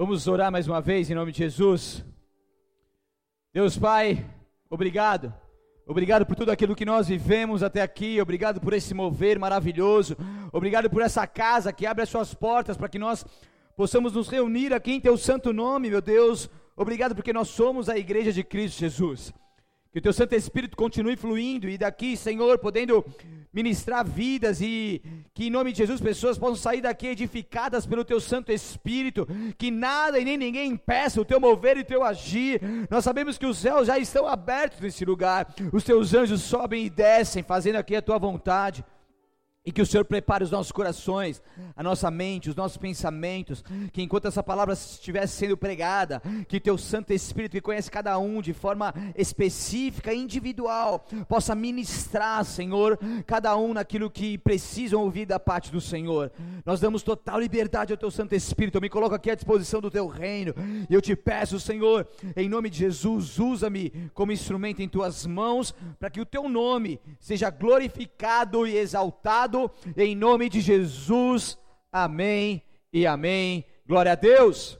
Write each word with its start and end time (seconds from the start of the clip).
Vamos 0.00 0.28
orar 0.28 0.52
mais 0.52 0.68
uma 0.68 0.80
vez 0.80 1.10
em 1.10 1.14
nome 1.16 1.32
de 1.32 1.38
Jesus. 1.38 2.04
Deus 3.52 3.76
Pai, 3.76 4.24
obrigado. 4.70 5.34
Obrigado 5.84 6.24
por 6.24 6.36
tudo 6.36 6.52
aquilo 6.52 6.76
que 6.76 6.84
nós 6.84 7.08
vivemos 7.08 7.64
até 7.64 7.82
aqui. 7.82 8.20
Obrigado 8.20 8.60
por 8.60 8.72
esse 8.72 8.94
mover 8.94 9.40
maravilhoso. 9.40 10.16
Obrigado 10.52 10.88
por 10.88 11.02
essa 11.02 11.26
casa 11.26 11.72
que 11.72 11.84
abre 11.84 12.04
as 12.04 12.08
suas 12.08 12.32
portas 12.32 12.76
para 12.76 12.88
que 12.88 12.96
nós 12.96 13.26
possamos 13.76 14.12
nos 14.12 14.28
reunir 14.28 14.72
aqui 14.72 14.92
em 14.92 15.00
teu 15.00 15.18
santo 15.18 15.52
nome, 15.52 15.90
meu 15.90 16.00
Deus. 16.00 16.48
Obrigado 16.76 17.12
porque 17.16 17.32
nós 17.32 17.48
somos 17.48 17.88
a 17.88 17.98
igreja 17.98 18.32
de 18.32 18.44
Cristo 18.44 18.78
Jesus. 18.78 19.34
Que 19.90 19.98
o 19.98 20.02
teu 20.02 20.12
Santo 20.12 20.34
Espírito 20.34 20.76
continue 20.76 21.16
fluindo 21.16 21.68
e 21.68 21.78
daqui, 21.78 22.14
Senhor, 22.16 22.58
podendo 22.58 23.04
ministrar 23.52 24.04
vidas 24.04 24.60
e 24.60 25.02
que 25.32 25.46
em 25.46 25.50
nome 25.50 25.72
de 25.72 25.78
Jesus 25.78 26.00
pessoas 26.00 26.36
possam 26.36 26.56
sair 26.56 26.82
daqui 26.82 27.06
edificadas 27.06 27.86
pelo 27.86 28.04
teu 28.04 28.20
Santo 28.20 28.52
Espírito, 28.52 29.26
que 29.56 29.70
nada 29.70 30.18
e 30.18 30.24
nem 30.24 30.36
ninguém 30.36 30.72
impeça 30.72 31.20
o 31.20 31.24
teu 31.24 31.40
mover 31.40 31.78
e 31.78 31.80
o 31.80 31.84
teu 31.84 32.04
agir. 32.04 32.60
Nós 32.90 33.02
sabemos 33.02 33.38
que 33.38 33.46
os 33.46 33.56
céus 33.56 33.86
já 33.86 33.98
estão 33.98 34.26
abertos 34.26 34.78
nesse 34.80 35.06
lugar. 35.06 35.54
Os 35.72 35.84
teus 35.84 36.12
anjos 36.12 36.42
sobem 36.42 36.84
e 36.84 36.90
descem, 36.90 37.42
fazendo 37.42 37.76
aqui 37.76 37.96
a 37.96 38.02
tua 38.02 38.18
vontade. 38.18 38.84
E 39.68 39.70
que 39.70 39.82
o 39.82 39.86
Senhor 39.86 40.02
prepare 40.02 40.42
os 40.42 40.50
nossos 40.50 40.72
corações, 40.72 41.42
a 41.76 41.82
nossa 41.82 42.10
mente, 42.10 42.48
os 42.48 42.56
nossos 42.56 42.78
pensamentos, 42.78 43.62
que 43.92 44.00
enquanto 44.00 44.26
essa 44.26 44.42
palavra 44.42 44.72
estivesse 44.72 45.36
sendo 45.36 45.58
pregada, 45.58 46.22
que 46.48 46.58
teu 46.58 46.78
Santo 46.78 47.12
Espírito, 47.12 47.52
que 47.52 47.60
conhece 47.60 47.90
cada 47.90 48.18
um 48.18 48.40
de 48.40 48.54
forma 48.54 48.94
específica, 49.14 50.14
individual, 50.14 51.04
possa 51.28 51.54
ministrar, 51.54 52.46
Senhor, 52.46 52.98
cada 53.26 53.54
um 53.58 53.74
naquilo 53.74 54.10
que 54.10 54.38
precisam 54.38 55.02
ouvir 55.02 55.26
da 55.26 55.38
parte 55.38 55.70
do 55.70 55.82
Senhor. 55.82 56.32
Nós 56.64 56.80
damos 56.80 57.02
total 57.02 57.38
liberdade 57.38 57.92
ao 57.92 57.98
teu 57.98 58.10
Santo 58.10 58.34
Espírito. 58.34 58.78
Eu 58.78 58.80
me 58.80 58.88
coloco 58.88 59.14
aqui 59.14 59.30
à 59.30 59.34
disposição 59.34 59.82
do 59.82 59.90
teu 59.90 60.06
reino. 60.06 60.54
E 60.88 60.94
eu 60.94 61.02
te 61.02 61.14
peço, 61.14 61.60
Senhor, 61.60 62.08
em 62.34 62.48
nome 62.48 62.70
de 62.70 62.78
Jesus, 62.78 63.38
usa-me 63.38 63.92
como 64.14 64.32
instrumento 64.32 64.80
em 64.80 64.88
tuas 64.88 65.26
mãos, 65.26 65.74
para 66.00 66.08
que 66.08 66.22
o 66.22 66.26
teu 66.26 66.48
nome 66.48 66.98
seja 67.20 67.50
glorificado 67.50 68.66
e 68.66 68.74
exaltado 68.74 69.57
em 69.96 70.14
nome 70.14 70.48
de 70.48 70.60
Jesus. 70.60 71.58
Amém 71.90 72.62
e 72.92 73.06
amém. 73.06 73.64
Glória 73.86 74.12
a 74.12 74.14
Deus. 74.14 74.78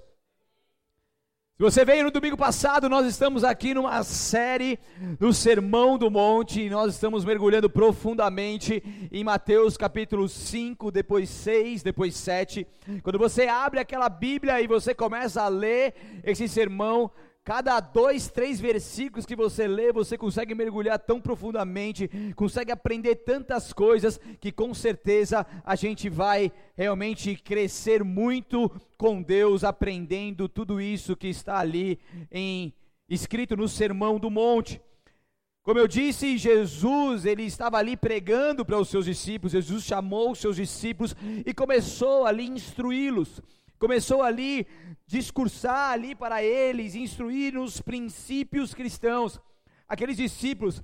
Se 1.58 1.62
você 1.64 1.84
veio 1.84 2.04
no 2.04 2.12
domingo 2.12 2.36
passado, 2.36 2.88
nós 2.88 3.04
estamos 3.04 3.42
aqui 3.42 3.74
numa 3.74 4.04
série 4.04 4.78
do 5.18 5.32
Sermão 5.32 5.98
do 5.98 6.08
Monte, 6.08 6.60
e 6.60 6.70
nós 6.70 6.94
estamos 6.94 7.24
mergulhando 7.24 7.68
profundamente 7.68 8.80
em 9.10 9.24
Mateus 9.24 9.76
capítulo 9.76 10.28
5, 10.28 10.92
depois 10.92 11.28
6, 11.28 11.82
depois 11.82 12.14
7. 12.14 12.64
Quando 13.02 13.18
você 13.18 13.48
abre 13.48 13.80
aquela 13.80 14.08
Bíblia 14.08 14.60
e 14.60 14.68
você 14.68 14.94
começa 14.94 15.42
a 15.42 15.48
ler 15.48 15.94
esse 16.22 16.46
sermão, 16.46 17.10
Cada 17.44 17.81
dois, 17.81 18.28
três 18.28 18.61
versículos 18.61 19.25
que 19.25 19.34
você 19.34 19.67
lê, 19.67 19.91
você 19.91 20.19
consegue 20.19 20.55
mergulhar 20.55 20.98
tão 20.98 21.19
profundamente, 21.19 22.06
consegue 22.36 22.70
aprender 22.70 23.17
tantas 23.17 23.72
coisas, 23.72 24.20
que 24.39 24.53
com 24.53 24.75
certeza 24.75 25.47
a 25.64 25.75
gente 25.75 26.11
vai 26.11 26.53
realmente 26.77 27.36
crescer 27.36 28.05
muito 28.05 28.70
com 28.98 29.22
Deus, 29.22 29.64
aprendendo 29.64 30.47
tudo 30.47 30.78
isso 30.78 31.17
que 31.17 31.28
está 31.28 31.58
ali 31.58 31.98
em, 32.30 32.75
escrito 33.08 33.56
no 33.56 33.67
Sermão 33.67 34.19
do 34.19 34.30
Monte. 34.30 34.78
Como 35.62 35.78
eu 35.78 35.89
disse, 35.89 36.36
Jesus, 36.36 37.25
ele 37.25 37.45
estava 37.45 37.78
ali 37.78 37.97
pregando 37.97 38.64
para 38.64 38.78
os 38.78 38.89
seus 38.89 39.06
discípulos, 39.06 39.52
Jesus 39.52 39.84
chamou 39.84 40.33
os 40.33 40.39
seus 40.39 40.56
discípulos 40.56 41.17
e 41.47 41.55
começou 41.55 42.27
ali 42.27 42.45
a 42.45 42.47
instruí-los 42.47 43.41
começou 43.78 44.22
ali 44.22 44.66
discursar 45.06 45.92
ali 45.92 46.14
para 46.14 46.42
eles, 46.42 46.94
instruir 46.94 47.56
os 47.56 47.80
princípios 47.80 48.74
cristãos. 48.74 49.40
Aqueles 49.88 50.16
discípulos, 50.16 50.82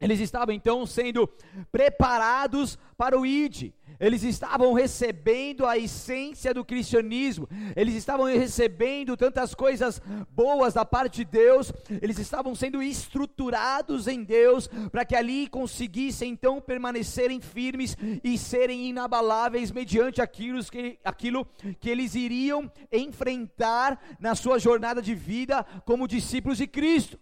eles 0.00 0.20
estavam 0.20 0.54
então 0.54 0.86
sendo 0.86 1.28
preparados 1.72 2.78
para 2.96 3.18
o 3.18 3.26
ID, 3.26 3.72
eles 4.00 4.22
estavam 4.22 4.72
recebendo 4.72 5.66
a 5.66 5.76
essência 5.76 6.54
do 6.54 6.64
cristianismo, 6.64 7.48
eles 7.74 7.94
estavam 7.94 8.26
recebendo 8.26 9.16
tantas 9.16 9.54
coisas 9.54 10.00
boas 10.30 10.74
da 10.74 10.84
parte 10.84 11.16
de 11.18 11.24
Deus, 11.24 11.72
eles 12.00 12.18
estavam 12.18 12.54
sendo 12.54 12.82
estruturados 12.82 14.06
em 14.06 14.22
Deus, 14.22 14.68
para 14.90 15.04
que 15.04 15.16
ali 15.16 15.48
conseguissem 15.48 16.30
então 16.30 16.60
permanecerem 16.60 17.40
firmes 17.40 17.96
e 18.22 18.38
serem 18.38 18.88
inabaláveis 18.88 19.72
mediante 19.72 20.20
aquilo 20.20 20.64
que, 20.64 20.98
aquilo 21.04 21.46
que 21.80 21.90
eles 21.90 22.14
iriam 22.14 22.70
enfrentar 22.92 24.00
na 24.20 24.34
sua 24.34 24.58
jornada 24.58 25.02
de 25.02 25.14
vida 25.14 25.64
como 25.84 26.06
discípulos 26.06 26.58
de 26.58 26.66
Cristo. 26.66 27.18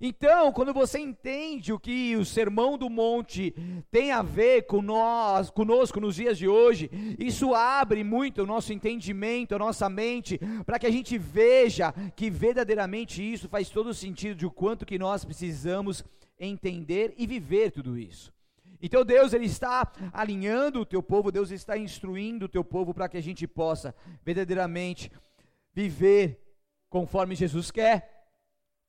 Então, 0.00 0.52
quando 0.52 0.72
você 0.72 1.00
entende 1.00 1.72
o 1.72 1.78
que 1.78 2.14
o 2.16 2.24
Sermão 2.24 2.78
do 2.78 2.88
Monte 2.88 3.52
tem 3.90 4.12
a 4.12 4.22
ver 4.22 4.62
com 4.62 4.80
nós, 4.80 5.50
conosco 5.50 6.00
nos 6.00 6.14
dias 6.14 6.38
de 6.38 6.46
hoje, 6.46 6.88
isso 7.18 7.52
abre 7.52 8.04
muito 8.04 8.42
o 8.42 8.46
nosso 8.46 8.72
entendimento, 8.72 9.54
a 9.54 9.58
nossa 9.58 9.88
mente, 9.88 10.38
para 10.64 10.78
que 10.78 10.86
a 10.86 10.90
gente 10.90 11.18
veja 11.18 11.92
que 12.14 12.30
verdadeiramente 12.30 13.20
isso 13.22 13.48
faz 13.48 13.70
todo 13.70 13.88
o 13.88 13.94
sentido 13.94 14.36
de 14.36 14.46
o 14.46 14.50
quanto 14.50 14.86
que 14.86 14.98
nós 14.98 15.24
precisamos 15.24 16.04
entender 16.38 17.12
e 17.18 17.26
viver 17.26 17.72
tudo 17.72 17.98
isso. 17.98 18.32
Então 18.80 19.04
Deus 19.04 19.32
ele 19.32 19.46
está 19.46 19.92
alinhando 20.12 20.80
o 20.80 20.86
teu 20.86 21.02
povo, 21.02 21.32
Deus 21.32 21.50
está 21.50 21.76
instruindo 21.76 22.46
o 22.46 22.48
teu 22.48 22.64
povo 22.64 22.94
para 22.94 23.08
que 23.08 23.16
a 23.16 23.22
gente 23.22 23.46
possa 23.46 23.94
verdadeiramente 24.24 25.10
viver 25.72 26.40
conforme 26.88 27.34
Jesus 27.34 27.70
quer 27.70 28.11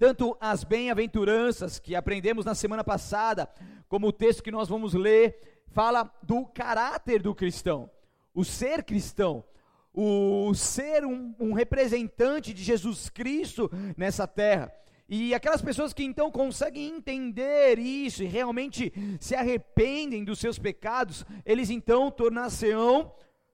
tanto 0.03 0.35
as 0.37 0.65
bem-aventuranças 0.65 1.79
que 1.79 1.95
aprendemos 1.95 2.43
na 2.43 2.53
semana 2.53 2.83
passada, 2.83 3.47
como 3.87 4.07
o 4.07 4.11
texto 4.11 4.43
que 4.43 4.51
nós 4.51 4.67
vamos 4.67 4.93
ler, 4.93 5.63
fala 5.67 6.13
do 6.21 6.45
caráter 6.45 7.21
do 7.21 7.33
cristão, 7.33 7.89
o 8.33 8.43
ser 8.43 8.83
cristão, 8.83 9.45
o 9.93 10.53
ser 10.55 11.05
um, 11.05 11.33
um 11.39 11.53
representante 11.53 12.53
de 12.53 12.61
Jesus 12.61 13.07
Cristo 13.07 13.71
nessa 13.95 14.27
terra. 14.27 14.73
E 15.07 15.33
aquelas 15.33 15.61
pessoas 15.61 15.93
que 15.93 16.03
então 16.03 16.29
conseguem 16.29 16.97
entender 16.97 17.79
isso 17.79 18.23
e 18.23 18.27
realmente 18.27 18.91
se 19.21 19.35
arrependem 19.35 20.25
dos 20.25 20.37
seus 20.37 20.59
pecados, 20.59 21.25
eles 21.45 21.69
então 21.69 22.11
tornar-se-ão 22.11 23.09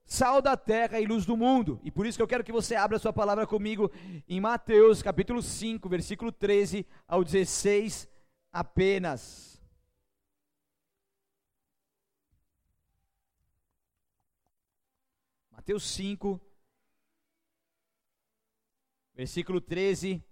sal 0.09 0.41
da 0.41 0.57
terra 0.57 0.99
e 0.99 1.05
luz 1.05 1.23
do 1.23 1.37
mundo. 1.37 1.79
E 1.83 1.91
por 1.91 2.05
isso 2.05 2.17
que 2.17 2.21
eu 2.23 2.27
quero 2.27 2.43
que 2.43 2.51
você 2.51 2.73
abra 2.75 2.97
sua 2.97 3.13
palavra 3.13 3.45
comigo 3.45 3.91
em 4.27 4.41
Mateus, 4.41 5.03
capítulo 5.03 5.39
5, 5.39 5.87
versículo 5.87 6.31
13 6.31 6.85
ao 7.07 7.23
16 7.23 8.09
apenas. 8.51 9.61
Mateus 15.51 15.83
5, 15.83 16.41
versículo 19.13 19.61
13 19.61 20.25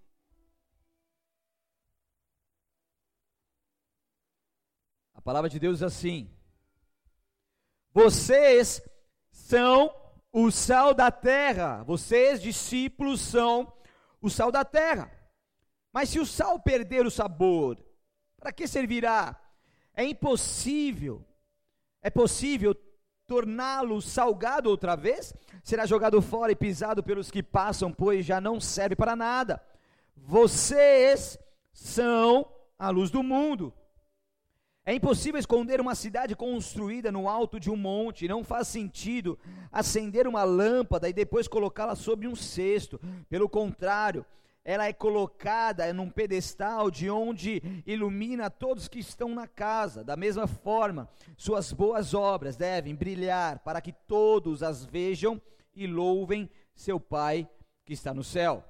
A 5.14 5.20
palavra 5.20 5.50
de 5.50 5.58
Deus 5.58 5.78
diz 5.78 5.82
assim: 5.82 6.30
Vocês 7.92 8.80
são 9.48 9.90
o 10.30 10.50
sal 10.50 10.92
da 10.92 11.10
terra. 11.10 11.82
Vocês, 11.84 12.42
discípulos, 12.42 13.22
são 13.22 13.72
o 14.20 14.28
sal 14.28 14.52
da 14.52 14.62
terra. 14.62 15.10
Mas 15.90 16.10
se 16.10 16.20
o 16.20 16.26
sal 16.26 16.60
perder 16.60 17.06
o 17.06 17.10
sabor, 17.10 17.82
para 18.36 18.52
que 18.52 18.66
servirá? 18.66 19.40
É 19.94 20.04
impossível. 20.04 21.24
É 22.02 22.10
possível 22.10 22.76
torná-lo 23.26 24.02
salgado 24.02 24.68
outra 24.68 24.94
vez? 24.94 25.32
Será 25.64 25.86
jogado 25.86 26.20
fora 26.20 26.52
e 26.52 26.56
pisado 26.56 27.02
pelos 27.02 27.30
que 27.30 27.42
passam, 27.42 27.90
pois 27.90 28.26
já 28.26 28.42
não 28.42 28.60
serve 28.60 28.94
para 28.94 29.16
nada. 29.16 29.62
Vocês 30.14 31.38
são 31.72 32.46
a 32.78 32.90
luz 32.90 33.10
do 33.10 33.22
mundo. 33.22 33.72
É 34.88 34.94
impossível 34.94 35.38
esconder 35.38 35.82
uma 35.82 35.94
cidade 35.94 36.34
construída 36.34 37.12
no 37.12 37.28
alto 37.28 37.60
de 37.60 37.70
um 37.70 37.76
monte, 37.76 38.26
não 38.26 38.42
faz 38.42 38.68
sentido 38.68 39.38
acender 39.70 40.26
uma 40.26 40.44
lâmpada 40.44 41.06
e 41.06 41.12
depois 41.12 41.46
colocá-la 41.46 41.94
sobre 41.94 42.26
um 42.26 42.34
cesto. 42.34 42.98
Pelo 43.28 43.50
contrário, 43.50 44.24
ela 44.64 44.86
é 44.86 44.92
colocada 44.94 45.92
num 45.92 46.08
pedestal 46.08 46.90
de 46.90 47.10
onde 47.10 47.82
ilumina 47.86 48.48
todos 48.48 48.88
que 48.88 48.98
estão 48.98 49.34
na 49.34 49.46
casa. 49.46 50.02
Da 50.02 50.16
mesma 50.16 50.46
forma, 50.46 51.06
suas 51.36 51.70
boas 51.70 52.14
obras 52.14 52.56
devem 52.56 52.94
brilhar 52.94 53.58
para 53.58 53.82
que 53.82 53.92
todos 53.92 54.62
as 54.62 54.86
vejam 54.86 55.38
e 55.76 55.86
louvem 55.86 56.48
seu 56.74 56.98
Pai 56.98 57.46
que 57.84 57.92
está 57.92 58.14
no 58.14 58.24
céu. 58.24 58.64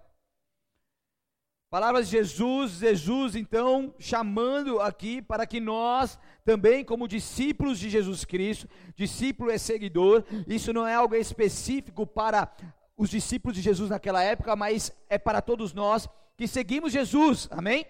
Palavras 1.70 2.08
de 2.08 2.16
Jesus, 2.16 2.78
Jesus 2.78 3.36
então 3.36 3.94
chamando 3.98 4.80
aqui 4.80 5.20
para 5.20 5.46
que 5.46 5.60
nós 5.60 6.18
também, 6.42 6.82
como 6.82 7.06
discípulos 7.06 7.78
de 7.78 7.90
Jesus 7.90 8.24
Cristo, 8.24 8.66
discípulo 8.96 9.50
é 9.50 9.58
seguidor, 9.58 10.24
isso 10.46 10.72
não 10.72 10.86
é 10.86 10.94
algo 10.94 11.14
específico 11.14 12.06
para 12.06 12.50
os 12.96 13.10
discípulos 13.10 13.54
de 13.54 13.60
Jesus 13.60 13.90
naquela 13.90 14.22
época, 14.22 14.56
mas 14.56 14.90
é 15.10 15.18
para 15.18 15.42
todos 15.42 15.74
nós 15.74 16.08
que 16.38 16.48
seguimos 16.48 16.90
Jesus. 16.90 17.46
Amém? 17.50 17.84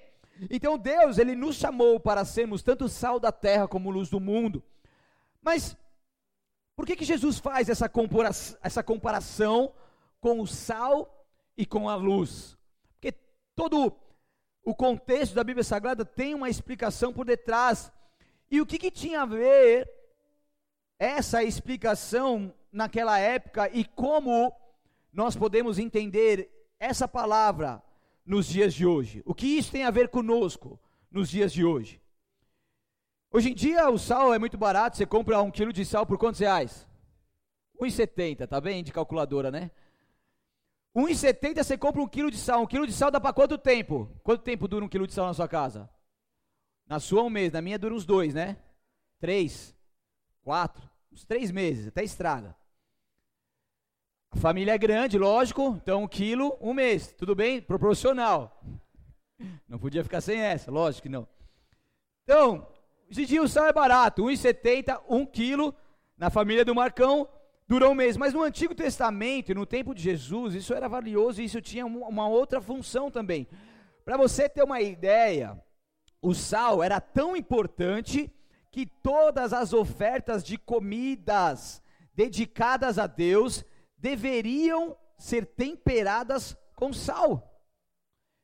Então 0.50 0.76
Deus, 0.76 1.16
ele 1.16 1.36
nos 1.36 1.54
chamou 1.54 2.00
para 2.00 2.24
sermos 2.24 2.64
tanto 2.64 2.88
sal 2.88 3.20
da 3.20 3.30
terra 3.30 3.68
como 3.68 3.92
luz 3.92 4.10
do 4.10 4.18
mundo. 4.18 4.60
Mas 5.40 5.76
por 6.74 6.84
que 6.84 6.96
que 6.96 7.04
Jesus 7.04 7.38
faz 7.38 7.68
essa 7.68 7.88
comparação, 7.88 8.58
essa 8.60 8.82
comparação 8.82 9.72
com 10.20 10.40
o 10.40 10.48
sal 10.48 11.24
e 11.56 11.64
com 11.64 11.88
a 11.88 11.94
luz? 11.94 12.57
Todo 13.58 13.92
o 14.62 14.72
contexto 14.72 15.34
da 15.34 15.42
Bíblia 15.42 15.64
Sagrada 15.64 16.04
tem 16.04 16.32
uma 16.32 16.48
explicação 16.48 17.12
por 17.12 17.26
detrás. 17.26 17.90
E 18.48 18.60
o 18.60 18.66
que, 18.66 18.78
que 18.78 18.88
tinha 18.88 19.22
a 19.22 19.26
ver 19.26 19.90
essa 20.96 21.42
explicação 21.42 22.54
naquela 22.70 23.18
época 23.18 23.68
e 23.74 23.84
como 23.84 24.56
nós 25.12 25.34
podemos 25.34 25.76
entender 25.76 26.48
essa 26.78 27.08
palavra 27.08 27.82
nos 28.24 28.46
dias 28.46 28.72
de 28.72 28.86
hoje? 28.86 29.24
O 29.26 29.34
que 29.34 29.58
isso 29.58 29.72
tem 29.72 29.82
a 29.82 29.90
ver 29.90 30.08
conosco 30.08 30.78
nos 31.10 31.28
dias 31.28 31.52
de 31.52 31.64
hoje? 31.64 32.00
Hoje 33.28 33.50
em 33.50 33.54
dia 33.54 33.90
o 33.90 33.98
sal 33.98 34.32
é 34.32 34.38
muito 34.38 34.56
barato, 34.56 34.96
você 34.96 35.04
compra 35.04 35.42
um 35.42 35.50
quilo 35.50 35.72
de 35.72 35.84
sal 35.84 36.06
por 36.06 36.16
quantos 36.16 36.38
reais? 36.38 36.86
1,70, 37.80 38.46
tá 38.46 38.60
bem 38.60 38.84
de 38.84 38.92
calculadora, 38.92 39.50
né? 39.50 39.72
1,70 40.98 41.62
você 41.62 41.78
compra 41.78 42.02
um 42.02 42.08
quilo 42.08 42.30
de 42.30 42.36
sal. 42.36 42.62
Um 42.62 42.66
quilo 42.66 42.86
de 42.86 42.92
sal 42.92 43.10
dá 43.10 43.20
para 43.20 43.32
quanto 43.32 43.56
tempo? 43.56 44.10
Quanto 44.24 44.42
tempo 44.42 44.66
dura 44.66 44.84
um 44.84 44.88
quilo 44.88 45.06
de 45.06 45.12
sal 45.12 45.26
na 45.26 45.34
sua 45.34 45.46
casa? 45.46 45.88
Na 46.86 46.98
sua 46.98 47.22
um 47.22 47.30
mês, 47.30 47.52
na 47.52 47.62
minha 47.62 47.78
dura 47.78 47.94
uns 47.94 48.04
dois, 48.04 48.34
né? 48.34 48.56
Três, 49.20 49.76
quatro, 50.42 50.82
uns 51.12 51.24
três 51.24 51.52
meses, 51.52 51.86
até 51.86 52.02
estraga. 52.02 52.56
A 54.30 54.36
família 54.36 54.72
é 54.72 54.78
grande, 54.78 55.18
lógico, 55.18 55.78
então 55.82 56.02
um 56.02 56.08
quilo, 56.08 56.58
um 56.60 56.74
mês, 56.74 57.12
tudo 57.12 57.34
bem? 57.34 57.60
Proporcional. 57.60 58.60
Não 59.68 59.78
podia 59.78 60.02
ficar 60.02 60.20
sem 60.20 60.40
essa, 60.40 60.70
lógico 60.70 61.02
que 61.04 61.08
não. 61.08 61.28
Então, 62.24 62.66
hoje 63.08 63.22
em 63.22 63.26
dia 63.26 63.42
o 63.42 63.48
sal 63.48 63.66
é 63.66 63.72
barato, 63.72 64.24
1,70, 64.24 65.00
1 65.08 65.26
quilo, 65.26 65.74
na 66.16 66.28
família 66.28 66.64
do 66.64 66.74
Marcão, 66.74 67.28
durou 67.68 67.92
um 67.92 67.94
mês. 67.94 68.16
Mas 68.16 68.32
no 68.32 68.42
Antigo 68.42 68.74
Testamento, 68.74 69.54
no 69.54 69.66
tempo 69.66 69.94
de 69.94 70.02
Jesus, 70.02 70.54
isso 70.54 70.74
era 70.74 70.88
valioso 70.88 71.40
e 71.40 71.44
isso 71.44 71.60
tinha 71.60 71.84
uma 71.86 72.28
outra 72.28 72.60
função 72.60 73.10
também. 73.10 73.46
Para 74.04 74.16
você 74.16 74.48
ter 74.48 74.62
uma 74.62 74.80
ideia, 74.80 75.62
o 76.22 76.34
sal 76.34 76.82
era 76.82 77.00
tão 77.00 77.36
importante 77.36 78.32
que 78.72 78.86
todas 78.86 79.52
as 79.52 79.72
ofertas 79.72 80.42
de 80.42 80.56
comidas 80.56 81.82
dedicadas 82.14 82.98
a 82.98 83.06
Deus 83.06 83.64
deveriam 83.98 84.96
ser 85.18 85.44
temperadas 85.44 86.56
com 86.74 86.92
sal. 86.92 87.44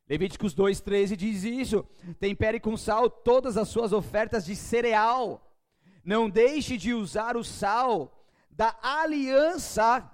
Levíticos 0.08 0.54
2,13 0.54 1.16
diz 1.16 1.44
isso: 1.44 1.86
tempere 2.20 2.60
com 2.60 2.76
sal 2.76 3.08
todas 3.08 3.56
as 3.56 3.68
suas 3.68 3.92
ofertas 3.92 4.44
de 4.44 4.54
cereal. 4.54 5.50
Não 6.04 6.28
deixe 6.28 6.76
de 6.76 6.92
usar 6.92 7.36
o 7.36 7.44
sal 7.44 8.23
da 8.54 8.76
aliança 8.82 10.08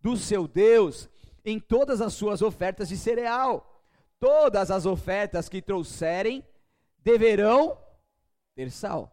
do 0.00 0.16
seu 0.16 0.46
Deus 0.46 1.08
em 1.44 1.58
todas 1.58 2.00
as 2.00 2.12
suas 2.12 2.42
ofertas 2.42 2.88
de 2.88 2.96
cereal. 2.96 3.84
Todas 4.18 4.70
as 4.70 4.86
ofertas 4.86 5.48
que 5.48 5.62
trouxerem 5.62 6.44
deverão 6.98 7.78
ter 8.54 8.70
sal. 8.70 9.12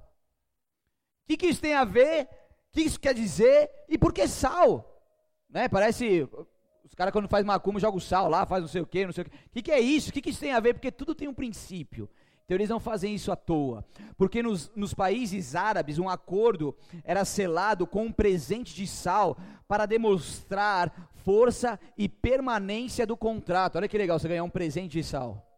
O 1.23 1.27
que, 1.27 1.37
que 1.37 1.47
isso 1.47 1.61
tem 1.61 1.73
a 1.73 1.85
ver? 1.85 2.23
O 2.23 2.27
que 2.73 2.81
isso 2.81 2.99
quer 2.99 3.13
dizer? 3.13 3.69
E 3.87 3.97
por 3.97 4.13
que 4.13 4.27
sal? 4.27 4.89
Né? 5.49 5.69
Parece 5.69 6.27
os 6.83 6.95
caras 6.95 7.11
quando 7.11 7.27
faz 7.27 7.45
macumba 7.45 7.79
jogam 7.79 7.99
sal 7.99 8.29
lá, 8.29 8.45
faz 8.45 8.61
não 8.61 8.67
sei 8.67 8.81
o 8.81 8.85
que, 8.85 9.05
não 9.05 9.13
sei 9.13 9.23
o 9.23 9.29
que. 9.29 9.35
O 9.35 9.49
que, 9.51 9.61
que 9.61 9.71
é 9.71 9.79
isso? 9.79 10.09
O 10.09 10.13
que, 10.13 10.21
que 10.21 10.29
isso 10.29 10.39
tem 10.39 10.53
a 10.53 10.59
ver? 10.59 10.73
Porque 10.73 10.91
tudo 10.91 11.15
tem 11.15 11.27
um 11.27 11.33
princípio. 11.33 12.09
Então 12.45 12.57
eles 12.57 12.69
não 12.69 12.79
fazem 12.79 13.15
isso 13.15 13.31
à 13.31 13.35
toa. 13.35 13.85
Porque 14.17 14.43
nos, 14.43 14.71
nos 14.75 14.93
países 14.93 15.55
árabes 15.55 15.97
um 15.97 16.09
acordo 16.09 16.75
era 17.03 17.23
selado 17.23 17.87
com 17.87 18.05
um 18.05 18.11
presente 18.11 18.75
de 18.75 18.85
sal 18.85 19.37
para 19.67 19.85
demonstrar 19.85 21.09
força 21.23 21.79
e 21.97 22.09
permanência 22.09 23.07
do 23.07 23.15
contrato. 23.15 23.77
Olha 23.77 23.87
que 23.87 23.97
legal 23.97 24.19
você 24.19 24.27
ganhar 24.27 24.43
um 24.43 24.49
presente 24.49 24.93
de 24.93 25.03
sal. 25.03 25.49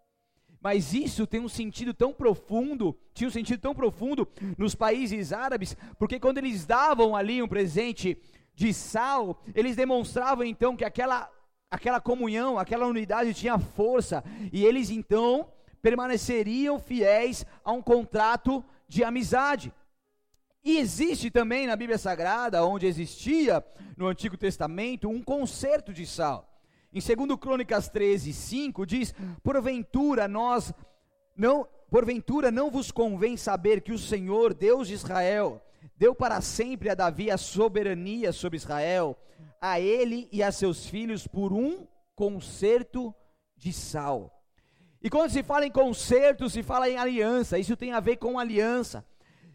Mas 0.61 0.93
isso 0.93 1.27
tem 1.27 1.39
um 1.39 1.49
sentido 1.49 1.93
tão 1.93 2.11
profundo, 2.11 2.97
tinha 3.13 3.27
um 3.27 3.31
sentido 3.31 3.59
tão 3.59 3.75
profundo 3.75 4.27
nos 4.57 4.73
países 4.73 5.31
árabes, 5.31 5.77
porque 5.99 6.19
quando 6.19 6.39
eles 6.39 6.65
davam 6.65 7.15
ali 7.15 7.39
um 7.41 7.47
presente 7.47 8.17
de 8.55 8.73
sal, 8.73 9.39
eles 9.53 9.75
demonstravam 9.75 10.43
então 10.43 10.75
que 10.75 10.83
aquela, 10.83 11.29
aquela 11.69 12.01
comunhão, 12.01 12.57
aquela 12.57 12.87
unidade 12.87 13.33
tinha 13.35 13.59
força, 13.59 14.23
e 14.51 14.65
eles 14.65 14.89
então 14.89 15.47
permaneceriam 15.85 16.79
fiéis 16.79 17.45
a 17.63 17.71
um 17.71 17.79
contrato 17.79 18.65
de 18.87 19.03
amizade. 19.03 19.71
E 20.63 20.79
existe 20.79 21.29
também 21.29 21.67
na 21.67 21.75
Bíblia 21.75 21.99
Sagrada, 21.99 22.65
onde 22.65 22.87
existia 22.87 23.63
no 23.95 24.07
Antigo 24.07 24.35
Testamento, 24.35 25.07
um 25.07 25.21
concerto 25.21 25.93
de 25.93 26.07
sal. 26.07 26.59
Em 26.91 26.99
2 26.99 27.39
Crônicas 27.39 27.87
13, 27.87 28.33
5 28.33 28.83
diz: 28.83 29.13
Porventura 29.43 30.27
nós 30.27 30.73
não, 31.37 31.67
porventura 31.91 32.49
não 32.49 32.71
vos 32.71 32.89
convém 32.89 33.37
saber 33.37 33.81
que 33.81 33.91
o 33.91 33.99
Senhor, 33.99 34.55
Deus 34.55 34.87
de 34.87 34.95
Israel, 34.95 35.61
deu 35.95 36.15
para 36.15 36.41
sempre 36.41 36.89
a 36.89 36.95
Davi 36.95 37.29
a 37.29 37.37
soberania 37.37 38.33
sobre 38.33 38.57
Israel, 38.57 39.15
a 39.61 39.79
ele 39.79 40.27
e 40.31 40.41
a 40.41 40.51
seus 40.51 40.87
filhos 40.87 41.27
por 41.27 41.53
um 41.53 41.85
concerto 42.15 43.13
de 43.55 43.71
sal. 43.71 44.34
E 45.06 45.10
quando 45.10 45.30
se 45.30 45.44
fala 45.44 45.68
em 45.68 45.69
concerto, 45.69 46.50
se 46.50 46.63
fala 46.63 46.90
em 46.90 46.98
aliança, 46.98 47.60
isso 47.60 47.78
tem 47.78 47.92
a 47.94 48.00
ver 48.00 48.16
com 48.16 48.40
aliança. 48.40 49.06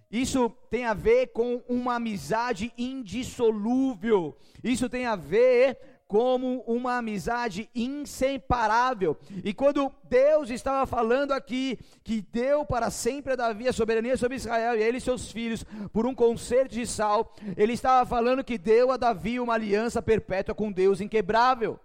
Isso 0.08 0.48
tem 0.70 0.84
a 0.84 0.94
ver 0.94 1.32
com 1.32 1.60
uma 1.68 1.96
amizade 1.96 2.72
indissolúvel. 2.78 4.36
Isso 4.62 4.88
tem 4.88 5.06
a 5.06 5.16
ver 5.16 5.76
como 6.06 6.60
uma 6.68 6.98
amizade 6.98 7.68
inseparável. 7.74 9.18
E 9.44 9.52
quando 9.52 9.92
Deus 10.04 10.50
estava 10.50 10.86
falando 10.86 11.32
aqui 11.32 11.76
que 12.04 12.22
deu 12.22 12.64
para 12.64 12.88
sempre 12.88 13.32
a 13.32 13.36
Davi 13.36 13.66
a 13.66 13.72
soberania 13.72 14.16
sobre 14.16 14.36
Israel 14.36 14.76
e 14.76 14.82
ele 14.84 14.98
e 14.98 15.00
seus 15.00 15.32
filhos 15.32 15.64
por 15.92 16.06
um 16.06 16.14
concerto 16.14 16.76
de 16.76 16.86
sal, 16.86 17.34
ele 17.56 17.72
estava 17.72 18.08
falando 18.08 18.44
que 18.44 18.56
deu 18.56 18.92
a 18.92 18.96
Davi 18.96 19.40
uma 19.40 19.54
aliança 19.54 20.00
perpétua 20.00 20.54
com 20.54 20.70
Deus 20.70 21.00
inquebrável. 21.00 21.76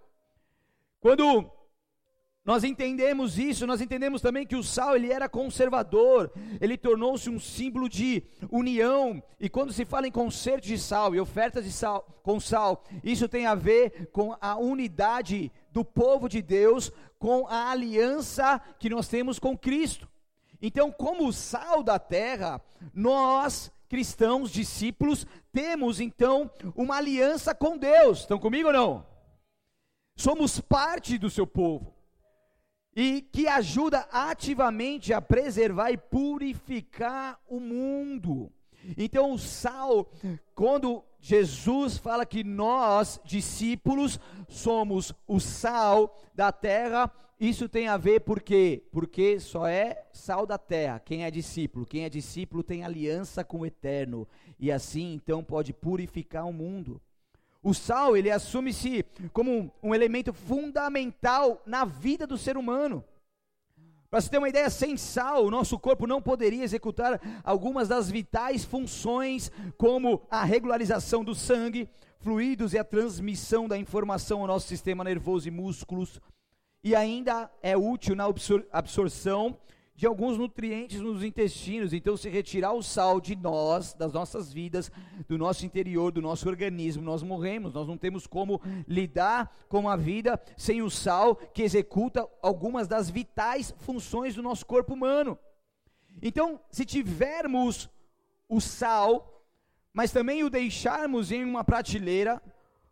Quando 1.00 1.50
nós 2.46 2.62
entendemos 2.62 3.40
isso, 3.40 3.66
nós 3.66 3.80
entendemos 3.80 4.22
também 4.22 4.46
que 4.46 4.54
o 4.54 4.62
sal 4.62 4.94
ele 4.94 5.12
era 5.12 5.28
conservador, 5.28 6.30
ele 6.60 6.78
tornou-se 6.78 7.28
um 7.28 7.40
símbolo 7.40 7.88
de 7.88 8.22
união. 8.52 9.20
E 9.40 9.48
quando 9.48 9.72
se 9.72 9.84
fala 9.84 10.06
em 10.06 10.12
concerto 10.12 10.64
de 10.64 10.78
sal 10.78 11.12
e 11.12 11.18
ofertas 11.18 11.64
de 11.64 11.72
sal 11.72 12.06
com 12.22 12.38
sal, 12.38 12.84
isso 13.02 13.28
tem 13.28 13.46
a 13.46 13.56
ver 13.56 14.10
com 14.12 14.36
a 14.40 14.56
unidade 14.56 15.50
do 15.72 15.84
povo 15.84 16.28
de 16.28 16.40
Deus, 16.40 16.92
com 17.18 17.48
a 17.48 17.72
aliança 17.72 18.60
que 18.78 18.88
nós 18.88 19.08
temos 19.08 19.40
com 19.40 19.58
Cristo. 19.58 20.08
Então, 20.62 20.92
como 20.92 21.32
sal 21.32 21.82
da 21.82 21.98
terra, 21.98 22.62
nós 22.94 23.72
cristãos, 23.88 24.52
discípulos, 24.52 25.26
temos 25.52 25.98
então 25.98 26.48
uma 26.76 26.98
aliança 26.98 27.52
com 27.56 27.76
Deus. 27.76 28.20
Estão 28.20 28.38
comigo 28.38 28.68
ou 28.68 28.72
não? 28.72 29.06
Somos 30.14 30.60
parte 30.60 31.18
do 31.18 31.28
seu 31.28 31.44
povo 31.44 31.95
e 32.96 33.20
que 33.20 33.46
ajuda 33.46 34.08
ativamente 34.10 35.12
a 35.12 35.20
preservar 35.20 35.90
e 35.90 35.98
purificar 35.98 37.38
o 37.46 37.60
mundo. 37.60 38.50
Então, 38.96 39.32
o 39.32 39.38
sal, 39.38 40.10
quando 40.54 41.04
Jesus 41.20 41.98
fala 41.98 42.24
que 42.24 42.42
nós, 42.42 43.20
discípulos, 43.22 44.18
somos 44.48 45.12
o 45.26 45.38
sal 45.38 46.16
da 46.34 46.50
terra, 46.50 47.12
isso 47.38 47.68
tem 47.68 47.86
a 47.86 47.98
ver 47.98 48.20
por 48.20 48.40
quê? 48.40 48.82
Porque 48.90 49.38
só 49.40 49.66
é 49.66 50.06
sal 50.10 50.46
da 50.46 50.56
terra 50.56 50.98
quem 50.98 51.24
é 51.24 51.30
discípulo. 51.30 51.84
Quem 51.84 52.04
é 52.04 52.08
discípulo 52.08 52.62
tem 52.62 52.82
aliança 52.82 53.44
com 53.44 53.58
o 53.58 53.66
eterno 53.66 54.26
e 54.58 54.72
assim 54.72 55.12
então 55.12 55.44
pode 55.44 55.74
purificar 55.74 56.46
o 56.46 56.52
mundo. 56.52 56.98
O 57.66 57.74
sal, 57.74 58.16
ele 58.16 58.30
assume-se 58.30 59.04
como 59.32 59.50
um, 59.50 59.70
um, 59.82 59.92
elemento 59.92 60.32
fundamental 60.32 61.60
na 61.66 61.84
vida 61.84 62.24
do 62.24 62.38
ser 62.38 62.56
humano. 62.56 63.04
Para 64.08 64.20
você 64.20 64.30
ter 64.30 64.38
uma 64.38 64.48
ideia, 64.48 64.70
sem 64.70 64.96
sal, 64.96 65.44
o 65.44 65.50
nosso 65.50 65.76
corpo 65.76 66.06
não 66.06 66.22
poderia 66.22 66.62
executar 66.62 67.20
algumas 67.42 67.88
das 67.88 68.08
vitais 68.08 68.64
funções, 68.64 69.50
como 69.76 70.22
a 70.30 70.44
regularização 70.44 71.24
do 71.24 71.34
sangue, 71.34 71.88
fluidos 72.20 72.72
e 72.72 72.78
a 72.78 72.84
transmissão 72.84 73.66
da 73.66 73.76
informação 73.76 74.42
ao 74.42 74.46
nosso 74.46 74.68
sistema 74.68 75.02
nervoso 75.02 75.48
e 75.48 75.50
músculos. 75.50 76.20
E 76.84 76.94
ainda 76.94 77.50
é 77.60 77.76
útil 77.76 78.14
na 78.14 78.26
absor 78.26 78.64
absorção 78.70 79.58
de 79.96 80.06
alguns 80.06 80.36
nutrientes 80.36 81.00
nos 81.00 81.24
intestinos. 81.24 81.94
Então, 81.94 82.16
se 82.16 82.28
retirar 82.28 82.74
o 82.74 82.82
sal 82.82 83.18
de 83.18 83.34
nós, 83.34 83.94
das 83.94 84.12
nossas 84.12 84.52
vidas, 84.52 84.92
do 85.26 85.38
nosso 85.38 85.64
interior, 85.64 86.12
do 86.12 86.20
nosso 86.20 86.46
organismo, 86.48 87.02
nós 87.02 87.22
morremos. 87.22 87.72
Nós 87.72 87.88
não 87.88 87.96
temos 87.96 88.26
como 88.26 88.60
lidar 88.86 89.50
com 89.68 89.88
a 89.88 89.96
vida 89.96 90.40
sem 90.56 90.82
o 90.82 90.90
sal 90.90 91.34
que 91.34 91.62
executa 91.62 92.28
algumas 92.42 92.86
das 92.86 93.08
vitais 93.08 93.74
funções 93.78 94.34
do 94.34 94.42
nosso 94.42 94.66
corpo 94.66 94.92
humano. 94.92 95.38
Então, 96.20 96.60
se 96.70 96.84
tivermos 96.84 97.88
o 98.48 98.60
sal, 98.60 99.44
mas 99.94 100.12
também 100.12 100.44
o 100.44 100.50
deixarmos 100.50 101.32
em 101.32 101.42
uma 101.42 101.64
prateleira, 101.64 102.42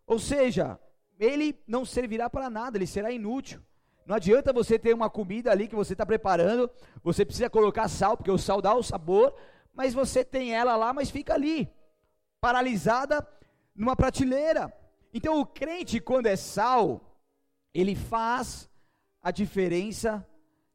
ou 0.06 0.18
seja, 0.18 0.80
ele 1.18 1.58
não 1.66 1.84
servirá 1.84 2.30
para 2.30 2.48
nada, 2.48 2.78
ele 2.78 2.86
será 2.86 3.12
inútil. 3.12 3.60
Não 4.06 4.16
adianta 4.16 4.52
você 4.52 4.78
ter 4.78 4.94
uma 4.94 5.08
comida 5.08 5.50
ali 5.50 5.66
que 5.66 5.74
você 5.74 5.94
está 5.94 6.04
preparando, 6.04 6.70
você 7.02 7.24
precisa 7.24 7.48
colocar 7.48 7.88
sal, 7.88 8.16
porque 8.16 8.30
o 8.30 8.38
sal 8.38 8.60
dá 8.60 8.74
o 8.74 8.82
sabor, 8.82 9.34
mas 9.72 9.94
você 9.94 10.24
tem 10.24 10.54
ela 10.54 10.76
lá, 10.76 10.92
mas 10.92 11.10
fica 11.10 11.34
ali, 11.34 11.68
paralisada 12.40 13.26
numa 13.74 13.96
prateleira. 13.96 14.72
Então 15.12 15.40
o 15.40 15.46
crente, 15.46 16.00
quando 16.00 16.26
é 16.26 16.36
sal, 16.36 17.18
ele 17.72 17.94
faz 17.94 18.68
a 19.22 19.30
diferença 19.30 20.26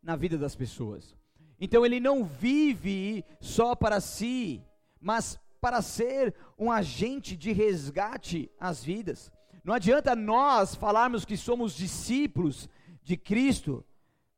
na 0.02 0.16
vida 0.16 0.38
das 0.38 0.56
pessoas. 0.56 1.16
Então 1.60 1.86
ele 1.86 2.00
não 2.00 2.24
vive 2.24 3.24
só 3.40 3.76
para 3.76 4.02
si, 4.02 4.64
mas 5.00 5.40
para 5.62 5.82
ser 5.82 6.34
um 6.58 6.72
agente 6.72 7.36
de 7.36 7.52
resgate 7.52 8.50
às 8.60 8.84
vidas. 8.84 9.32
Não 9.64 9.74
adianta 9.74 10.16
nós 10.16 10.74
falarmos 10.74 11.26
que 11.26 11.36
somos 11.38 11.76
discípulos 11.76 12.70
de 13.10 13.18
Cristo, 13.18 13.84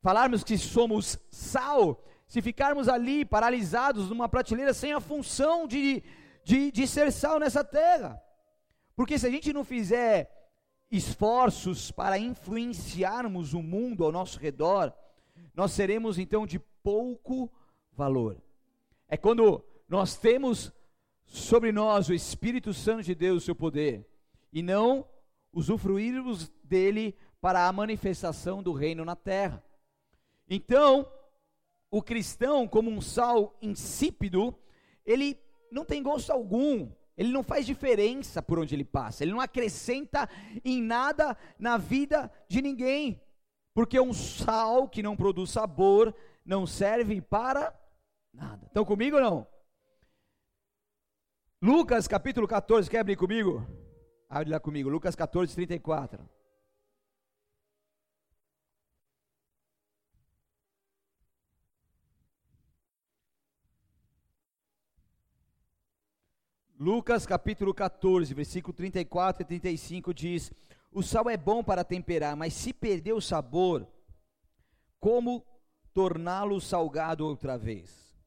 falarmos 0.01 0.45
que 0.45 0.57
somos 0.57 1.19
sal, 1.29 2.01
se 2.25 2.41
ficarmos 2.41 2.87
ali 2.87 3.25
paralisados 3.25 4.07
numa 4.07 4.29
prateleira 4.29 4.73
sem 4.73 4.93
a 4.93 5.01
função 5.01 5.67
de, 5.67 6.01
de, 6.45 6.71
de 6.71 6.87
ser 6.87 7.11
sal 7.11 7.37
nessa 7.37 7.65
terra. 7.65 8.23
Porque 8.95 9.19
se 9.19 9.27
a 9.27 9.29
gente 9.29 9.51
não 9.51 9.65
fizer 9.65 10.31
esforços 10.89 11.91
para 11.91 12.17
influenciarmos 12.17 13.53
o 13.53 13.61
mundo 13.61 14.05
ao 14.05 14.11
nosso 14.11 14.39
redor, 14.39 14.93
nós 15.53 15.73
seremos 15.73 16.17
então 16.17 16.47
de 16.47 16.57
pouco 16.57 17.51
valor. 17.91 18.41
É 19.09 19.17
quando 19.17 19.65
nós 19.89 20.15
temos 20.15 20.71
sobre 21.25 21.73
nós 21.73 22.07
o 22.07 22.13
Espírito 22.13 22.73
Santo 22.73 23.03
de 23.03 23.13
Deus, 23.13 23.43
o 23.43 23.45
seu 23.47 23.55
poder, 23.55 24.07
e 24.53 24.63
não 24.63 25.05
usufruirmos 25.51 26.49
dele 26.63 27.17
para 27.41 27.67
a 27.67 27.73
manifestação 27.73 28.61
do 28.61 28.71
reino 28.71 29.03
na 29.03 29.15
terra. 29.15 29.63
Então, 30.47 31.11
o 31.89 32.01
cristão, 32.01 32.67
como 32.67 32.89
um 32.89 33.01
sal 33.01 33.57
insípido, 33.61 34.55
ele 35.05 35.37
não 35.71 35.83
tem 35.83 36.03
gosto 36.03 36.31
algum, 36.31 36.91
ele 37.17 37.33
não 37.33 37.43
faz 37.43 37.65
diferença 37.65 38.41
por 38.41 38.59
onde 38.59 38.75
ele 38.75 38.85
passa, 38.85 39.23
ele 39.23 39.31
não 39.31 39.41
acrescenta 39.41 40.29
em 40.63 40.81
nada 40.81 41.35
na 41.57 41.77
vida 41.77 42.31
de 42.47 42.61
ninguém, 42.61 43.19
porque 43.73 43.99
um 43.99 44.13
sal 44.13 44.87
que 44.87 45.01
não 45.01 45.17
produz 45.17 45.49
sabor 45.49 46.13
não 46.45 46.67
serve 46.67 47.21
para 47.21 47.73
nada. 48.33 48.67
Estão 48.67 48.85
comigo 48.85 49.17
ou 49.17 49.21
não? 49.21 49.47
Lucas 51.61 52.07
capítulo 52.07 52.47
14, 52.47 52.89
quer 52.89 52.99
abrir 52.99 53.15
comigo? 53.15 53.65
Abre 54.29 54.49
lá 54.49 54.59
comigo, 54.59 54.89
Lucas 54.89 55.15
14, 55.15 55.53
34. 55.53 56.40
Lucas 66.81 67.27
capítulo 67.27 67.75
14, 67.75 68.33
versículo 68.33 68.73
34 68.73 69.43
e 69.43 69.45
35 69.45 70.11
diz: 70.15 70.51
O 70.91 71.03
sal 71.03 71.29
é 71.29 71.37
bom 71.37 71.63
para 71.63 71.83
temperar, 71.83 72.35
mas 72.35 72.55
se 72.55 72.73
perder 72.73 73.13
o 73.13 73.21
sabor, 73.21 73.87
como 74.99 75.45
torná-lo 75.93 76.59
salgado 76.59 77.23
outra 77.23 77.55
vez? 77.55 78.19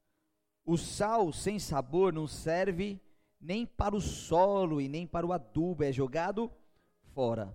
O 0.65 0.77
sal 0.77 1.33
sem 1.33 1.59
sabor 1.59 2.13
não 2.13 2.27
serve 2.27 2.97
nem 3.41 3.65
para 3.65 3.93
o 3.93 3.99
solo 3.99 4.79
e 4.79 4.87
nem 4.87 5.05
para 5.05 5.25
o 5.25 5.33
adubo, 5.33 5.83
é 5.83 5.91
jogado 5.91 6.49
fora. 7.13 7.53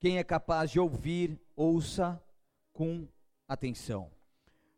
Quem 0.00 0.16
é 0.16 0.24
capaz 0.24 0.70
de 0.70 0.80
ouvir, 0.80 1.38
ouça 1.54 2.18
com 2.72 3.06
atenção. 3.46 4.10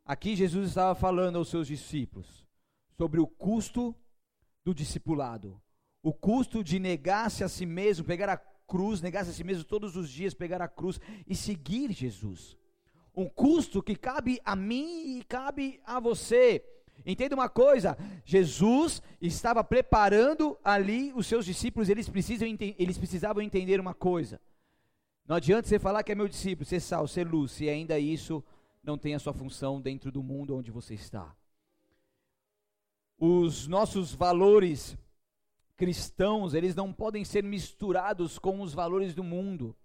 Aqui 0.05 0.35
Jesus 0.35 0.71
estava 0.71 0.93
falando 0.97 1.39
aos 1.39 1.51
seus 1.51 1.69
discípulos 1.69 2.45
sobre 2.97 3.21
o 3.21 3.29
custo 3.29 3.95
do 4.69 4.75
discipulado. 4.75 5.59
O 6.03 6.13
custo 6.13 6.63
de 6.63 6.79
negar-se 6.79 7.43
a 7.43 7.49
si 7.49 7.65
mesmo, 7.65 8.05
pegar 8.05 8.29
a 8.29 8.37
cruz, 8.37 9.01
negar-se 9.01 9.31
a 9.31 9.33
si 9.33 9.43
mesmo 9.43 9.65
todos 9.65 9.97
os 9.97 10.11
dias, 10.11 10.35
pegar 10.35 10.61
a 10.61 10.69
cruz 10.69 11.01
e 11.27 11.35
seguir 11.35 11.91
Jesus. 11.93 12.57
Um 13.17 13.27
custo 13.29 13.83
que 13.83 13.97
cabe 13.97 14.39
a 14.45 14.55
mim 14.55 15.17
e 15.17 15.25
cabe 15.25 15.81
a 15.85 15.99
você. 15.99 16.63
Entenda 17.07 17.35
uma 17.35 17.49
coisa: 17.49 17.97
Jesus 18.25 19.03
estava 19.23 19.65
preparando 19.65 20.59
ali 20.63 21.13
os 21.15 21.27
seus 21.27 21.47
discípulos, 21.47 21.89
eles, 21.89 22.09
precisam, 22.09 22.47
eles 22.79 22.99
precisavam 22.99 23.43
entender 23.43 23.81
uma 23.81 23.95
coisa. 23.95 24.39
Não 25.27 25.37
adianta 25.37 25.67
você 25.67 25.79
falar 25.79 26.03
que 26.03 26.13
é 26.13 26.15
meu 26.15 26.29
discípulo, 26.29 26.67
ser 26.67 26.81
sal, 26.81 27.09
ser 27.09 27.27
luz, 27.27 27.53
se 27.53 27.69
ainda 27.69 27.99
isso 27.99 28.45
não 28.83 28.99
tem 28.99 29.15
a 29.15 29.19
sua 29.19 29.33
função 29.33 29.81
dentro 29.81 30.13
do 30.13 30.23
mundo 30.23 30.57
onde 30.57 30.71
você 30.71 30.95
está 30.95 31.35
os 33.19 33.67
nossos 33.67 34.15
valores 34.15 34.97
cristãos, 35.77 36.55
eles 36.55 36.75
não 36.75 36.93
podem 36.93 37.25
ser 37.25 37.43
misturados 37.43 38.39
com 38.39 38.61
os 38.61 38.73
valores 38.73 39.15
do 39.15 39.25
mundo. 39.25 39.77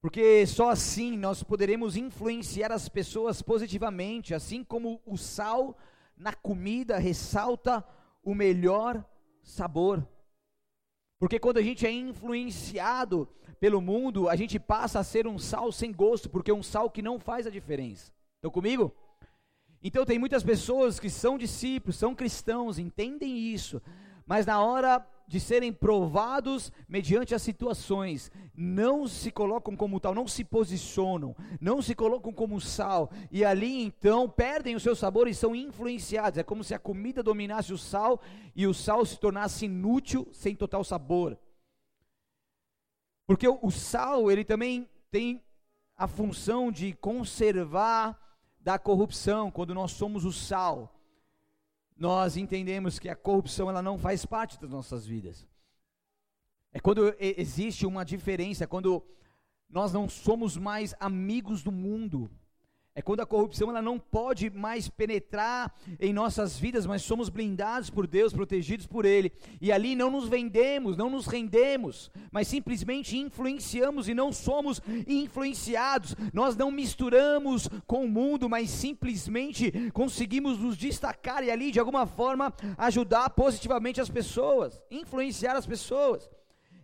Porque 0.00 0.46
só 0.46 0.70
assim 0.70 1.16
nós 1.16 1.42
poderemos 1.42 1.96
influenciar 1.96 2.70
as 2.70 2.88
pessoas 2.88 3.42
positivamente, 3.42 4.34
assim 4.34 4.62
como 4.62 5.00
o 5.04 5.16
sal 5.16 5.76
na 6.16 6.32
comida 6.32 6.98
ressalta 6.98 7.84
o 8.22 8.34
melhor 8.34 9.04
sabor. 9.42 10.06
Porque 11.18 11.38
quando 11.38 11.58
a 11.58 11.62
gente 11.62 11.86
é 11.86 11.90
influenciado 11.90 13.28
pelo 13.58 13.80
mundo, 13.80 14.28
a 14.28 14.36
gente 14.36 14.60
passa 14.60 15.00
a 15.00 15.04
ser 15.04 15.26
um 15.26 15.38
sal 15.38 15.72
sem 15.72 15.92
gosto, 15.92 16.28
porque 16.28 16.50
é 16.50 16.54
um 16.54 16.62
sal 16.62 16.90
que 16.90 17.02
não 17.02 17.18
faz 17.18 17.46
a 17.46 17.50
diferença. 17.50 18.12
Estão 18.36 18.50
comigo? 18.50 18.94
Então 19.86 20.04
tem 20.04 20.18
muitas 20.18 20.42
pessoas 20.42 20.98
que 20.98 21.08
são 21.08 21.38
discípulos, 21.38 21.94
são 21.94 22.12
cristãos, 22.12 22.76
entendem 22.76 23.38
isso, 23.38 23.80
mas 24.26 24.44
na 24.44 24.60
hora 24.60 25.06
de 25.28 25.38
serem 25.38 25.72
provados 25.72 26.72
mediante 26.88 27.36
as 27.36 27.42
situações, 27.42 28.32
não 28.52 29.06
se 29.06 29.30
colocam 29.30 29.76
como 29.76 30.00
tal, 30.00 30.12
não 30.12 30.26
se 30.26 30.42
posicionam, 30.42 31.36
não 31.60 31.80
se 31.80 31.94
colocam 31.94 32.32
como 32.32 32.60
sal, 32.60 33.12
e 33.30 33.44
ali 33.44 33.80
então 33.80 34.28
perdem 34.28 34.74
o 34.74 34.80
seu 34.80 34.96
sabor 34.96 35.28
e 35.28 35.34
são 35.34 35.54
influenciados. 35.54 36.36
É 36.36 36.42
como 36.42 36.64
se 36.64 36.74
a 36.74 36.80
comida 36.80 37.22
dominasse 37.22 37.72
o 37.72 37.78
sal 37.78 38.20
e 38.56 38.66
o 38.66 38.74
sal 38.74 39.06
se 39.06 39.20
tornasse 39.20 39.66
inútil 39.66 40.26
sem 40.32 40.56
total 40.56 40.82
sabor. 40.82 41.38
Porque 43.24 43.46
o, 43.46 43.70
sal, 43.70 44.32
ele 44.32 44.44
também 44.44 44.90
tem 45.12 45.40
a 45.96 46.08
função 46.08 46.72
de 46.72 46.92
conservar 46.94 48.25
da 48.66 48.80
corrupção, 48.80 49.48
quando 49.48 49.72
nós 49.72 49.92
somos 49.92 50.24
o 50.24 50.32
sal, 50.32 50.92
nós 51.96 52.36
entendemos 52.36 52.98
que 52.98 53.08
a 53.08 53.14
corrupção 53.14 53.70
ela 53.70 53.80
não 53.80 53.96
faz 53.96 54.26
parte 54.26 54.60
das 54.60 54.68
nossas 54.68 55.06
vidas. 55.06 55.46
É 56.72 56.80
quando 56.80 57.14
existe 57.20 57.86
uma 57.86 58.04
diferença, 58.04 58.66
quando 58.66 59.04
nós 59.70 59.92
não 59.92 60.08
somos 60.08 60.56
mais 60.56 60.96
amigos 60.98 61.62
do 61.62 61.70
mundo. 61.70 62.28
É 62.98 63.02
quando 63.02 63.20
a 63.20 63.26
corrupção 63.26 63.68
ela 63.68 63.82
não 63.82 63.98
pode 63.98 64.48
mais 64.48 64.88
penetrar 64.88 65.70
em 66.00 66.14
nossas 66.14 66.58
vidas, 66.58 66.86
mas 66.86 67.02
somos 67.02 67.28
blindados 67.28 67.90
por 67.90 68.06
Deus, 68.06 68.32
protegidos 68.32 68.86
por 68.86 69.04
Ele. 69.04 69.30
E 69.60 69.70
ali 69.70 69.94
não 69.94 70.10
nos 70.10 70.30
vendemos, 70.30 70.96
não 70.96 71.10
nos 71.10 71.26
rendemos, 71.26 72.10
mas 72.32 72.48
simplesmente 72.48 73.18
influenciamos 73.18 74.08
e 74.08 74.14
não 74.14 74.32
somos 74.32 74.80
influenciados. 75.06 76.16
Nós 76.32 76.56
não 76.56 76.70
misturamos 76.70 77.68
com 77.86 78.02
o 78.02 78.08
mundo, 78.08 78.48
mas 78.48 78.70
simplesmente 78.70 79.90
conseguimos 79.92 80.58
nos 80.58 80.74
destacar 80.74 81.44
e 81.44 81.50
ali 81.50 81.70
de 81.70 81.78
alguma 81.78 82.06
forma 82.06 82.50
ajudar 82.78 83.28
positivamente 83.28 84.00
as 84.00 84.08
pessoas, 84.08 84.80
influenciar 84.90 85.54
as 85.54 85.66
pessoas. 85.66 86.30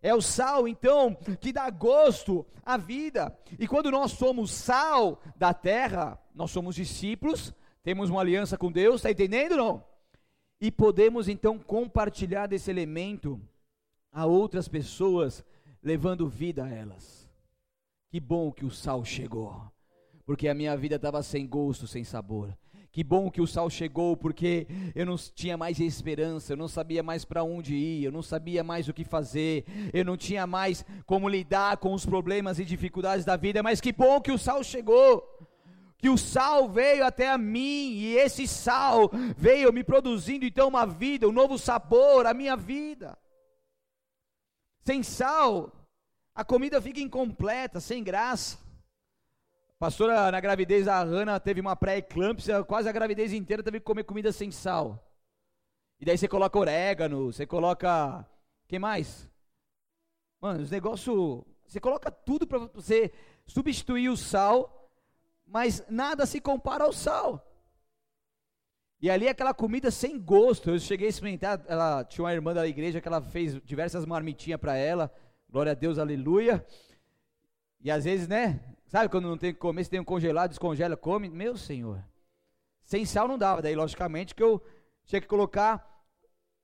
É 0.02 0.12
o 0.12 0.20
sal, 0.20 0.66
então, 0.66 1.14
que 1.40 1.52
dá 1.52 1.70
gosto 1.70 2.44
à 2.64 2.76
vida. 2.76 3.36
E 3.56 3.68
quando 3.68 3.88
nós 3.90 4.10
somos 4.12 4.50
sal 4.50 5.20
da 5.36 5.54
terra, 5.54 6.20
nós 6.34 6.50
somos 6.50 6.74
discípulos, 6.74 7.54
temos 7.84 8.10
uma 8.10 8.20
aliança 8.20 8.58
com 8.58 8.70
Deus, 8.70 8.96
está 8.96 9.10
entendendo 9.12 9.56
não? 9.56 9.84
E 10.60 10.70
podemos 10.72 11.28
então 11.28 11.56
compartilhar 11.58 12.46
desse 12.48 12.70
elemento 12.70 13.40
a 14.12 14.26
outras 14.26 14.68
pessoas, 14.68 15.44
levando 15.82 16.28
vida 16.28 16.64
a 16.64 16.68
elas. 16.68 17.30
Que 18.08 18.20
bom 18.20 18.52
que 18.52 18.64
o 18.64 18.70
sal 18.70 19.04
chegou. 19.04 19.70
porque 20.24 20.48
a 20.48 20.54
minha 20.54 20.76
vida 20.76 20.96
estava 20.96 21.22
sem 21.22 21.46
gosto, 21.46 21.86
sem 21.86 22.04
sabor. 22.04 22.56
Que 22.92 23.02
bom 23.02 23.30
que 23.30 23.40
o 23.40 23.46
sal 23.46 23.70
chegou, 23.70 24.14
porque 24.18 24.66
eu 24.94 25.06
não 25.06 25.16
tinha 25.16 25.56
mais 25.56 25.80
esperança, 25.80 26.52
eu 26.52 26.58
não 26.58 26.68
sabia 26.68 27.02
mais 27.02 27.24
para 27.24 27.42
onde 27.42 27.74
ir, 27.74 28.04
eu 28.04 28.12
não 28.12 28.22
sabia 28.22 28.62
mais 28.62 28.86
o 28.86 28.92
que 28.92 29.02
fazer, 29.02 29.64
eu 29.94 30.04
não 30.04 30.14
tinha 30.14 30.46
mais 30.46 30.84
como 31.06 31.26
lidar 31.26 31.78
com 31.78 31.94
os 31.94 32.04
problemas 32.04 32.58
e 32.58 32.66
dificuldades 32.66 33.24
da 33.24 33.34
vida, 33.34 33.62
mas 33.62 33.80
que 33.80 33.92
bom 33.92 34.20
que 34.20 34.30
o 34.30 34.36
sal 34.36 34.62
chegou. 34.62 35.26
Que 35.96 36.10
o 36.10 36.18
sal 36.18 36.68
veio 36.68 37.06
até 37.06 37.30
a 37.30 37.38
mim 37.38 37.92
e 37.92 38.16
esse 38.16 38.46
sal 38.46 39.10
veio 39.38 39.72
me 39.72 39.82
produzindo 39.82 40.44
então 40.44 40.68
uma 40.68 40.84
vida, 40.84 41.26
um 41.26 41.32
novo 41.32 41.58
sabor 41.58 42.26
à 42.26 42.34
minha 42.34 42.56
vida. 42.56 43.16
Sem 44.84 45.02
sal, 45.02 45.72
a 46.34 46.44
comida 46.44 46.82
fica 46.82 47.00
incompleta, 47.00 47.80
sem 47.80 48.04
graça. 48.04 48.58
Pastora, 49.82 50.30
na 50.30 50.38
gravidez, 50.38 50.86
a 50.86 51.02
Hannah 51.02 51.40
teve 51.40 51.60
uma 51.60 51.74
pré-eclâmpsia, 51.74 52.62
quase 52.62 52.88
a 52.88 52.92
gravidez 52.92 53.32
inteira 53.32 53.64
teve 53.64 53.80
que 53.80 53.84
comer 53.84 54.04
comida 54.04 54.30
sem 54.30 54.48
sal. 54.48 55.12
E 55.98 56.04
daí 56.04 56.16
você 56.16 56.28
coloca 56.28 56.56
orégano, 56.56 57.32
você 57.32 57.44
coloca. 57.44 58.24
que 58.68 58.78
mais? 58.78 59.28
Mano, 60.40 60.62
os 60.62 60.70
negócios. 60.70 61.42
Você 61.66 61.80
coloca 61.80 62.12
tudo 62.12 62.46
para 62.46 62.58
você 62.58 63.12
substituir 63.44 64.08
o 64.08 64.16
sal, 64.16 64.88
mas 65.44 65.84
nada 65.90 66.26
se 66.26 66.40
compara 66.40 66.84
ao 66.84 66.92
sal. 66.92 67.44
E 69.00 69.10
ali 69.10 69.26
aquela 69.26 69.52
comida 69.52 69.90
sem 69.90 70.16
gosto. 70.16 70.70
Eu 70.70 70.78
cheguei 70.78 71.08
a 71.08 71.10
experimentar. 71.10 71.60
Ela 71.66 72.04
tinha 72.04 72.24
uma 72.24 72.32
irmã 72.32 72.54
da 72.54 72.68
igreja 72.68 73.00
que 73.00 73.08
ela 73.08 73.20
fez 73.20 73.60
diversas 73.64 74.06
marmitinhas 74.06 74.60
para 74.60 74.76
ela. 74.76 75.12
Glória 75.50 75.72
a 75.72 75.74
Deus, 75.74 75.98
aleluia. 75.98 76.64
E 77.80 77.90
às 77.90 78.04
vezes, 78.04 78.28
né? 78.28 78.60
Sabe 78.92 79.08
quando 79.08 79.26
não 79.26 79.38
tem 79.38 79.54
que 79.54 79.58
comer, 79.58 79.82
você 79.82 79.90
tem 79.90 80.00
um 80.00 80.04
congelado, 80.04 80.50
descongela, 80.50 80.98
come. 80.98 81.30
Meu 81.30 81.56
Senhor. 81.56 82.04
Sem 82.82 83.06
sal 83.06 83.26
não 83.26 83.38
dava. 83.38 83.62
Daí, 83.62 83.74
logicamente, 83.74 84.34
que 84.34 84.42
eu 84.42 84.62
tinha 85.06 85.18
que 85.18 85.26
colocar 85.26 86.04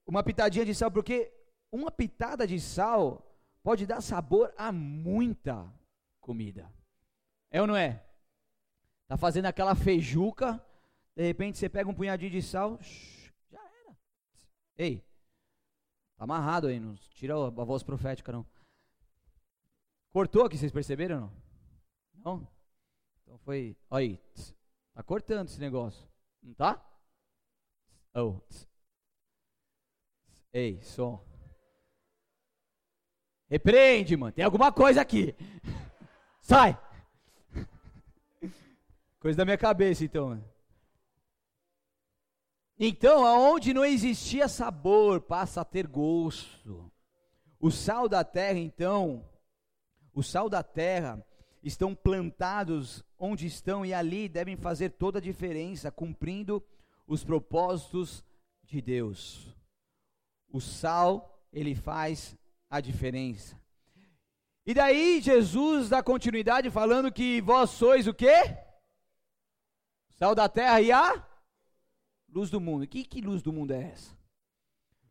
uma 0.06 0.22
pitadinha 0.22 0.62
de 0.62 0.74
sal, 0.74 0.90
porque 0.90 1.32
uma 1.72 1.90
pitada 1.90 2.46
de 2.46 2.60
sal 2.60 3.26
pode 3.62 3.86
dar 3.86 4.02
sabor 4.02 4.52
a 4.58 4.70
muita 4.70 5.72
comida. 6.20 6.70
É 7.50 7.62
ou 7.62 7.66
não 7.66 7.74
é? 7.74 8.04
Tá 9.06 9.16
fazendo 9.16 9.46
aquela 9.46 9.74
feijuca, 9.74 10.62
de 11.16 11.22
repente 11.22 11.56
você 11.56 11.66
pega 11.66 11.88
um 11.88 11.94
punhadinho 11.94 12.30
de 12.30 12.42
sal, 12.42 12.78
já 13.50 13.58
era. 13.58 13.96
Ei, 14.76 15.02
tá 16.18 16.24
amarrado 16.24 16.66
aí, 16.66 16.78
não 16.78 16.94
tira 16.94 17.32
a 17.32 17.48
voz 17.48 17.82
profética 17.82 18.30
não. 18.30 18.44
Cortou 20.10 20.44
aqui, 20.44 20.58
vocês 20.58 20.70
perceberam 20.70 21.20
não? 21.22 21.47
Não? 22.24 22.46
Então 23.22 23.38
foi. 23.38 23.76
Aí. 23.90 24.20
Tá 24.94 25.02
cortando 25.02 25.48
esse 25.48 25.60
negócio. 25.60 26.08
Não 26.42 26.54
tá? 26.54 26.84
Oh. 28.14 28.40
Ei, 30.52 30.80
som. 30.82 31.24
Repreende, 33.48 34.16
mano. 34.16 34.32
Tem 34.32 34.44
alguma 34.44 34.72
coisa 34.72 35.00
aqui. 35.00 35.34
Sai. 36.42 36.78
Coisa 39.20 39.38
da 39.38 39.44
minha 39.44 39.58
cabeça, 39.58 40.04
então. 40.04 40.42
Então, 42.78 43.26
aonde 43.26 43.74
não 43.74 43.84
existia 43.84 44.48
sabor, 44.48 45.20
passa 45.20 45.60
a 45.60 45.64
ter 45.64 45.86
gosto. 45.86 46.90
O 47.58 47.70
sal 47.70 48.08
da 48.08 48.22
terra, 48.22 48.58
então, 48.58 49.28
o 50.14 50.22
sal 50.22 50.48
da 50.48 50.62
terra 50.62 51.24
estão 51.62 51.94
plantados 51.94 53.04
onde 53.18 53.46
estão 53.46 53.84
e 53.84 53.92
ali 53.92 54.28
devem 54.28 54.56
fazer 54.56 54.90
toda 54.90 55.18
a 55.18 55.22
diferença, 55.22 55.90
cumprindo 55.90 56.62
os 57.06 57.24
propósitos 57.24 58.24
de 58.64 58.80
Deus. 58.80 59.48
O 60.50 60.60
sal, 60.60 61.42
ele 61.52 61.74
faz 61.74 62.36
a 62.70 62.80
diferença. 62.80 63.58
E 64.64 64.74
daí 64.74 65.20
Jesus 65.20 65.88
dá 65.88 66.02
continuidade 66.02 66.70
falando 66.70 67.10
que 67.10 67.40
vós 67.40 67.70
sois 67.70 68.06
o 68.06 68.12
quê? 68.12 68.56
Sal 70.10 70.34
da 70.34 70.48
terra 70.48 70.80
e 70.80 70.92
a 70.92 71.26
luz 72.28 72.50
do 72.50 72.60
mundo. 72.60 72.86
Que, 72.86 73.04
que 73.04 73.20
luz 73.20 73.40
do 73.40 73.52
mundo 73.52 73.72
é 73.72 73.84
essa? 73.84 74.16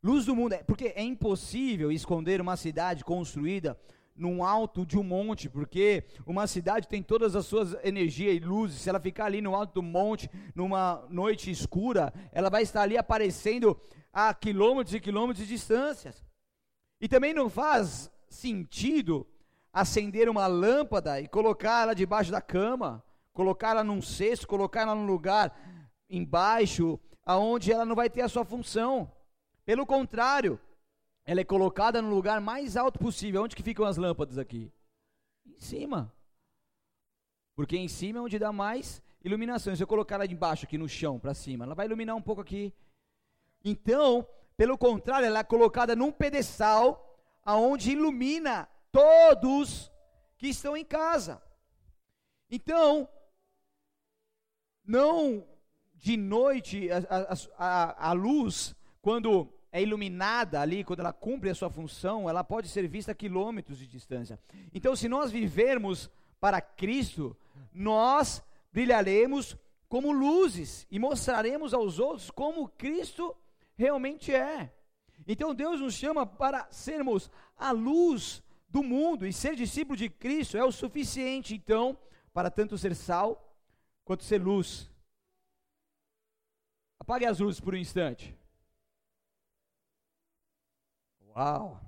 Luz 0.04 0.26
do 0.26 0.36
mundo 0.36 0.54
é 0.54 0.64
porque 0.64 0.94
é 0.96 1.02
impossível 1.02 1.92
esconder 1.92 2.40
uma 2.40 2.56
cidade 2.56 3.04
construída 3.04 3.80
num 4.18 4.44
alto 4.44 4.86
de 4.86 4.98
um 4.98 5.04
monte, 5.04 5.48
porque 5.48 6.04
uma 6.26 6.48
cidade 6.48 6.88
tem 6.88 7.04
todas 7.04 7.36
as 7.36 7.46
suas 7.46 7.76
energias 7.86 8.36
e 8.36 8.40
luzes. 8.40 8.82
Se 8.82 8.90
ela 8.90 9.00
ficar 9.00 9.26
ali 9.26 9.42
no 9.42 9.56
alto 9.56 9.76
do 9.76 9.84
monte, 9.84 10.30
numa 10.56 11.06
noite 11.10 11.52
escura, 11.52 12.12
ela 12.32 12.50
vai 12.50 12.64
estar 12.64 12.82
ali 12.82 12.98
aparecendo 12.98 13.80
a 14.12 14.34
quilômetros 14.34 14.96
e 14.96 15.00
quilômetros 15.00 15.46
de 15.46 15.54
distâncias. 15.54 16.26
E 17.00 17.08
também 17.08 17.34
não 17.34 17.50
faz 17.50 18.12
sentido 18.28 19.26
acender 19.72 20.28
uma 20.28 20.48
lâmpada 20.48 21.22
e 21.22 21.28
colocar 21.28 21.84
ela 21.84 21.94
debaixo 21.94 22.32
da 22.32 22.42
cama, 22.42 23.04
colocar 23.32 23.70
ela 23.70 23.84
num 23.84 24.02
cesto, 24.02 24.48
colocar 24.48 24.82
ela 24.82 24.96
num 24.96 25.06
lugar 25.06 25.56
embaixo, 26.10 27.00
aonde 27.24 27.72
ela 27.72 27.86
não 27.86 27.96
vai 27.96 28.10
ter 28.10 28.22
a 28.22 28.30
sua 28.30 28.44
função. 28.44 29.12
Pelo 29.64 29.86
contrário, 29.86 30.60
ela 31.28 31.42
é 31.42 31.44
colocada 31.44 32.02
no 32.02 32.10
lugar 32.10 32.40
mais 32.40 32.78
alto 32.78 32.98
possível. 32.98 33.44
Onde 33.44 33.54
que 33.54 33.62
ficam 33.62 33.86
as 33.86 33.98
lâmpadas 33.98 34.38
aqui? 34.38 34.72
Em 35.46 35.60
cima. 35.60 36.14
Porque 37.54 37.76
em 37.76 37.90
cima 37.90 38.20
é 38.20 38.22
onde 38.22 38.40
dá 38.40 38.54
mais 38.54 39.04
iluminação. 39.22 39.76
Se 39.76 39.84
eu 39.84 39.88
colocar 39.88 40.16
ela 40.16 40.26
embaixo 40.26 40.66
aqui 40.66 40.78
no 40.78 40.88
chão, 40.88 41.20
para 41.20 41.34
cima, 41.34 41.66
ela 41.66 41.76
vai 41.76 41.86
iluminar 41.86 42.16
um 42.16 42.22
pouco 42.22 42.40
aqui. 42.40 42.74
Então, 43.62 44.26
pelo 44.56 44.78
contrário, 44.78 45.26
ela 45.26 45.40
é 45.40 45.44
colocada 45.44 45.98
num 45.98 46.14
pedestal 46.14 47.20
aonde 47.44 47.92
ilumina 47.92 48.70
todos 48.90 49.92
que 50.38 50.48
estão 50.48 50.78
em 50.78 50.86
casa. 50.86 51.44
Então, 52.50 53.10
não 54.82 55.46
de 55.94 56.16
noite 56.16 56.90
a, 56.90 57.00
a, 57.00 57.34
a, 57.58 58.10
a 58.12 58.14
luz, 58.14 58.74
quando 59.02 59.57
é 59.72 59.82
iluminada 59.82 60.62
ali, 60.62 60.84
quando 60.84 61.02
ela 61.02 61.14
cumpre 61.14 61.50
a 61.50 61.56
sua 61.56 61.70
função, 61.70 62.30
ela 62.30 62.44
pode 62.44 62.70
ser 62.70 62.88
vista 62.88 63.12
a 63.12 63.16
quilômetros 63.16 63.78
de 63.78 63.88
distância. 63.88 64.40
Então, 64.74 64.96
se 64.96 65.08
nós 65.08 65.32
vivermos 65.32 66.10
para 66.40 66.62
Cristo, 66.62 67.36
nós 67.74 68.44
brilharemos 68.72 69.58
como 69.90 70.12
luzes 70.12 70.86
e 70.92 71.00
mostraremos 71.00 71.74
aos 71.74 72.00
outros 72.00 72.30
como 72.30 72.70
Cristo 72.70 73.36
realmente 73.76 74.34
é. 74.34 74.74
Então, 75.28 75.54
Deus 75.54 75.82
nos 75.82 75.94
chama 75.94 76.26
para 76.26 76.68
sermos 76.72 77.30
a 77.58 77.72
luz 77.72 78.44
do 78.70 78.84
mundo 78.84 79.26
e 79.26 79.34
ser 79.34 79.56
discípulo 79.56 79.98
de 79.98 80.10
Cristo 80.10 80.58
é 80.58 80.64
o 80.64 80.72
suficiente, 80.72 81.56
então, 81.56 81.98
para 82.34 82.52
tanto 82.52 82.78
ser 82.78 82.96
sal 82.96 83.56
quanto 84.06 84.24
ser 84.24 84.42
luz. 84.42 84.90
Apague 87.00 87.26
as 87.26 87.40
luzes 87.40 87.60
por 87.60 87.74
um 87.74 87.78
instante. 87.78 88.37
Uau! 91.38 91.80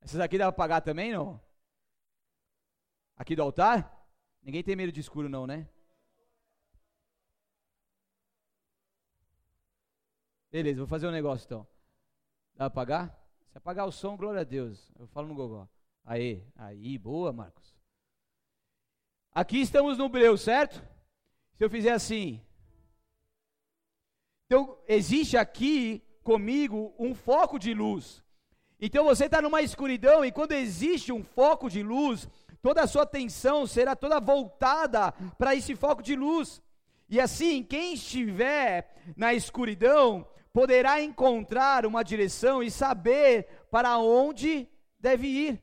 Essas 0.00 0.18
aqui 0.20 0.38
dá 0.38 0.46
para 0.46 0.56
pagar 0.56 0.80
também, 0.80 1.12
não? 1.12 1.38
Aqui 3.14 3.36
do 3.36 3.42
altar? 3.42 3.94
Ninguém 4.40 4.64
tem 4.64 4.74
medo 4.74 4.90
de 4.90 5.00
escuro, 5.00 5.28
não, 5.28 5.46
né? 5.46 5.68
Beleza, 10.50 10.78
vou 10.78 10.86
fazer 10.86 11.06
um 11.06 11.10
negócio 11.10 11.44
então. 11.44 11.68
Dá 12.54 12.70
para 12.70 12.82
apagar? 12.82 13.20
Se 13.50 13.58
apagar 13.58 13.86
o 13.86 13.92
som, 13.92 14.16
glória 14.16 14.40
a 14.40 14.44
Deus. 14.44 14.90
Eu 14.98 15.06
falo 15.08 15.28
no 15.28 15.34
gogó. 15.34 15.68
Aí, 16.02 16.42
aí, 16.56 16.96
boa, 16.96 17.34
Marcos. 17.34 17.76
Aqui 19.30 19.60
estamos 19.60 19.98
no 19.98 20.08
breu, 20.08 20.38
certo? 20.38 20.76
Se 21.58 21.62
eu 21.62 21.68
fizer 21.68 21.92
assim. 21.92 22.42
Então, 24.46 24.82
existe 24.88 25.36
aqui 25.36 26.02
comigo 26.22 26.94
um 26.98 27.14
foco 27.14 27.58
de 27.58 27.74
luz. 27.74 28.24
Então 28.80 29.04
você 29.04 29.26
está 29.26 29.42
numa 29.42 29.60
escuridão 29.60 30.24
e 30.24 30.32
quando 30.32 30.52
existe 30.52 31.12
um 31.12 31.22
foco 31.22 31.68
de 31.68 31.82
luz, 31.82 32.26
toda 32.62 32.82
a 32.82 32.86
sua 32.86 33.02
atenção 33.02 33.66
será 33.66 33.94
toda 33.94 34.18
voltada 34.18 35.12
para 35.36 35.54
esse 35.54 35.76
foco 35.76 36.02
de 36.02 36.16
luz. 36.16 36.62
E 37.08 37.20
assim, 37.20 37.62
quem 37.62 37.94
estiver 37.94 38.94
na 39.16 39.34
escuridão 39.34 40.26
poderá 40.52 41.00
encontrar 41.02 41.84
uma 41.84 42.02
direção 42.02 42.62
e 42.62 42.70
saber 42.70 43.46
para 43.70 43.98
onde 43.98 44.66
deve 44.98 45.26
ir. 45.26 45.62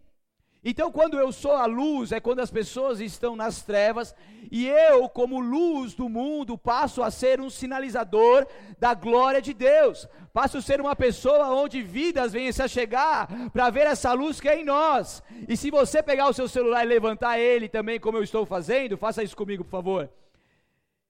Então, 0.63 0.91
quando 0.91 1.17
eu 1.17 1.31
sou 1.31 1.53
a 1.53 1.65
luz, 1.65 2.11
é 2.11 2.19
quando 2.19 2.39
as 2.39 2.51
pessoas 2.51 2.99
estão 2.99 3.35
nas 3.35 3.61
trevas, 3.61 4.13
e 4.51 4.67
eu, 4.67 5.07
como 5.07 5.39
luz 5.39 5.93
do 5.93 6.09
mundo, 6.09 6.57
passo 6.57 7.03
a 7.03 7.11
ser 7.11 7.39
um 7.39 7.49
sinalizador 7.49 8.45
da 8.79 8.93
glória 8.93 9.41
de 9.41 9.53
Deus, 9.53 10.07
passo 10.33 10.57
a 10.57 10.61
ser 10.61 10.81
uma 10.81 10.95
pessoa 10.95 11.53
onde 11.53 11.81
vidas 11.81 12.33
vêm 12.33 12.51
se 12.51 12.67
chegar 12.67 13.27
para 13.51 13.69
ver 13.69 13.87
essa 13.87 14.11
luz 14.13 14.41
que 14.41 14.49
é 14.49 14.59
em 14.59 14.65
nós. 14.65 15.21
E 15.47 15.55
se 15.55 15.69
você 15.69 16.01
pegar 16.01 16.27
o 16.27 16.33
seu 16.33 16.47
celular 16.47 16.83
e 16.83 16.87
levantar 16.87 17.39
ele 17.39 17.69
também, 17.69 17.99
como 17.99 18.17
eu 18.17 18.23
estou 18.23 18.45
fazendo, 18.45 18.97
faça 18.97 19.23
isso 19.23 19.37
comigo, 19.37 19.63
por 19.63 19.71
favor. 19.71 20.09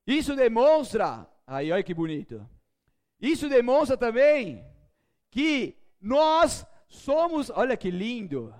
Isso 0.05 0.36
demonstra, 0.36 1.27
aí 1.45 1.71
olha 1.71 1.83
que 1.83 1.93
bonito, 1.93 2.47
isso 3.19 3.49
demonstra 3.49 3.97
também 3.97 4.63
que 5.31 5.75
nós 5.99 6.65
somos, 6.88 7.49
olha 7.49 7.75
que 7.75 7.89
lindo 7.89 8.53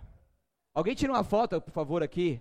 Alguém 0.78 0.94
tira 0.94 1.12
uma 1.12 1.24
foto, 1.24 1.60
por 1.60 1.72
favor, 1.72 2.04
aqui. 2.04 2.40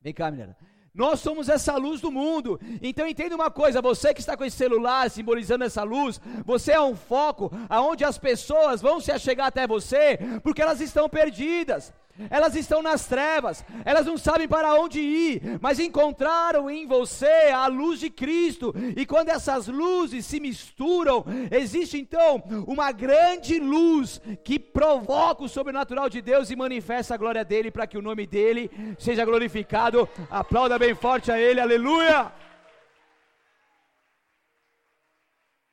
Vem 0.00 0.14
cá, 0.14 0.30
menina. 0.30 0.56
Nós 0.94 1.20
somos 1.20 1.50
essa 1.50 1.76
luz 1.76 2.00
do 2.00 2.10
mundo. 2.10 2.58
Então 2.80 3.06
entenda 3.06 3.34
uma 3.34 3.50
coisa, 3.50 3.82
você 3.82 4.14
que 4.14 4.20
está 4.20 4.38
com 4.38 4.42
esse 4.46 4.56
celular 4.56 5.10
simbolizando 5.10 5.62
essa 5.62 5.82
luz, 5.82 6.18
você 6.46 6.72
é 6.72 6.80
um 6.80 6.96
foco 6.96 7.50
aonde 7.68 8.06
as 8.06 8.16
pessoas 8.16 8.80
vão 8.80 9.00
se 9.00 9.12
achegar 9.12 9.48
até 9.48 9.66
você, 9.66 10.18
porque 10.42 10.62
elas 10.62 10.80
estão 10.80 11.10
perdidas 11.10 11.92
elas 12.30 12.54
estão 12.54 12.82
nas 12.82 13.06
trevas, 13.06 13.64
elas 13.84 14.06
não 14.06 14.16
sabem 14.16 14.48
para 14.48 14.74
onde 14.74 15.00
ir, 15.00 15.58
mas 15.60 15.78
encontraram 15.78 16.70
em 16.70 16.86
você 16.86 17.50
a 17.52 17.66
luz 17.66 18.00
de 18.00 18.10
Cristo, 18.10 18.74
e 18.96 19.04
quando 19.04 19.28
essas 19.28 19.68
luzes 19.68 20.26
se 20.26 20.40
misturam, 20.40 21.24
existe 21.50 21.98
então 21.98 22.42
uma 22.66 22.92
grande 22.92 23.58
luz 23.58 24.20
que 24.44 24.58
provoca 24.58 25.44
o 25.44 25.48
sobrenatural 25.48 26.08
de 26.08 26.20
Deus 26.20 26.50
e 26.50 26.56
manifesta 26.56 27.14
a 27.14 27.18
glória 27.18 27.44
dele 27.44 27.70
para 27.70 27.86
que 27.86 27.98
o 27.98 28.02
nome 28.02 28.26
dele 28.26 28.70
seja 28.98 29.24
glorificado. 29.24 30.08
Aplauda 30.30 30.78
bem 30.78 30.94
forte 30.94 31.30
a 31.30 31.38
ele, 31.38 31.60
aleluia! 31.60 32.32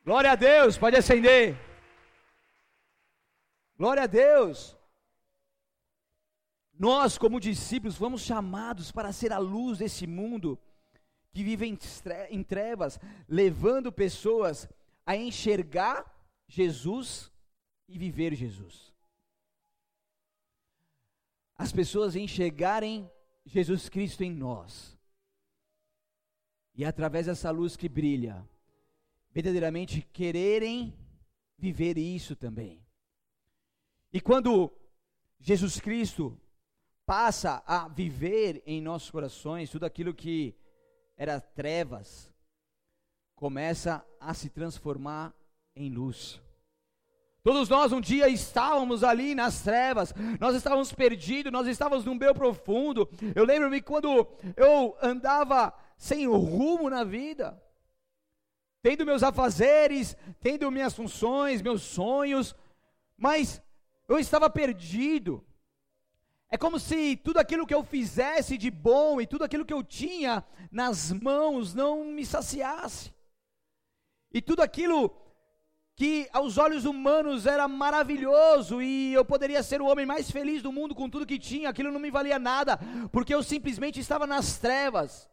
Glória 0.05 0.31
a 0.31 0.35
Deus, 0.35 0.77
pode 0.77 0.97
acender. 0.97 1.57
Glória 3.77 4.03
a 4.03 4.07
Deus. 4.07 4.77
Nós, 6.83 7.17
como 7.17 7.39
discípulos, 7.39 7.95
fomos 7.95 8.23
chamados 8.23 8.91
para 8.91 9.13
ser 9.13 9.31
a 9.31 9.37
luz 9.37 9.77
desse 9.77 10.05
mundo 10.05 10.59
que 11.31 11.41
vive 11.41 11.65
em 12.29 12.43
trevas, 12.43 12.99
levando 13.25 13.89
pessoas 13.89 14.67
a 15.05 15.15
enxergar 15.15 16.03
Jesus 16.45 17.31
e 17.87 17.97
viver 17.97 18.35
Jesus. 18.35 18.93
As 21.55 21.71
pessoas 21.71 22.17
enxergarem 22.17 23.09
Jesus 23.45 23.87
Cristo 23.87 24.21
em 24.21 24.33
nós. 24.33 24.99
E 26.75 26.83
através 26.83 27.27
dessa 27.27 27.49
luz 27.49 27.77
que 27.77 27.87
brilha, 27.87 28.45
verdadeiramente 29.31 30.01
quererem 30.11 30.93
viver 31.57 31.97
isso 31.97 32.35
também. 32.35 32.85
E 34.11 34.19
quando 34.19 34.69
Jesus 35.39 35.79
Cristo 35.79 36.37
passa 37.05 37.63
a 37.65 37.87
viver 37.87 38.63
em 38.65 38.81
nossos 38.81 39.11
corações, 39.11 39.69
tudo 39.69 39.85
aquilo 39.85 40.13
que 40.13 40.55
era 41.17 41.39
trevas, 41.39 42.31
começa 43.35 44.05
a 44.19 44.33
se 44.33 44.49
transformar 44.49 45.33
em 45.75 45.89
luz. 45.89 46.41
Todos 47.43 47.67
nós 47.67 47.91
um 47.91 47.99
dia 47.99 48.29
estávamos 48.29 49.03
ali 49.03 49.35
nas 49.35 49.61
trevas, 49.61 50.13
nós 50.39 50.55
estávamos 50.55 50.93
perdidos, 50.93 51.51
nós 51.51 51.67
estávamos 51.67 52.05
num 52.05 52.15
meio 52.15 52.33
profundo. 52.33 53.09
Eu 53.35 53.43
lembro-me 53.43 53.81
quando 53.81 54.25
eu 54.55 54.97
andava 55.01 55.73
sem 55.97 56.25
rumo 56.25 56.89
na 56.89 57.03
vida, 57.03 57.61
tendo 58.81 59.05
meus 59.05 59.23
afazeres, 59.23 60.15
tendo 60.39 60.71
minhas 60.71 60.93
funções, 60.93 61.61
meus 61.61 61.81
sonhos, 61.81 62.55
mas 63.17 63.61
eu 64.07 64.17
estava 64.17 64.49
perdido. 64.49 65.45
É 66.53 66.57
como 66.57 66.79
se 66.79 67.15
tudo 67.15 67.39
aquilo 67.39 67.65
que 67.65 67.73
eu 67.73 67.83
fizesse 67.83 68.59
de 68.59 68.69
bom 68.69 69.19
e 69.19 69.25
tudo 69.25 69.43
aquilo 69.43 69.65
que 69.65 69.73
eu 69.73 69.81
tinha 69.81 70.43
nas 70.71 71.11
mãos 71.11 71.73
não 71.73 72.05
me 72.05 72.23
saciasse. 72.23 73.11
E 74.31 74.39
tudo 74.39 74.61
aquilo 74.61 75.11
que 75.95 76.29
aos 76.31 76.59
olhos 76.59 76.85
humanos 76.85 77.47
era 77.47 77.67
maravilhoso 77.67 78.83
e 78.83 79.11
eu 79.15 79.25
poderia 79.25 79.63
ser 79.63 79.81
o 79.81 79.87
homem 79.87 80.05
mais 80.05 80.29
feliz 80.29 80.61
do 80.61 80.71
mundo 80.71 80.93
com 80.93 81.09
tudo 81.09 81.25
que 81.25 81.39
tinha, 81.39 81.69
aquilo 81.69 81.91
não 81.91 81.99
me 81.99 82.11
valia 82.11 82.37
nada, 82.37 82.79
porque 83.11 83.33
eu 83.33 83.41
simplesmente 83.41 83.99
estava 83.99 84.27
nas 84.27 84.59
trevas. 84.59 85.27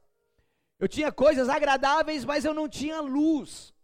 Eu 0.78 0.88
tinha 0.88 1.12
coisas 1.12 1.50
agradáveis, 1.50 2.24
mas 2.24 2.46
eu 2.46 2.54
não 2.54 2.66
tinha 2.66 2.98
luz. 3.02 3.74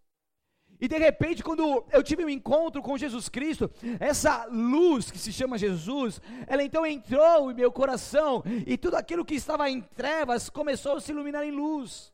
E 0.80 0.88
de 0.88 0.98
repente, 0.98 1.42
quando 1.42 1.84
eu 1.90 2.02
tive 2.02 2.24
um 2.24 2.28
encontro 2.28 2.82
com 2.82 2.98
Jesus 2.98 3.28
Cristo, 3.28 3.70
essa 3.98 4.46
luz 4.50 5.10
que 5.10 5.18
se 5.18 5.32
chama 5.32 5.58
Jesus, 5.58 6.20
ela 6.46 6.62
então 6.62 6.84
entrou 6.84 7.50
em 7.50 7.54
meu 7.54 7.72
coração 7.72 8.42
e 8.66 8.76
tudo 8.76 8.96
aquilo 8.96 9.24
que 9.24 9.34
estava 9.34 9.70
em 9.70 9.80
trevas 9.80 10.50
começou 10.50 10.96
a 10.96 11.00
se 11.00 11.12
iluminar 11.12 11.44
em 11.44 11.50
luz. 11.50 12.12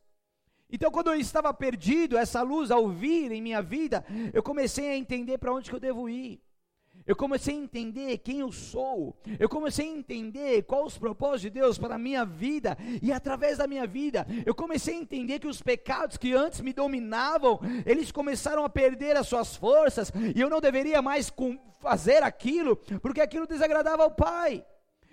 Então, 0.71 0.89
quando 0.89 1.11
eu 1.11 1.15
estava 1.15 1.53
perdido, 1.53 2.17
essa 2.17 2.41
luz 2.41 2.71
ao 2.71 2.89
vir 2.89 3.31
em 3.31 3.41
minha 3.41 3.61
vida, 3.61 4.03
eu 4.33 4.41
comecei 4.41 4.89
a 4.89 4.97
entender 4.97 5.37
para 5.37 5.53
onde 5.53 5.69
que 5.69 5.75
eu 5.75 5.79
devo 5.79 6.09
ir. 6.09 6.41
Eu 7.05 7.15
comecei 7.15 7.55
a 7.55 7.59
entender 7.59 8.17
quem 8.19 8.39
eu 8.39 8.51
sou. 8.51 9.15
Eu 9.39 9.49
comecei 9.49 9.87
a 9.87 9.97
entender 9.97 10.63
quais 10.63 10.85
os 10.85 10.97
propósitos 10.97 11.41
de 11.41 11.49
Deus 11.49 11.77
para 11.77 11.95
a 11.95 11.99
minha 11.99 12.25
vida. 12.25 12.77
E 13.01 13.11
através 13.11 13.57
da 13.57 13.67
minha 13.67 13.85
vida, 13.85 14.25
eu 14.45 14.55
comecei 14.55 14.95
a 14.95 14.99
entender 14.99 15.39
que 15.39 15.47
os 15.47 15.61
pecados 15.61 16.17
que 16.17 16.33
antes 16.33 16.61
me 16.61 16.73
dominavam, 16.73 17.59
eles 17.85 18.11
começaram 18.11 18.63
a 18.63 18.69
perder 18.69 19.17
as 19.17 19.27
suas 19.27 19.55
forças. 19.55 20.11
E 20.35 20.39
eu 20.39 20.49
não 20.49 20.61
deveria 20.61 21.01
mais 21.01 21.31
fazer 21.79 22.23
aquilo, 22.23 22.77
porque 23.01 23.21
aquilo 23.21 23.45
desagradava 23.45 24.03
ao 24.03 24.11
Pai. 24.11 24.63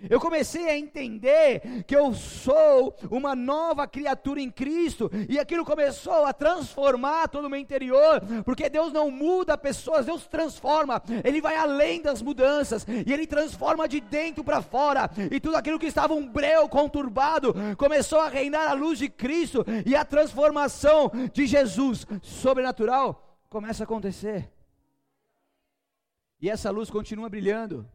Eu 0.09 0.19
comecei 0.19 0.67
a 0.69 0.77
entender 0.77 1.83
que 1.85 1.95
eu 1.95 2.13
sou 2.13 2.95
uma 3.09 3.35
nova 3.35 3.87
criatura 3.87 4.41
em 4.41 4.49
Cristo, 4.49 5.09
e 5.29 5.39
aquilo 5.39 5.65
começou 5.65 6.25
a 6.25 6.33
transformar 6.33 7.27
todo 7.27 7.45
o 7.45 7.49
meu 7.49 7.59
interior, 7.59 8.21
porque 8.43 8.69
Deus 8.69 8.91
não 8.91 9.11
muda 9.11 9.57
pessoas, 9.57 10.05
Deus 10.05 10.27
transforma, 10.27 11.01
Ele 11.23 11.41
vai 11.41 11.55
além 11.55 12.01
das 12.01 12.21
mudanças, 12.21 12.85
e 12.87 13.11
Ele 13.11 13.27
transforma 13.27 13.87
de 13.87 13.99
dentro 13.99 14.43
para 14.43 14.61
fora, 14.61 15.09
e 15.31 15.39
tudo 15.39 15.55
aquilo 15.55 15.79
que 15.79 15.87
estava 15.87 16.13
um 16.13 16.27
breu 16.27 16.67
conturbado 16.67 17.53
começou 17.77 18.19
a 18.19 18.27
reinar 18.29 18.69
a 18.69 18.73
luz 18.73 18.99
de 18.99 19.09
Cristo, 19.09 19.65
e 19.85 19.95
a 19.95 20.05
transformação 20.05 21.11
de 21.33 21.45
Jesus 21.45 22.05
sobrenatural 22.21 23.37
começa 23.49 23.83
a 23.83 23.85
acontecer. 23.85 24.49
E 26.41 26.49
essa 26.49 26.71
luz 26.71 26.89
continua 26.89 27.29
brilhando. 27.29 27.87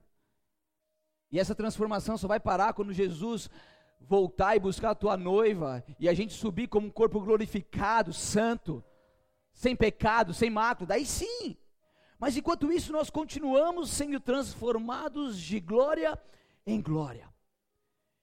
E 1.37 1.39
essa 1.39 1.55
transformação 1.55 2.17
só 2.17 2.27
vai 2.27 2.41
parar 2.41 2.73
quando 2.73 2.95
Jesus 2.95 3.51
voltar 4.01 4.57
e 4.57 4.59
buscar 4.59 4.93
a 4.93 4.95
tua 4.95 5.19
noiva 5.19 5.85
e 6.01 6.09
a 6.09 6.15
gente 6.15 6.33
subir 6.33 6.67
como 6.67 6.87
um 6.87 6.91
corpo 6.91 7.21
glorificado, 7.21 8.11
santo, 8.11 8.83
sem 9.53 9.77
pecado, 9.77 10.33
sem 10.33 10.49
mácula. 10.49 10.87
Daí 10.87 11.05
sim. 11.05 11.55
Mas 12.19 12.39
enquanto 12.39 12.73
isso, 12.73 12.91
nós 12.91 13.11
continuamos 13.11 13.91
sendo 13.91 14.19
transformados 14.19 15.39
de 15.39 15.61
glória 15.61 16.19
em 16.67 16.81
glória. 16.81 17.29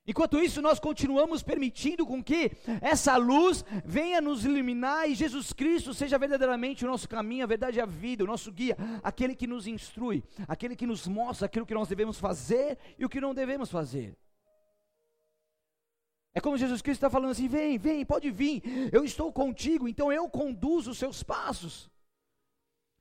Enquanto 0.06 0.38
isso, 0.38 0.62
nós 0.62 0.80
continuamos 0.80 1.42
permitindo 1.42 2.06
com 2.06 2.22
que 2.22 2.52
essa 2.82 3.16
luz 3.16 3.64
venha 3.86 4.20
nos 4.20 4.44
iluminar 4.44 5.10
e 5.10 5.16
Jesus 5.16 5.54
Cristo 5.54 5.94
seja 5.94 6.18
verdadeiramente 6.18 6.84
o 6.84 6.88
nosso 6.90 7.08
caminho, 7.08 7.46
a 7.46 7.48
verdade 7.48 7.78
e 7.78 7.82
a 7.82 7.86
vida, 7.86 8.24
o 8.24 8.28
nosso 8.28 8.52
guia, 8.52 8.76
aquele 9.02 9.34
que 9.34 9.48
nos 9.48 9.66
instrui, 9.66 10.22
aquele 10.46 10.76
que 10.76 10.86
nos 10.86 11.08
mostra 11.08 11.46
aquilo 11.46 11.66
que 11.66 11.74
nós 11.74 11.88
devemos 11.88 12.20
fazer 12.20 12.78
e 13.00 13.06
o 13.06 13.10
que 13.10 13.22
não 13.22 13.34
devemos 13.34 13.72
fazer. 13.72 14.18
É 16.34 16.42
como 16.42 16.58
Jesus 16.58 16.82
Cristo 16.82 16.98
está 16.98 17.10
falando 17.10 17.32
assim: 17.32 17.48
vem, 17.48 17.78
vem, 17.78 18.06
pode 18.06 18.30
vir, 18.30 18.62
eu 18.92 19.06
estou 19.06 19.32
contigo, 19.32 19.88
então 19.88 20.12
eu 20.12 20.28
conduzo 20.28 20.92
os 20.92 20.98
seus 20.98 21.24
passos. 21.24 21.93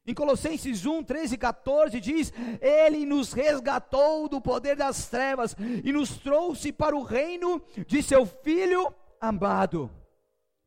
Em 0.04 0.14
Colossenses 0.14 0.84
1, 0.84 1.04
13 1.04 1.34
e 1.34 1.38
14 1.38 2.00
diz: 2.00 2.32
Ele 2.60 3.06
nos 3.06 3.32
resgatou 3.32 4.28
do 4.28 4.40
poder 4.40 4.74
das 4.76 5.08
trevas 5.08 5.54
e 5.84 5.92
nos 5.92 6.18
trouxe 6.18 6.72
para 6.72 6.96
o 6.96 7.02
reino 7.02 7.60
de 7.86 8.02
seu 8.02 8.26
Filho 8.26 8.92
amado, 9.20 9.88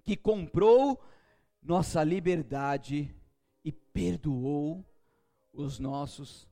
que 0.03 0.15
comprou 0.15 1.03
nossa 1.61 2.01
liberdade 2.01 3.13
e 3.63 3.71
perdoou 3.71 4.85
os 5.51 5.79
nossos 5.79 6.47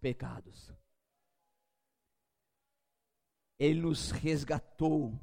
pecados. 0.00 0.72
Ele 3.58 3.80
nos 3.80 4.12
resgatou 4.12 5.18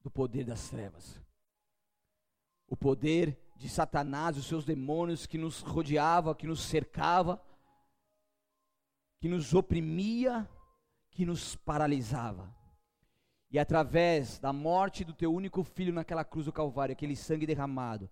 do 0.00 0.10
poder 0.10 0.44
das 0.44 0.68
trevas. 0.68 1.20
O 2.68 2.76
poder 2.76 3.41
de 3.62 3.68
Satanás, 3.68 4.36
os 4.36 4.46
seus 4.46 4.64
demônios 4.64 5.24
que 5.24 5.38
nos 5.38 5.60
rodeava, 5.60 6.34
que 6.34 6.48
nos 6.48 6.60
cercava, 6.62 7.40
que 9.20 9.28
nos 9.28 9.54
oprimia, 9.54 10.50
que 11.12 11.24
nos 11.24 11.54
paralisava. 11.54 12.52
E 13.52 13.60
através 13.60 14.40
da 14.40 14.52
morte 14.52 15.04
do 15.04 15.12
teu 15.12 15.32
único 15.32 15.62
filho 15.62 15.92
naquela 15.92 16.24
cruz 16.24 16.46
do 16.46 16.52
Calvário, 16.52 16.92
aquele 16.92 17.14
sangue 17.14 17.46
derramado, 17.46 18.10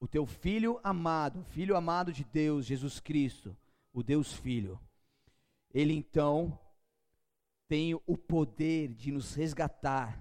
o 0.00 0.08
teu 0.08 0.24
filho 0.24 0.80
amado, 0.82 1.44
filho 1.50 1.76
amado 1.76 2.10
de 2.10 2.24
Deus, 2.24 2.64
Jesus 2.64 3.00
Cristo, 3.00 3.54
o 3.92 4.02
Deus 4.02 4.32
Filho, 4.32 4.80
ele 5.74 5.92
então 5.92 6.58
tem 7.68 7.94
o 8.06 8.16
poder 8.16 8.94
de 8.94 9.12
nos 9.12 9.34
resgatar 9.34 10.18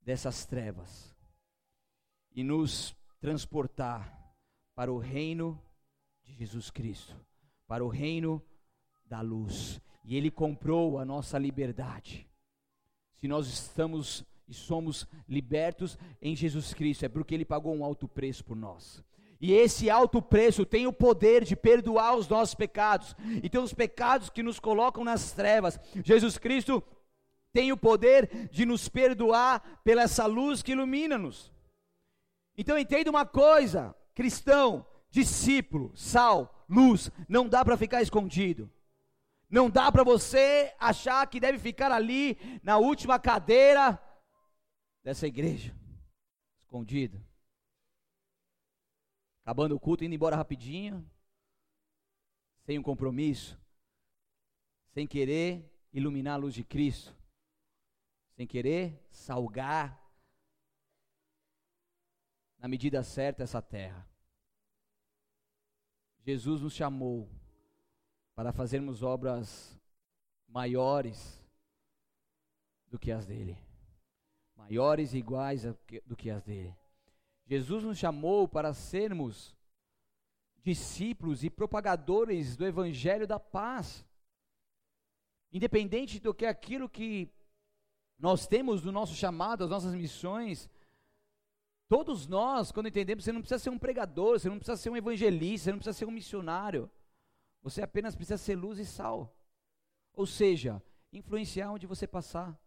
dessas 0.00 0.46
trevas 0.46 1.14
e 2.34 2.42
nos 2.42 2.96
transportar 3.22 4.20
para 4.74 4.92
o 4.92 4.98
reino 4.98 5.56
de 6.24 6.34
Jesus 6.34 6.70
Cristo, 6.70 7.16
para 7.68 7.84
o 7.84 7.88
reino 7.88 8.42
da 9.06 9.20
luz. 9.20 9.80
E 10.04 10.16
Ele 10.16 10.28
comprou 10.28 10.98
a 10.98 11.04
nossa 11.04 11.38
liberdade. 11.38 12.28
Se 13.14 13.28
nós 13.28 13.46
estamos 13.46 14.24
e 14.48 14.52
somos 14.52 15.06
libertos 15.28 15.96
em 16.20 16.34
Jesus 16.34 16.74
Cristo, 16.74 17.04
é 17.04 17.08
porque 17.08 17.32
Ele 17.32 17.44
pagou 17.44 17.72
um 17.72 17.84
alto 17.84 18.08
preço 18.08 18.44
por 18.44 18.56
nós. 18.56 19.04
E 19.40 19.52
esse 19.52 19.88
alto 19.88 20.20
preço 20.20 20.66
tem 20.66 20.88
o 20.88 20.92
poder 20.92 21.44
de 21.44 21.54
perdoar 21.54 22.16
os 22.16 22.28
nossos 22.28 22.56
pecados. 22.56 23.14
Então, 23.42 23.62
os 23.62 23.72
pecados 23.72 24.30
que 24.30 24.42
nos 24.42 24.58
colocam 24.58 25.04
nas 25.04 25.30
trevas, 25.30 25.78
Jesus 26.04 26.38
Cristo 26.38 26.82
tem 27.52 27.70
o 27.70 27.76
poder 27.76 28.48
de 28.50 28.66
nos 28.66 28.88
perdoar 28.88 29.80
pela 29.84 30.02
essa 30.02 30.26
luz 30.26 30.60
que 30.60 30.72
ilumina-nos. 30.72 31.52
Então, 32.56 32.78
entenda 32.78 33.10
uma 33.10 33.24
coisa, 33.24 33.94
cristão, 34.14 34.86
discípulo, 35.10 35.96
sal, 35.96 36.64
luz, 36.68 37.10
não 37.28 37.48
dá 37.48 37.64
para 37.64 37.76
ficar 37.76 38.02
escondido. 38.02 38.70
Não 39.48 39.68
dá 39.68 39.92
para 39.92 40.02
você 40.02 40.74
achar 40.78 41.26
que 41.28 41.38
deve 41.38 41.58
ficar 41.58 41.92
ali 41.92 42.38
na 42.62 42.78
última 42.78 43.18
cadeira 43.18 44.02
dessa 45.04 45.26
igreja, 45.26 45.76
escondido. 46.58 47.22
Acabando 49.44 49.74
o 49.74 49.80
culto, 49.80 50.04
indo 50.04 50.14
embora 50.14 50.36
rapidinho, 50.36 51.06
sem 52.64 52.78
um 52.78 52.82
compromisso, 52.82 53.60
sem 54.94 55.06
querer 55.06 55.70
iluminar 55.92 56.34
a 56.34 56.38
luz 56.38 56.54
de 56.54 56.64
Cristo, 56.64 57.14
sem 58.36 58.46
querer 58.46 59.06
salgar 59.10 60.01
na 62.62 62.68
medida 62.68 63.02
certa 63.02 63.42
essa 63.42 63.60
terra. 63.60 64.06
Jesus 66.24 66.62
nos 66.62 66.72
chamou 66.72 67.28
para 68.36 68.52
fazermos 68.52 69.02
obras 69.02 69.76
maiores 70.46 71.44
do 72.86 73.00
que 73.00 73.10
as 73.10 73.26
dele, 73.26 73.58
maiores 74.54 75.12
e 75.12 75.18
iguais 75.18 75.64
do 76.06 76.16
que 76.16 76.30
as 76.30 76.44
dele. 76.44 76.72
Jesus 77.46 77.82
nos 77.82 77.98
chamou 77.98 78.46
para 78.46 78.72
sermos 78.72 79.56
discípulos 80.62 81.42
e 81.42 81.50
propagadores 81.50 82.56
do 82.56 82.64
evangelho 82.64 83.26
da 83.26 83.40
paz. 83.40 84.06
Independente 85.52 86.20
do 86.20 86.32
que 86.32 86.46
aquilo 86.46 86.88
que 86.88 87.28
nós 88.16 88.46
temos 88.46 88.82
do 88.82 88.92
nosso 88.92 89.16
chamado, 89.16 89.64
as 89.64 89.70
nossas 89.70 89.96
missões, 89.96 90.70
Todos 91.92 92.26
nós, 92.26 92.72
quando 92.72 92.88
entendemos, 92.88 93.22
você 93.22 93.32
não 93.32 93.42
precisa 93.42 93.58
ser 93.58 93.68
um 93.68 93.78
pregador, 93.78 94.40
você 94.40 94.48
não 94.48 94.56
precisa 94.56 94.78
ser 94.78 94.88
um 94.88 94.96
evangelista, 94.96 95.64
você 95.64 95.72
não 95.72 95.78
precisa 95.78 95.98
ser 95.98 96.06
um 96.06 96.10
missionário. 96.10 96.90
Você 97.60 97.82
apenas 97.82 98.14
precisa 98.14 98.38
ser 98.38 98.54
luz 98.54 98.78
e 98.78 98.86
sal. 98.86 99.36
Ou 100.14 100.24
seja, 100.24 100.82
influenciar 101.12 101.70
onde 101.70 101.86
você 101.86 102.06
passar. 102.06 102.58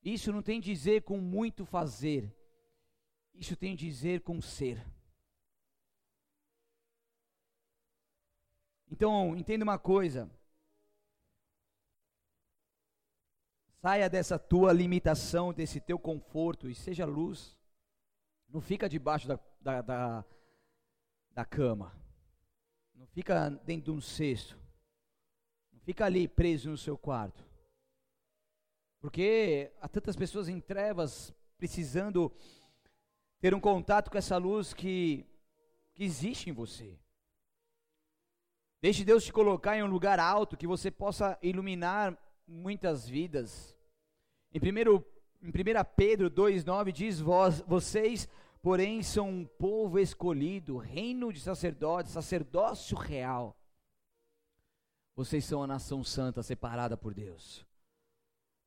Isso 0.00 0.30
não 0.30 0.42
tem 0.42 0.60
dizer 0.60 1.02
com 1.02 1.18
muito 1.18 1.64
fazer. 1.64 2.32
Isso 3.34 3.56
tem 3.56 3.74
dizer 3.74 4.20
com 4.20 4.40
ser. 4.40 4.86
Então, 8.88 9.36
entenda 9.36 9.64
uma 9.64 9.76
coisa. 9.76 10.30
Saia 13.80 14.08
dessa 14.08 14.38
tua 14.38 14.72
limitação, 14.72 15.52
desse 15.52 15.80
teu 15.80 15.98
conforto 15.98 16.70
e 16.70 16.76
seja 16.76 17.04
luz. 17.04 17.60
Não 18.52 18.60
fica 18.60 18.86
debaixo 18.86 19.26
da, 19.26 19.40
da, 19.62 19.80
da, 19.80 20.24
da 21.30 21.44
cama. 21.44 21.96
Não 22.94 23.06
fica 23.06 23.48
dentro 23.48 23.86
de 23.86 23.98
um 23.98 24.00
cesto. 24.00 24.58
Não 25.72 25.80
fica 25.80 26.04
ali 26.04 26.28
preso 26.28 26.68
no 26.68 26.76
seu 26.76 26.98
quarto. 26.98 27.42
Porque 29.00 29.72
há 29.80 29.88
tantas 29.88 30.14
pessoas 30.14 30.48
em 30.48 30.60
trevas 30.60 31.34
precisando 31.56 32.30
ter 33.40 33.54
um 33.54 33.60
contato 33.60 34.10
com 34.10 34.18
essa 34.18 34.36
luz 34.36 34.74
que, 34.74 35.24
que 35.94 36.04
existe 36.04 36.50
em 36.50 36.52
você. 36.52 36.98
Deixe 38.82 39.02
Deus 39.02 39.24
te 39.24 39.32
colocar 39.32 39.78
em 39.78 39.82
um 39.82 39.86
lugar 39.86 40.20
alto 40.20 40.58
que 40.58 40.66
você 40.66 40.90
possa 40.90 41.38
iluminar 41.40 42.18
muitas 42.46 43.08
vidas. 43.08 43.74
Em 44.52 44.60
primeiro 44.60 45.06
em 45.42 45.48
1 45.48 45.52
Pedro 45.96 46.30
2,9 46.30 46.92
diz: 46.92 47.20
Vós, 47.20 47.60
vocês, 47.66 48.28
porém, 48.62 49.02
são 49.02 49.28
um 49.28 49.44
povo 49.44 49.98
escolhido, 49.98 50.78
reino 50.78 51.32
de 51.32 51.40
sacerdotes, 51.40 52.12
sacerdócio 52.12 52.96
real. 52.96 53.58
Vocês 55.14 55.44
são 55.44 55.62
a 55.62 55.66
nação 55.66 56.02
santa 56.02 56.42
separada 56.42 56.96
por 56.96 57.12
Deus. 57.12 57.66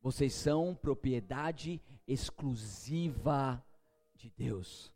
Vocês 0.02 0.34
são 0.34 0.76
propriedade 0.76 1.82
exclusiva 2.08 3.66
de 4.14 4.30
Deus. 4.30 4.94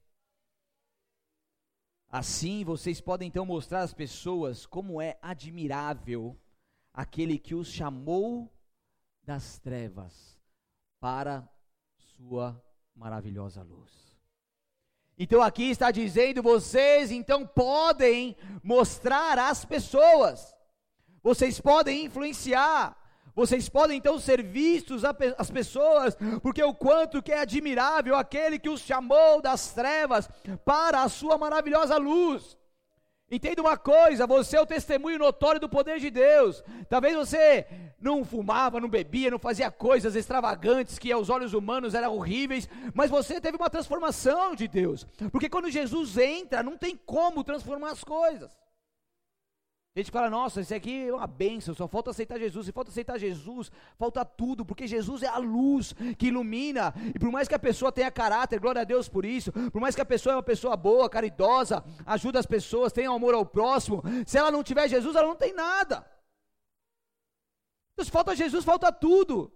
Assim, 2.08 2.64
vocês 2.64 3.00
podem 3.00 3.28
então 3.28 3.46
mostrar 3.46 3.82
às 3.82 3.94
pessoas 3.94 4.66
como 4.66 5.02
é 5.02 5.18
admirável 5.22 6.40
aquele 6.94 7.38
que 7.40 7.56
os 7.56 7.68
chamou 7.68 8.52
das 9.24 9.60
trevas 9.60 10.40
para 11.00 11.48
sua 11.98 12.64
maravilhosa 12.96 13.62
luz. 13.62 14.09
Então 15.19 15.41
aqui 15.41 15.69
está 15.69 15.91
dizendo: 15.91 16.41
vocês 16.41 17.12
então 17.12 17.45
podem 17.45 18.38
mostrar 18.63 19.38
às 19.38 19.65
pessoas, 19.65 20.55
vocês 21.21 21.60
podem 21.60 22.05
influenciar, 22.05 22.97
vocês 23.36 23.67
podem 23.67 23.97
então 23.97 24.17
ser 24.17 24.41
vistos 24.41 25.03
as 25.38 25.51
pessoas, 25.51 26.15
porque 26.41 26.63
o 26.63 26.73
quanto 26.73 27.21
que 27.21 27.34
é 27.34 27.41
admirável 27.41 28.15
aquele 28.15 28.58
que 28.58 28.69
os 28.69 28.79
chamou 28.79 29.41
das 29.41 29.73
trevas 29.73 30.29
para 30.63 31.03
a 31.03 31.10
sua 31.10 31.38
maravilhosa 31.38 31.97
luz. 31.97 32.58
Entenda 33.32 33.62
uma 33.62 33.78
coisa, 33.78 34.26
você 34.26 34.58
é 34.58 34.62
o 34.62 34.65
testemunho 34.65 35.20
notório 35.20 35.62
do 35.62 35.70
poder 35.70 36.00
de 36.00 36.10
Deus. 36.10 36.63
Talvez 36.89 37.15
você 37.15 37.68
não 38.02 38.26
fumava, 38.26 38.80
não 38.80 38.89
bebia, 38.89 39.30
não 39.30 39.38
fazia 39.38 39.70
coisas 39.70 40.15
extravagantes 40.15 40.98
que 40.98 41.12
aos 41.12 41.30
olhos 41.30 41.54
humanos 41.54 41.94
eram 41.94 42.15
horríveis, 42.15 42.68
mas 42.94 43.12
você 43.12 43.39
teve 43.39 43.58
uma 43.58 43.70
transformação 43.70 44.56
de 44.56 44.68
Deus. 44.68 45.06
Porque 45.32 45.50
quando 45.50 45.70
Jesus 45.70 46.18
entra, 46.18 46.63
não 46.63 46.76
tem 46.78 46.96
como 46.96 47.44
transformar 47.44 47.92
as 47.92 48.04
coisas. 48.04 48.50
A 50.00 50.04
gente 50.04 50.12
fala, 50.12 50.30
nossa, 50.30 50.62
isso 50.62 50.74
aqui 50.74 51.10
é 51.10 51.14
uma 51.14 51.28
benção, 51.28 51.76
só 51.76 51.88
falta 51.88 52.12
aceitar 52.12 52.40
Jesus. 52.40 52.66
Se 52.68 52.72
falta 52.72 52.90
aceitar 52.90 53.18
Jesus, 53.18 53.70
falta 53.98 54.24
tudo, 54.24 54.66
porque 54.66 54.88
Jesus 54.88 55.24
é 55.24 55.28
a 55.28 55.38
luz 55.38 55.94
que 56.18 56.28
ilumina. 56.28 56.94
E 57.14 57.20
por 57.20 57.30
mais 57.30 57.50
que 57.50 57.56
a 57.56 57.60
pessoa 57.60 57.92
tenha 57.92 58.10
caráter, 58.10 58.60
glória 58.62 58.82
a 58.82 58.86
Deus 58.86 59.10
por 59.10 59.26
isso, 59.26 59.52
por 59.52 59.82
mais 59.82 59.96
que 59.96 60.02
a 60.02 60.06
pessoa 60.06 60.34
é 60.34 60.36
uma 60.38 60.44
pessoa 60.44 60.78
boa, 60.78 61.10
caridosa, 61.10 61.84
ajuda 62.06 62.40
as 62.40 62.46
pessoas, 62.46 62.94
tenha 62.94 63.10
amor 63.10 63.34
ao 63.34 63.46
próximo, 63.46 64.02
se 64.26 64.38
ela 64.38 64.50
não 64.50 64.64
tiver 64.64 64.88
Jesus, 64.88 65.16
ela 65.16 65.28
não 65.28 65.36
tem 65.36 65.54
nada. 65.54 66.06
Então, 67.94 68.06
se 68.06 68.12
falta 68.12 68.34
Jesus, 68.34 68.64
falta 68.64 68.94
tudo. 68.94 69.52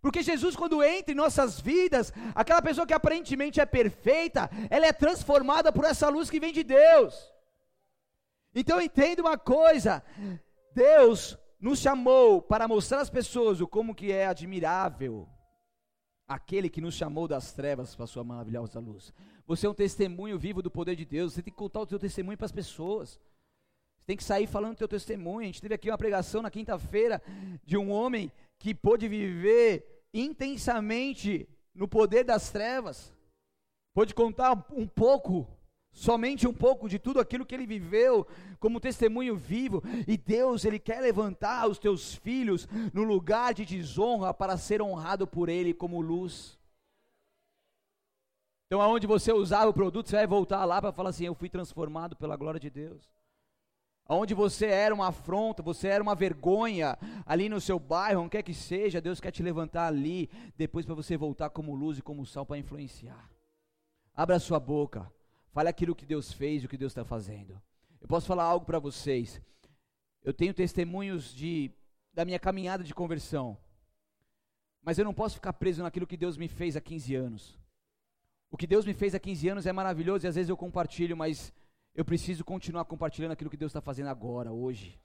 Porque 0.00 0.22
Jesus, 0.22 0.56
quando 0.56 0.82
entra 0.82 1.12
em 1.12 1.16
nossas 1.16 1.60
vidas, 1.60 2.12
aquela 2.34 2.60
pessoa 2.60 2.86
que 2.86 2.94
aparentemente 2.94 3.60
é 3.60 3.66
perfeita, 3.66 4.50
ela 4.70 4.86
é 4.86 4.92
transformada 4.92 5.72
por 5.72 5.84
essa 5.84 6.08
luz 6.08 6.28
que 6.28 6.40
vem 6.40 6.52
de 6.52 6.64
Deus. 6.64 7.37
Então 8.58 8.80
entenda 8.80 9.22
uma 9.22 9.38
coisa: 9.38 10.02
Deus 10.74 11.38
nos 11.60 11.78
chamou 11.78 12.42
para 12.42 12.66
mostrar 12.66 13.00
às 13.00 13.08
pessoas 13.08 13.60
o 13.60 13.68
como 13.68 13.94
que 13.94 14.10
é 14.10 14.26
admirável 14.26 15.28
aquele 16.26 16.68
que 16.68 16.80
nos 16.80 16.94
chamou 16.94 17.26
das 17.26 17.52
trevas 17.52 17.94
para 17.94 18.04
a 18.04 18.08
sua 18.08 18.22
maravilhosa 18.22 18.78
luz. 18.78 19.14
Você 19.46 19.66
é 19.66 19.70
um 19.70 19.74
testemunho 19.74 20.38
vivo 20.38 20.60
do 20.60 20.70
poder 20.70 20.94
de 20.94 21.06
Deus, 21.06 21.32
você 21.32 21.42
tem 21.42 21.52
que 21.52 21.58
contar 21.58 21.80
o 21.80 21.88
seu 21.88 21.98
testemunho 21.98 22.36
para 22.36 22.44
as 22.44 22.52
pessoas. 22.52 23.18
Você 23.96 24.06
tem 24.06 24.16
que 24.16 24.24
sair 24.24 24.46
falando 24.46 24.72
o 24.72 24.76
teu 24.76 24.88
testemunho. 24.88 25.40
A 25.40 25.46
gente 25.46 25.62
teve 25.62 25.74
aqui 25.74 25.90
uma 25.90 25.96
pregação 25.96 26.42
na 26.42 26.50
quinta-feira 26.50 27.22
de 27.64 27.78
um 27.78 27.90
homem 27.90 28.30
que 28.58 28.74
pôde 28.74 29.08
viver 29.08 30.04
intensamente 30.12 31.48
no 31.74 31.88
poder 31.88 32.24
das 32.24 32.50
trevas. 32.50 33.14
Pôde 33.94 34.14
contar 34.14 34.66
um 34.72 34.86
pouco 34.86 35.48
somente 35.92 36.46
um 36.46 36.52
pouco 36.52 36.88
de 36.88 36.98
tudo 36.98 37.20
aquilo 37.20 37.44
que 37.44 37.54
ele 37.54 37.66
viveu 37.66 38.26
como 38.60 38.80
testemunho 38.80 39.36
vivo, 39.36 39.82
e 40.06 40.16
Deus, 40.16 40.64
ele 40.64 40.78
quer 40.78 41.00
levantar 41.00 41.68
os 41.68 41.78
teus 41.78 42.14
filhos 42.14 42.68
no 42.92 43.02
lugar 43.02 43.54
de 43.54 43.64
desonra 43.64 44.32
para 44.32 44.56
ser 44.56 44.80
honrado 44.82 45.26
por 45.26 45.48
ele 45.48 45.74
como 45.74 46.00
luz. 46.00 46.58
Então, 48.66 48.82
aonde 48.82 49.06
você 49.06 49.32
usava 49.32 49.70
o 49.70 49.74
produto, 49.74 50.08
você 50.08 50.16
vai 50.16 50.26
voltar 50.26 50.64
lá 50.64 50.80
para 50.80 50.92
falar 50.92 51.10
assim: 51.10 51.24
Eu 51.24 51.34
fui 51.34 51.48
transformado 51.48 52.14
pela 52.14 52.36
glória 52.36 52.60
de 52.60 52.68
Deus. 52.68 53.02
Aonde 54.06 54.34
você 54.34 54.66
era 54.66 54.94
uma 54.94 55.08
afronta, 55.08 55.62
você 55.62 55.88
era 55.88 56.02
uma 56.02 56.14
vergonha, 56.14 56.96
ali 57.26 57.48
no 57.48 57.60
seu 57.60 57.78
bairro, 57.78 58.22
onde 58.22 58.30
quer 58.30 58.42
que 58.42 58.54
seja, 58.54 59.02
Deus 59.02 59.20
quer 59.20 59.30
te 59.30 59.42
levantar 59.42 59.86
ali, 59.86 60.30
depois 60.56 60.86
para 60.86 60.94
você 60.94 61.14
voltar 61.14 61.50
como 61.50 61.74
luz 61.74 61.98
e 61.98 62.02
como 62.02 62.24
sal 62.24 62.46
para 62.46 62.56
influenciar. 62.56 63.28
Abra 64.14 64.38
sua 64.38 64.58
boca, 64.58 65.10
fale 65.50 65.68
aquilo 65.68 65.94
que 65.94 66.06
Deus 66.06 66.32
fez 66.32 66.62
e 66.62 66.66
o 66.66 66.68
que 66.68 66.76
Deus 66.76 66.92
está 66.92 67.04
fazendo. 67.04 67.60
Eu 68.00 68.08
posso 68.08 68.26
falar 68.26 68.44
algo 68.44 68.64
para 68.64 68.78
vocês. 68.78 69.40
Eu 70.22 70.32
tenho 70.32 70.54
testemunhos 70.54 71.34
de, 71.34 71.70
da 72.12 72.24
minha 72.24 72.38
caminhada 72.38 72.84
de 72.84 72.94
conversão, 72.94 73.56
mas 74.82 74.98
eu 74.98 75.04
não 75.04 75.14
posso 75.14 75.36
ficar 75.36 75.52
preso 75.52 75.82
naquilo 75.82 76.06
que 76.06 76.16
Deus 76.16 76.36
me 76.36 76.48
fez 76.48 76.76
há 76.76 76.80
15 76.80 77.14
anos. 77.14 77.58
O 78.50 78.56
que 78.56 78.66
Deus 78.66 78.84
me 78.84 78.94
fez 78.94 79.14
há 79.14 79.18
15 79.18 79.48
anos 79.48 79.66
é 79.66 79.72
maravilhoso 79.72 80.26
e 80.26 80.28
às 80.28 80.34
vezes 80.34 80.48
eu 80.48 80.56
compartilho, 80.56 81.16
mas 81.16 81.52
eu 81.94 82.04
preciso 82.04 82.44
continuar 82.44 82.84
compartilhando 82.84 83.32
aquilo 83.32 83.50
que 83.50 83.56
Deus 83.56 83.70
está 83.70 83.80
fazendo 83.80 84.08
agora, 84.08 84.52
hoje. 84.52 84.98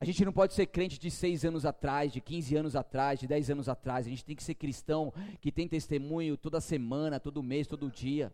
A 0.00 0.04
gente 0.04 0.24
não 0.24 0.32
pode 0.32 0.54
ser 0.54 0.66
crente 0.66 0.98
de 0.98 1.10
seis 1.10 1.44
anos 1.44 1.66
atrás, 1.66 2.12
de 2.12 2.20
15 2.20 2.54
anos 2.54 2.76
atrás, 2.76 3.18
de 3.18 3.26
10 3.26 3.50
anos 3.50 3.68
atrás. 3.68 4.06
A 4.06 4.10
gente 4.10 4.24
tem 4.24 4.36
que 4.36 4.44
ser 4.44 4.54
cristão 4.54 5.12
que 5.40 5.50
tem 5.50 5.66
testemunho 5.66 6.36
toda 6.36 6.60
semana, 6.60 7.18
todo 7.18 7.42
mês, 7.42 7.66
todo 7.66 7.90
dia. 7.90 8.32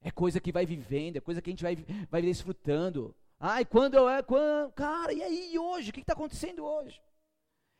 É 0.00 0.10
coisa 0.10 0.40
que 0.40 0.52
vai 0.52 0.64
vivendo, 0.64 1.16
é 1.16 1.20
coisa 1.20 1.42
que 1.42 1.50
a 1.50 1.52
gente 1.52 1.62
vai, 1.62 1.76
vai 2.10 2.22
desfrutando. 2.22 3.14
Ai, 3.40 3.64
quando 3.64 3.94
eu 3.94 4.08
é, 4.08 4.22
quando, 4.22 4.72
cara, 4.72 5.12
e 5.12 5.22
aí 5.22 5.58
hoje? 5.58 5.90
O 5.90 5.92
que 5.92 6.00
está 6.00 6.12
acontecendo 6.12 6.64
hoje? 6.64 7.00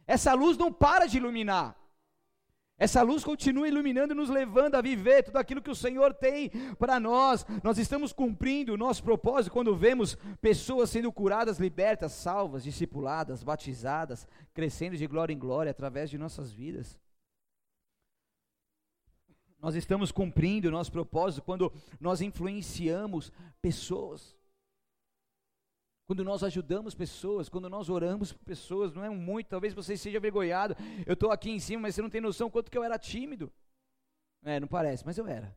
Essa 0.06 0.32
luz 0.34 0.56
não 0.56 0.72
para 0.72 1.06
de 1.06 1.16
iluminar. 1.16 1.76
Essa 2.78 3.02
luz 3.02 3.24
continua 3.24 3.66
iluminando 3.66 4.14
e 4.14 4.16
nos 4.16 4.30
levando 4.30 4.76
a 4.76 4.80
viver 4.80 5.24
tudo 5.24 5.36
aquilo 5.36 5.60
que 5.60 5.70
o 5.70 5.74
Senhor 5.74 6.14
tem 6.14 6.50
para 6.78 7.00
nós. 7.00 7.44
Nós 7.62 7.76
estamos 7.76 8.12
cumprindo 8.12 8.72
o 8.72 8.76
nosso 8.76 9.02
propósito 9.02 9.52
quando 9.52 9.74
vemos 9.74 10.16
pessoas 10.40 10.88
sendo 10.88 11.10
curadas, 11.10 11.58
libertas, 11.58 12.12
salvas, 12.12 12.62
discipuladas, 12.62 13.42
batizadas, 13.42 14.28
crescendo 14.54 14.96
de 14.96 15.08
glória 15.08 15.34
em 15.34 15.38
glória 15.38 15.72
através 15.72 16.08
de 16.08 16.16
nossas 16.16 16.52
vidas. 16.52 16.96
Nós 19.58 19.74
estamos 19.74 20.12
cumprindo 20.12 20.68
o 20.68 20.70
nosso 20.70 20.92
propósito 20.92 21.42
quando 21.42 21.72
nós 22.00 22.20
influenciamos 22.20 23.32
pessoas. 23.60 24.36
Quando 26.06 26.24
nós 26.24 26.42
ajudamos 26.42 26.94
pessoas, 26.94 27.48
quando 27.48 27.68
nós 27.68 27.90
oramos 27.90 28.32
por 28.32 28.42
pessoas, 28.44 28.94
não 28.94 29.04
é 29.04 29.10
muito, 29.10 29.48
talvez 29.48 29.74
você 29.74 29.96
seja 29.96 30.18
vergonhado. 30.18 30.74
Eu 31.04 31.12
estou 31.12 31.30
aqui 31.30 31.50
em 31.50 31.58
cima, 31.58 31.82
mas 31.82 31.94
você 31.94 32.02
não 32.02 32.08
tem 32.08 32.20
noção 32.20 32.48
quanto 32.48 32.70
que 32.70 32.78
eu 32.78 32.84
era 32.84 32.98
tímido. 32.98 33.52
É, 34.42 34.58
não 34.58 34.68
parece, 34.68 35.04
mas 35.04 35.18
eu 35.18 35.26
era. 35.26 35.54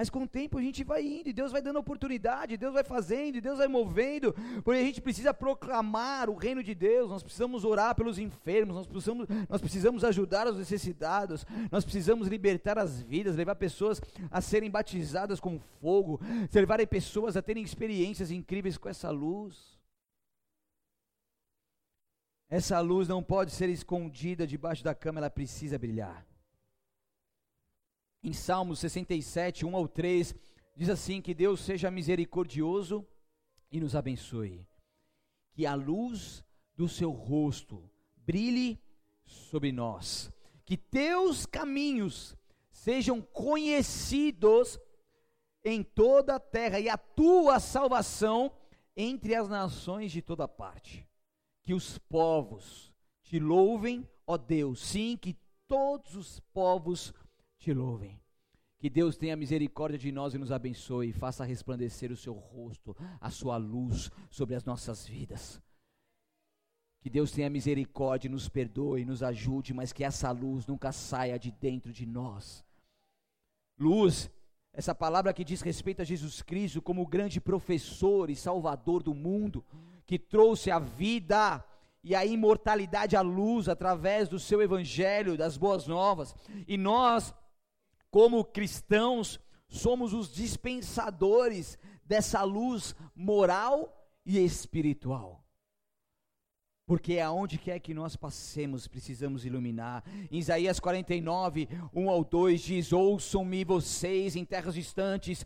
Mas 0.00 0.08
com 0.08 0.22
o 0.22 0.26
tempo 0.26 0.56
a 0.56 0.62
gente 0.62 0.82
vai 0.82 1.04
indo, 1.04 1.28
e 1.28 1.32
Deus 1.34 1.52
vai 1.52 1.60
dando 1.60 1.78
oportunidade, 1.78 2.56
Deus 2.56 2.72
vai 2.72 2.82
fazendo, 2.82 3.36
e 3.36 3.40
Deus 3.42 3.58
vai 3.58 3.68
movendo, 3.68 4.32
porque 4.64 4.80
a 4.80 4.82
gente 4.82 4.98
precisa 4.98 5.34
proclamar 5.34 6.30
o 6.30 6.34
reino 6.36 6.62
de 6.62 6.74
Deus, 6.74 7.10
nós 7.10 7.22
precisamos 7.22 7.66
orar 7.66 7.94
pelos 7.94 8.18
enfermos, 8.18 8.74
nós 8.74 8.86
precisamos, 8.86 9.28
nós 9.46 9.60
precisamos 9.60 10.02
ajudar 10.02 10.46
os 10.46 10.56
necessitados, 10.56 11.44
nós 11.70 11.84
precisamos 11.84 12.28
libertar 12.28 12.78
as 12.78 13.02
vidas, 13.02 13.36
levar 13.36 13.56
pessoas 13.56 14.00
a 14.30 14.40
serem 14.40 14.70
batizadas 14.70 15.38
com 15.38 15.60
fogo, 15.82 16.18
levar 16.50 16.78
pessoas 16.86 17.36
a 17.36 17.42
terem 17.42 17.62
experiências 17.62 18.30
incríveis 18.30 18.78
com 18.78 18.88
essa 18.88 19.10
luz. 19.10 19.78
Essa 22.48 22.80
luz 22.80 23.06
não 23.06 23.22
pode 23.22 23.50
ser 23.50 23.68
escondida 23.68 24.46
debaixo 24.46 24.82
da 24.82 24.94
cama, 24.94 25.18
ela 25.18 25.28
precisa 25.28 25.78
brilhar 25.78 26.29
em 28.22 28.32
Salmos 28.32 28.78
67, 28.80 29.64
1 29.64 29.76
ao 29.76 29.88
3, 29.88 30.34
diz 30.76 30.88
assim: 30.88 31.20
Que 31.20 31.34
Deus 31.34 31.60
seja 31.60 31.90
misericordioso 31.90 33.06
e 33.70 33.80
nos 33.80 33.96
abençoe, 33.96 34.66
que 35.52 35.64
a 35.66 35.74
luz 35.74 36.44
do 36.76 36.88
seu 36.88 37.10
rosto 37.10 37.88
brilhe 38.16 38.80
sobre 39.24 39.72
nós, 39.72 40.30
que 40.64 40.76
teus 40.76 41.46
caminhos 41.46 42.36
sejam 42.70 43.20
conhecidos 43.20 44.78
em 45.64 45.82
toda 45.82 46.36
a 46.36 46.40
terra 46.40 46.80
e 46.80 46.88
a 46.88 46.96
tua 46.96 47.60
salvação 47.60 48.52
entre 48.96 49.34
as 49.34 49.48
nações 49.48 50.10
de 50.10 50.22
toda 50.22 50.48
parte. 50.48 51.06
Que 51.62 51.74
os 51.74 51.98
povos 51.98 52.92
te 53.22 53.38
louvem, 53.38 54.08
ó 54.26 54.36
Deus, 54.36 54.80
sim, 54.80 55.16
que 55.16 55.36
todos 55.68 56.16
os 56.16 56.40
povos 56.52 57.12
te 57.12 57.29
louvem. 57.72 58.20
Que 58.78 58.88
Deus 58.88 59.16
tenha 59.16 59.36
misericórdia 59.36 59.98
de 59.98 60.10
nós 60.10 60.32
e 60.32 60.38
nos 60.38 60.50
abençoe, 60.50 61.10
e 61.10 61.12
faça 61.12 61.44
resplandecer 61.44 62.10
o 62.10 62.16
seu 62.16 62.32
rosto, 62.32 62.96
a 63.20 63.30
sua 63.30 63.58
luz 63.58 64.10
sobre 64.30 64.54
as 64.54 64.64
nossas 64.64 65.06
vidas. 65.06 65.60
Que 67.02 67.10
Deus 67.10 67.30
tenha 67.30 67.50
misericórdia, 67.50 68.30
nos 68.30 68.48
perdoe, 68.48 69.04
nos 69.04 69.22
ajude, 69.22 69.74
mas 69.74 69.92
que 69.92 70.02
essa 70.02 70.30
luz 70.30 70.66
nunca 70.66 70.92
saia 70.92 71.38
de 71.38 71.50
dentro 71.50 71.92
de 71.92 72.06
nós. 72.06 72.64
Luz, 73.78 74.30
essa 74.72 74.94
palavra 74.94 75.32
que 75.34 75.44
diz 75.44 75.60
respeito 75.60 76.00
a 76.00 76.04
Jesus 76.04 76.40
Cristo 76.40 76.80
como 76.80 77.02
o 77.02 77.06
grande 77.06 77.40
professor 77.40 78.30
e 78.30 78.36
salvador 78.36 79.02
do 79.02 79.14
mundo, 79.14 79.64
que 80.06 80.18
trouxe 80.18 80.70
a 80.70 80.78
vida 80.78 81.62
e 82.02 82.14
a 82.14 82.24
imortalidade 82.24 83.16
à 83.16 83.20
luz 83.20 83.68
através 83.68 84.28
do 84.28 84.38
seu 84.38 84.62
evangelho, 84.62 85.36
das 85.36 85.56
boas 85.56 85.86
novas. 85.86 86.34
E 86.66 86.78
nós 86.78 87.34
como 88.10 88.44
cristãos, 88.44 89.38
somos 89.68 90.12
os 90.12 90.32
dispensadores 90.32 91.78
dessa 92.04 92.42
luz 92.42 92.94
moral 93.14 94.08
e 94.26 94.38
espiritual. 94.38 95.44
Porque 96.90 97.20
aonde 97.20 97.56
quer 97.56 97.78
que 97.78 97.94
nós 97.94 98.16
passemos, 98.16 98.88
precisamos 98.88 99.44
iluminar. 99.44 100.02
Em 100.28 100.38
Isaías 100.38 100.80
49, 100.80 101.68
1 101.94 102.10
ao 102.10 102.24
2 102.24 102.60
diz: 102.60 102.92
Ouçam-me 102.92 103.62
vocês 103.62 104.34
em 104.34 104.44
terras 104.44 104.74
distantes, 104.74 105.44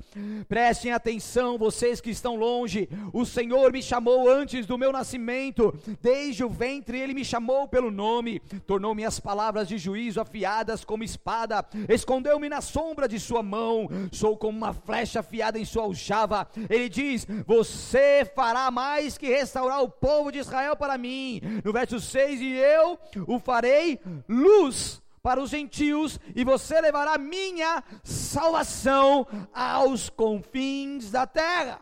prestem 0.49 0.93
atenção, 0.93 1.59
vocês 1.59 2.01
que 2.01 2.09
estão 2.09 2.35
longe. 2.35 2.89
O 3.13 3.27
Senhor 3.27 3.71
me 3.71 3.83
chamou 3.83 4.27
antes 4.27 4.65
do 4.65 4.79
meu 4.79 4.91
nascimento, 4.91 5.79
desde 6.01 6.43
o 6.43 6.49
ventre 6.49 6.99
ele 6.99 7.13
me 7.13 7.27
chamou 7.27 7.69
pelo 7.69 7.91
nome, 7.91 8.41
tornou 8.67 8.95
minhas 8.95 9.21
palavras 9.21 9.69
de 9.69 9.77
juízo 9.77 10.23
afiadas 10.23 10.83
como 10.83 11.05
espada, 11.05 11.63
escondeu-me 11.91 12.49
na 12.49 12.63
sombra 12.63 13.07
de 13.07 13.21
sua 13.21 13.43
mão, 13.43 13.87
sou 14.11 14.35
como 14.35 14.57
uma 14.57 14.73
flecha 14.73 15.21
afiada 15.21 15.59
em 15.59 15.65
sua 15.67 15.83
aljava. 15.83 16.49
Ele 16.71 16.89
diz: 16.89 17.27
Você 17.47 18.25
fará 18.35 18.71
mais 18.71 19.19
que 19.19 19.29
restaurar 19.29 19.83
o 19.83 19.91
povo 19.91 20.33
de 20.33 20.39
Israel 20.39 20.75
para 20.75 20.97
mim 20.97 21.34
no 21.65 21.73
verso 21.73 22.01
6: 22.01 22.41
E 22.41 22.53
eu 22.55 22.99
o 23.27 23.39
farei 23.39 24.01
luz 24.29 25.03
para 25.23 25.41
os 25.41 25.51
gentios, 25.51 26.21
e 26.35 26.45
você 26.45 26.81
levará 26.81 27.17
minha 27.17 27.83
salvação 28.03 29.27
aos 29.55 30.11
confins 30.11 31.11
da 31.11 31.27
terra. 31.27 31.81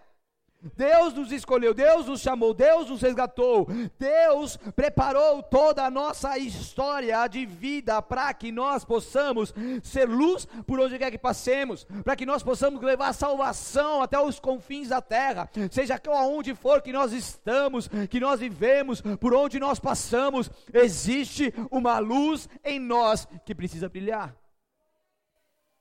Deus 0.76 1.12
nos 1.14 1.32
escolheu, 1.32 1.74
Deus 1.74 2.06
nos 2.06 2.20
chamou, 2.20 2.54
Deus 2.54 2.88
nos 2.88 3.02
resgatou, 3.02 3.66
Deus 3.98 4.56
preparou 4.76 5.42
toda 5.42 5.84
a 5.84 5.90
nossa 5.90 6.38
história 6.38 7.26
de 7.26 7.44
vida 7.44 8.00
para 8.00 8.32
que 8.32 8.52
nós 8.52 8.84
possamos 8.84 9.52
ser 9.82 10.08
luz 10.08 10.46
por 10.66 10.78
onde 10.78 10.98
quer 10.98 11.10
que 11.10 11.18
passemos, 11.18 11.84
para 12.04 12.14
que 12.14 12.24
nós 12.24 12.42
possamos 12.42 12.80
levar 12.80 13.12
salvação 13.12 14.02
até 14.02 14.20
os 14.20 14.38
confins 14.38 14.88
da 14.88 15.00
terra, 15.00 15.50
seja 15.70 16.00
aonde 16.08 16.54
for 16.54 16.80
que 16.80 16.92
nós 16.92 17.12
estamos, 17.12 17.88
que 18.08 18.20
nós 18.20 18.38
vivemos, 18.40 19.00
por 19.20 19.34
onde 19.34 19.58
nós 19.58 19.80
passamos, 19.80 20.50
existe 20.72 21.52
uma 21.70 21.98
luz 21.98 22.48
em 22.64 22.78
nós 22.78 23.26
que 23.44 23.54
precisa 23.54 23.88
brilhar. 23.88 24.34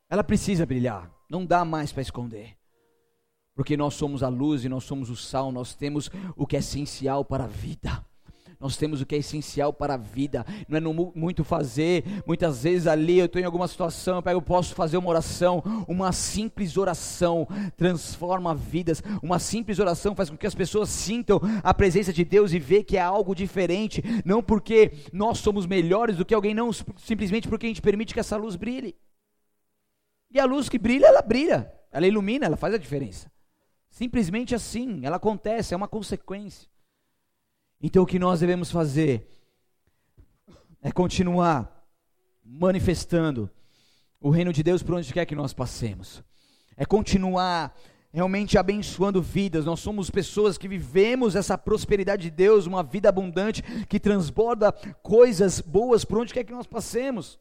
Ela 0.10 0.24
precisa 0.24 0.66
brilhar, 0.66 1.10
não 1.30 1.46
dá 1.46 1.64
mais 1.64 1.92
para 1.92 2.02
esconder 2.02 2.61
porque 3.56 3.76
nós 3.76 3.94
somos 3.94 4.24
a 4.24 4.28
luz 4.28 4.64
e 4.64 4.70
nós 4.70 4.84
somos 4.84 5.10
o 5.10 5.16
sal, 5.16 5.52
nós 5.52 5.74
temos 5.74 6.10
o 6.36 6.48
que 6.48 6.56
é 6.56 6.60
essencial 6.60 7.26
para 7.26 7.44
a 7.44 7.48
vida. 7.48 8.04
Nós 8.62 8.78
temos 8.78 9.02
o 9.02 9.08
que 9.08 9.16
é 9.16 9.18
essencial 9.18 9.74
para 9.74 9.96
a 9.96 9.98
vida, 9.98 10.46
não 10.70 10.78
é 10.78 10.80
no, 10.80 11.12
muito 11.16 11.44
fazer. 11.44 12.06
Muitas 12.28 12.62
vezes 12.62 12.86
ali 12.86 13.18
eu 13.18 13.26
estou 13.26 13.42
em 13.42 13.44
alguma 13.44 13.68
situação, 13.68 14.18
eu, 14.18 14.22
pego, 14.22 14.38
eu 14.38 14.42
posso 14.44 14.76
fazer 14.76 14.98
uma 14.98 15.10
oração, 15.10 15.64
uma 15.88 16.12
simples 16.12 16.78
oração 16.78 17.48
transforma 17.76 18.54
vidas. 18.54 19.02
Uma 19.24 19.40
simples 19.40 19.80
oração 19.80 20.14
faz 20.14 20.30
com 20.30 20.38
que 20.38 20.46
as 20.46 20.54
pessoas 20.54 20.90
sintam 20.90 21.42
a 21.64 21.74
presença 21.74 22.14
de 22.14 22.24
Deus 22.24 22.54
e 22.54 22.60
vê 22.60 22.84
que 22.84 22.98
é 22.98 23.02
algo 23.02 23.34
diferente, 23.34 24.04
não 24.24 24.44
porque 24.44 24.92
nós 25.12 25.40
somos 25.40 25.66
melhores 25.66 26.18
do 26.18 26.24
que 26.24 26.36
alguém, 26.36 26.54
não 26.54 26.72
simplesmente 26.72 27.48
porque 27.48 27.66
a 27.66 27.70
gente 27.70 27.82
permite 27.82 28.14
que 28.14 28.20
essa 28.20 28.38
luz 28.38 28.56
brilhe. 28.56 28.96
E 30.30 30.40
a 30.40 30.46
luz 30.46 30.70
que 30.70 30.78
brilha, 30.78 31.08
ela 31.08 31.24
brilha, 31.24 31.74
ela 31.92 32.06
ilumina, 32.06 32.46
ela 32.46 32.58
faz 32.58 32.76
a 32.76 32.78
diferença. 32.78 33.28
Simplesmente 33.92 34.56
assim, 34.56 35.06
ela 35.06 35.18
acontece, 35.18 35.74
é 35.74 35.78
uma 35.78 35.88
consequência. 35.88 36.68
Então 37.80 38.04
o 38.04 38.06
que 38.06 38.18
nós 38.18 38.40
devemos 38.40 38.72
fazer 38.72 39.28
é 40.82 40.92
continuar 40.92 41.86
manifestando 42.44 43.52
o 44.20 44.30
reino 44.30 44.54
de 44.54 44.64
Deus 44.64 44.82
por 44.82 44.96
onde 44.96 45.14
quer 45.14 45.26
que 45.26 45.36
nós 45.36 45.54
passemos. 45.54 46.24
É 46.78 46.86
continuar 46.86 47.76
realmente 48.14 48.58
abençoando 48.58 49.22
vidas. 49.22 49.66
Nós 49.66 49.82
somos 49.82 50.10
pessoas 50.10 50.58
que 50.58 50.68
vivemos 50.68 51.36
essa 51.36 51.58
prosperidade 51.58 52.24
de 52.24 52.32
Deus, 52.32 52.66
uma 52.66 52.84
vida 52.84 53.10
abundante 53.10 53.62
que 53.88 54.00
transborda 54.00 54.72
coisas 55.04 55.60
boas 55.60 56.06
por 56.06 56.18
onde 56.18 56.34
quer 56.34 56.46
que 56.46 56.54
nós 56.54 56.66
passemos. 56.66 57.40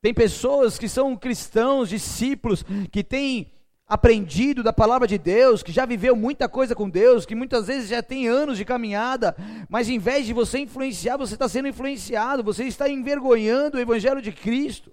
Tem 0.00 0.14
pessoas 0.14 0.78
que 0.78 0.88
são 0.88 1.16
cristãos, 1.16 1.88
discípulos, 1.88 2.64
que 2.90 3.02
têm 3.02 3.52
aprendido 3.92 4.62
da 4.62 4.72
palavra 4.72 5.06
de 5.06 5.18
Deus, 5.18 5.62
que 5.62 5.70
já 5.70 5.84
viveu 5.84 6.16
muita 6.16 6.48
coisa 6.48 6.74
com 6.74 6.88
Deus, 6.88 7.26
que 7.26 7.34
muitas 7.34 7.66
vezes 7.66 7.90
já 7.90 8.02
tem 8.02 8.26
anos 8.26 8.56
de 8.56 8.64
caminhada, 8.64 9.36
mas 9.68 9.86
em 9.90 9.98
vez 9.98 10.24
de 10.24 10.32
você 10.32 10.60
influenciar, 10.60 11.18
você 11.18 11.34
está 11.34 11.46
sendo 11.46 11.68
influenciado, 11.68 12.42
você 12.42 12.64
está 12.64 12.88
envergonhando 12.88 13.76
o 13.76 13.80
Evangelho 13.80 14.22
de 14.22 14.32
Cristo. 14.32 14.90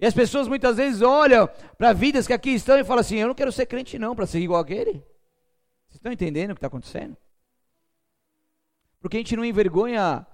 E 0.00 0.06
as 0.06 0.14
pessoas 0.14 0.48
muitas 0.48 0.78
vezes 0.78 1.02
olham 1.02 1.46
para 1.76 1.92
vidas 1.92 2.26
que 2.26 2.32
aqui 2.32 2.54
estão 2.54 2.78
e 2.78 2.84
falam 2.84 3.02
assim: 3.02 3.16
Eu 3.16 3.28
não 3.28 3.34
quero 3.34 3.52
ser 3.52 3.66
crente, 3.66 3.98
não, 3.98 4.16
para 4.16 4.26
ser 4.26 4.40
igual 4.40 4.62
aquele. 4.62 4.92
Vocês 4.92 5.96
estão 5.96 6.10
entendendo 6.10 6.52
o 6.52 6.54
que 6.54 6.58
está 6.58 6.68
acontecendo? 6.68 7.18
Porque 8.98 9.18
a 9.18 9.20
gente 9.20 9.36
não 9.36 9.44
envergonha 9.44 10.26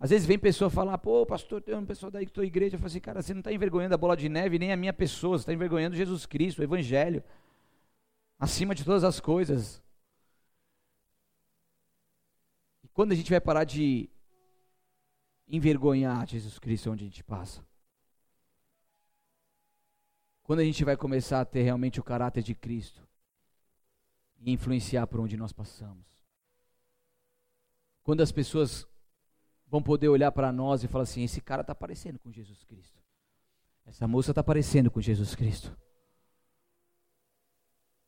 às 0.00 0.08
vezes 0.08 0.26
vem 0.26 0.38
pessoa 0.38 0.70
falar, 0.70 0.96
pô, 0.96 1.26
pastor, 1.26 1.60
tem 1.60 1.74
uma 1.74 1.86
pessoa 1.86 2.10
daí 2.10 2.24
que 2.24 2.30
estou 2.30 2.42
igreja. 2.42 2.74
Eu 2.74 2.78
falo 2.78 2.86
assim, 2.86 3.00
cara, 3.00 3.20
você 3.20 3.34
não 3.34 3.40
está 3.40 3.52
envergonhando 3.52 3.94
a 3.94 3.98
bola 3.98 4.16
de 4.16 4.30
neve 4.30 4.58
nem 4.58 4.72
a 4.72 4.76
minha 4.76 4.94
pessoa, 4.94 5.36
você 5.36 5.42
está 5.42 5.52
envergonhando 5.52 5.94
Jesus 5.94 6.24
Cristo, 6.24 6.60
o 6.60 6.62
Evangelho, 6.62 7.22
acima 8.38 8.74
de 8.74 8.82
todas 8.82 9.04
as 9.04 9.20
coisas. 9.20 9.82
E 12.82 12.88
quando 12.88 13.12
a 13.12 13.14
gente 13.14 13.28
vai 13.28 13.42
parar 13.42 13.64
de 13.64 14.08
envergonhar 15.46 16.26
Jesus 16.26 16.58
Cristo 16.58 16.90
onde 16.90 17.04
a 17.04 17.06
gente 17.06 17.22
passa? 17.22 17.62
Quando 20.42 20.60
a 20.60 20.64
gente 20.64 20.82
vai 20.82 20.96
começar 20.96 21.42
a 21.42 21.44
ter 21.44 21.62
realmente 21.62 22.00
o 22.00 22.02
caráter 22.02 22.42
de 22.42 22.54
Cristo 22.54 23.06
e 24.38 24.50
influenciar 24.50 25.06
por 25.06 25.20
onde 25.20 25.36
nós 25.36 25.52
passamos? 25.52 26.06
Quando 28.02 28.22
as 28.22 28.32
pessoas 28.32 28.88
vão 29.70 29.80
poder 29.80 30.08
olhar 30.08 30.32
para 30.32 30.52
nós 30.52 30.82
e 30.82 30.88
falar 30.88 31.04
assim: 31.04 31.22
esse 31.22 31.40
cara 31.40 31.62
está 31.62 31.74
parecendo 31.74 32.18
com 32.18 32.32
Jesus 32.32 32.64
Cristo. 32.64 32.98
Essa 33.86 34.06
moça 34.06 34.32
está 34.32 34.42
parecendo 34.42 34.90
com 34.90 35.00
Jesus 35.00 35.34
Cristo. 35.34 35.76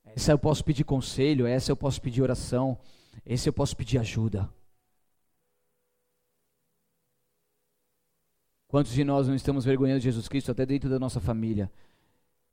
Essa 0.04 0.32
eu 0.32 0.38
posso 0.38 0.64
pedir 0.64 0.84
conselho, 0.84 1.46
essa 1.46 1.70
eu 1.70 1.76
posso 1.76 2.00
pedir 2.02 2.20
oração, 2.20 2.78
esse 3.24 3.48
eu 3.48 3.52
posso 3.52 3.76
pedir 3.76 3.98
ajuda. 3.98 4.52
Quantos 8.68 8.92
de 8.92 9.04
nós 9.04 9.28
não 9.28 9.34
estamos 9.34 9.64
vergonhando 9.64 10.00
Jesus 10.00 10.28
Cristo 10.28 10.50
até 10.50 10.66
dentro 10.66 10.90
da 10.90 10.98
nossa 10.98 11.20
família? 11.20 11.70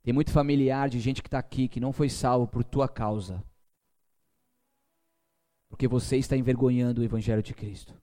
Tem 0.02 0.14
muito 0.14 0.30
familiar 0.30 0.88
de 0.88 1.00
gente 1.00 1.22
que 1.22 1.28
está 1.28 1.38
aqui 1.38 1.68
que 1.68 1.80
não 1.80 1.92
foi 1.92 2.08
salvo 2.08 2.46
por 2.46 2.62
tua 2.62 2.88
causa. 2.88 3.42
Porque 5.68 5.88
você 5.88 6.16
está 6.16 6.36
envergonhando 6.36 7.00
o 7.00 7.04
Evangelho 7.04 7.42
de 7.42 7.54
Cristo. 7.54 7.94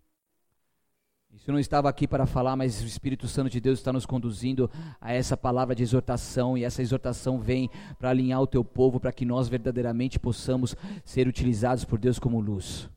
Isso 1.38 1.52
não 1.52 1.60
estava 1.60 1.88
aqui 1.88 2.08
para 2.08 2.26
falar, 2.26 2.56
mas 2.56 2.82
o 2.82 2.86
Espírito 2.88 3.28
Santo 3.28 3.52
de 3.52 3.62
Deus 3.62 3.78
está 3.78 3.94
nos 3.94 4.08
conduzindo 4.08 4.70
a 5.00 5.14
essa 5.14 5.38
palavra 5.38 5.76
de 5.76 5.84
exortação, 5.84 6.58
e 6.58 6.64
essa 6.64 6.82
exortação 6.82 7.40
vem 7.40 7.70
para 8.00 8.10
alinhar 8.10 8.42
o 8.42 8.48
teu 8.48 8.66
povo, 8.66 9.00
para 9.00 9.12
que 9.12 9.24
nós 9.24 9.48
verdadeiramente 9.48 10.20
possamos 10.20 10.76
ser 11.06 11.28
utilizados 11.28 11.86
por 11.86 12.00
Deus 12.00 12.18
como 12.18 12.40
luz. 12.40 12.90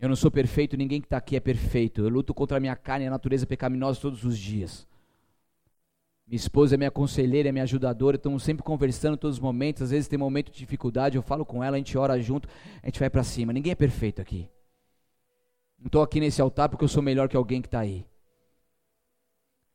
Eu 0.00 0.08
não 0.08 0.16
sou 0.16 0.32
perfeito, 0.32 0.76
ninguém 0.76 1.00
que 1.00 1.06
está 1.06 1.16
aqui 1.16 1.36
é 1.36 1.40
perfeito. 1.40 2.00
Eu 2.00 2.08
luto 2.08 2.34
contra 2.34 2.56
a 2.56 2.60
minha 2.60 2.74
carne 2.74 3.04
e 3.04 3.08
a 3.08 3.10
natureza 3.10 3.46
pecaminosa 3.46 4.00
todos 4.00 4.24
os 4.24 4.36
dias. 4.36 4.84
Minha 6.26 6.36
esposa 6.36 6.74
é 6.74 6.76
minha 6.76 6.90
conselheira, 6.90 7.50
é 7.50 7.52
minha 7.52 7.62
ajudadora, 7.62 8.16
estamos 8.16 8.42
sempre 8.42 8.64
conversando 8.64 9.16
todos 9.16 9.36
os 9.36 9.40
momentos. 9.40 9.82
Às 9.82 9.90
vezes 9.90 10.08
tem 10.08 10.18
momento 10.18 10.50
de 10.50 10.58
dificuldade, 10.58 11.16
eu 11.16 11.22
falo 11.22 11.46
com 11.46 11.62
ela, 11.62 11.76
a 11.76 11.78
gente 11.78 11.96
ora 11.96 12.20
junto, 12.20 12.48
a 12.82 12.86
gente 12.86 12.98
vai 12.98 13.08
para 13.08 13.22
cima. 13.22 13.52
Ninguém 13.52 13.70
é 13.70 13.76
perfeito 13.76 14.20
aqui. 14.20 14.50
Não 15.82 15.88
estou 15.88 16.00
aqui 16.00 16.20
nesse 16.20 16.40
altar 16.40 16.68
porque 16.68 16.84
eu 16.84 16.88
sou 16.88 17.02
melhor 17.02 17.28
que 17.28 17.36
alguém 17.36 17.60
que 17.60 17.66
está 17.66 17.80
aí. 17.80 18.06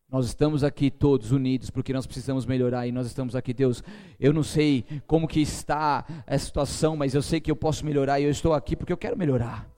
Nós 0.10 0.26
estamos 0.26 0.64
aqui 0.64 0.90
todos 0.90 1.34
unidos 1.34 1.70
porque 1.70 1.92
nós 1.92 2.08
precisamos 2.08 2.46
melhorar 2.46 2.88
e 2.88 2.94
nós 2.94 3.08
estamos 3.08 3.36
aqui, 3.36 3.54
Deus. 3.54 3.84
Eu 4.18 4.32
não 4.32 4.42
sei 4.42 4.86
como 5.06 5.28
que 5.28 5.42
está 5.42 6.06
a 6.26 6.38
situação, 6.38 6.96
mas 6.96 7.14
eu 7.14 7.22
sei 7.22 7.42
que 7.42 7.52
eu 7.52 7.58
posso 7.58 7.86
melhorar 7.86 8.22
e 8.22 8.24
eu 8.24 8.32
estou 8.32 8.54
aqui 8.54 8.74
porque 8.74 8.94
eu 8.94 8.98
quero 8.98 9.18
melhorar. 9.18 9.70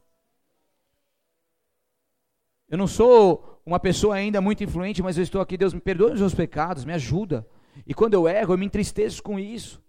Eu 2.69 2.77
não 2.77 2.85
sou 2.85 3.59
uma 3.65 3.79
pessoa 3.79 4.13
ainda 4.13 4.39
muito 4.39 4.63
influente, 4.63 5.01
mas 5.01 5.17
eu 5.17 5.23
estou 5.23 5.41
aqui, 5.41 5.57
Deus, 5.57 5.73
me 5.73 5.81
perdoe 5.81 6.13
os 6.13 6.19
meus 6.19 6.35
pecados, 6.35 6.85
me 6.85 6.93
ajuda. 6.93 7.43
E 7.87 7.93
quando 7.95 8.13
eu 8.13 8.27
erro, 8.27 8.53
eu 8.53 8.57
me 8.57 8.67
entristeço 8.67 9.23
com 9.23 9.39
isso. 9.39 9.81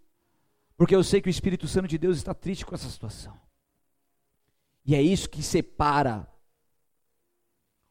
Porque 0.74 0.96
eu 0.96 1.04
sei 1.04 1.20
que 1.20 1.28
o 1.28 1.30
Espírito 1.30 1.68
Santo 1.68 1.86
de 1.86 1.98
Deus 1.98 2.16
está 2.16 2.32
triste 2.32 2.64
com 2.64 2.74
essa 2.74 2.88
situação. 2.88 3.38
E 4.86 4.94
é 4.94 5.02
isso 5.02 5.28
que 5.28 5.42
separa 5.42 6.29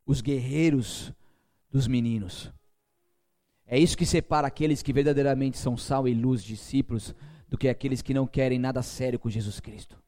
os 0.10 0.22
guerreiros 0.22 1.14
dos 1.70 1.88
meninos. 1.88 2.51
É 3.68 3.78
isso 3.78 3.95
que 3.95 4.07
separa 4.07 4.47
aqueles 4.47 4.82
que 4.82 4.91
verdadeiramente 4.91 5.55
são 5.55 5.78
sal 5.78 6.07
e 6.07 6.16
luz, 6.16 6.43
discípulos, 6.43 7.14
do 7.47 7.55
que 7.55 7.70
aqueles 7.70 8.01
que 8.01 8.12
não 8.12 8.26
querem 8.26 8.57
nada 8.57 8.82
sério 8.82 9.20
com 9.20 9.30
Jesus 9.30 9.60
Cristo. 9.60 10.01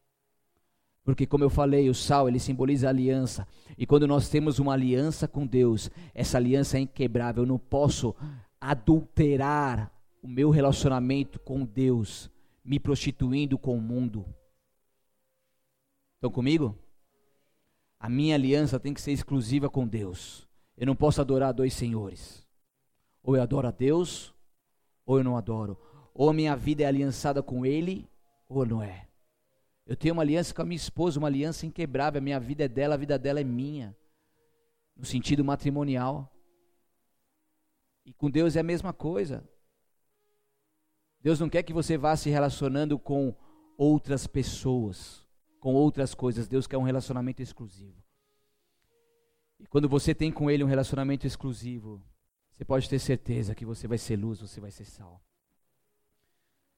Porque, 1.03 1.27
como 1.27 1.43
eu 1.43 1.51
falei, 1.51 1.87
o 1.87 1.93
sal 1.93 2.27
ele 2.27 2.39
simboliza 2.39 2.89
aliança. 2.89 3.47
E 3.77 3.85
quando 3.85 4.07
nós 4.07 4.27
temos 4.27 4.57
uma 4.57 4.73
aliança 4.73 5.27
com 5.27 5.45
Deus, 5.45 5.91
essa 6.15 6.39
aliança 6.39 6.79
é 6.79 6.81
inquebrável. 6.81 7.43
Eu 7.43 7.47
não 7.47 7.59
posso 7.59 8.15
adulterar 8.59 9.93
o 10.19 10.27
meu 10.27 10.49
relacionamento 10.49 11.39
com 11.39 11.63
Deus, 11.63 12.27
me 12.65 12.79
prostituindo 12.79 13.55
com 13.55 13.77
o 13.77 13.81
mundo. 13.81 14.25
Estão 16.15 16.31
comigo? 16.31 16.75
A 18.01 18.09
minha 18.09 18.33
aliança 18.33 18.79
tem 18.79 18.95
que 18.95 18.99
ser 18.99 19.11
exclusiva 19.11 19.69
com 19.69 19.87
Deus. 19.87 20.49
Eu 20.75 20.87
não 20.87 20.95
posso 20.95 21.21
adorar 21.21 21.53
dois 21.53 21.71
senhores. 21.71 22.43
Ou 23.21 23.35
eu 23.35 23.43
adoro 23.43 23.67
a 23.67 23.71
Deus, 23.71 24.33
ou 25.05 25.19
eu 25.19 25.23
não 25.23 25.37
adoro. 25.37 25.77
Ou 26.11 26.27
a 26.27 26.33
minha 26.33 26.55
vida 26.55 26.81
é 26.81 26.87
aliançada 26.87 27.43
com 27.43 27.63
Ele, 27.63 28.09
ou 28.49 28.65
não 28.65 28.81
é. 28.81 29.07
Eu 29.85 29.95
tenho 29.95 30.15
uma 30.15 30.23
aliança 30.23 30.51
com 30.51 30.63
a 30.63 30.65
minha 30.65 30.77
esposa, 30.77 31.19
uma 31.19 31.27
aliança 31.27 31.67
inquebrável. 31.67 32.17
A 32.17 32.23
minha 32.23 32.39
vida 32.39 32.63
é 32.63 32.67
dela, 32.67 32.95
a 32.95 32.97
vida 32.97 33.19
dela 33.19 33.39
é 33.39 33.43
minha. 33.43 33.95
No 34.97 35.05
sentido 35.05 35.45
matrimonial. 35.45 36.35
E 38.03 38.11
com 38.13 38.31
Deus 38.31 38.55
é 38.55 38.61
a 38.61 38.63
mesma 38.63 38.91
coisa. 38.91 39.47
Deus 41.21 41.39
não 41.39 41.47
quer 41.47 41.61
que 41.61 41.71
você 41.71 41.99
vá 41.99 42.15
se 42.15 42.31
relacionando 42.31 42.97
com 42.97 43.35
outras 43.77 44.25
pessoas 44.25 45.20
com 45.62 45.74
outras 45.74 46.14
coisas. 46.14 46.47
Deus 46.49 46.68
quer 46.68 46.78
um 46.78 46.84
relacionamento 46.84 47.41
exclusivo. 47.41 48.03
E 49.59 49.68
quando 49.68 49.88
você 49.88 50.14
tem 50.14 50.32
com 50.32 50.49
Ele 50.49 50.64
um 50.64 50.68
relacionamento 50.68 51.26
exclusivo, 51.26 52.01
você 52.51 52.66
pode 52.66 52.89
ter 52.89 52.99
certeza 52.99 53.55
que 53.55 53.64
você 53.64 53.88
vai 53.88 53.97
ser 53.97 54.18
luz, 54.18 54.41
você 54.41 54.59
vai 54.59 54.72
ser 54.72 54.86
sal. 54.86 55.22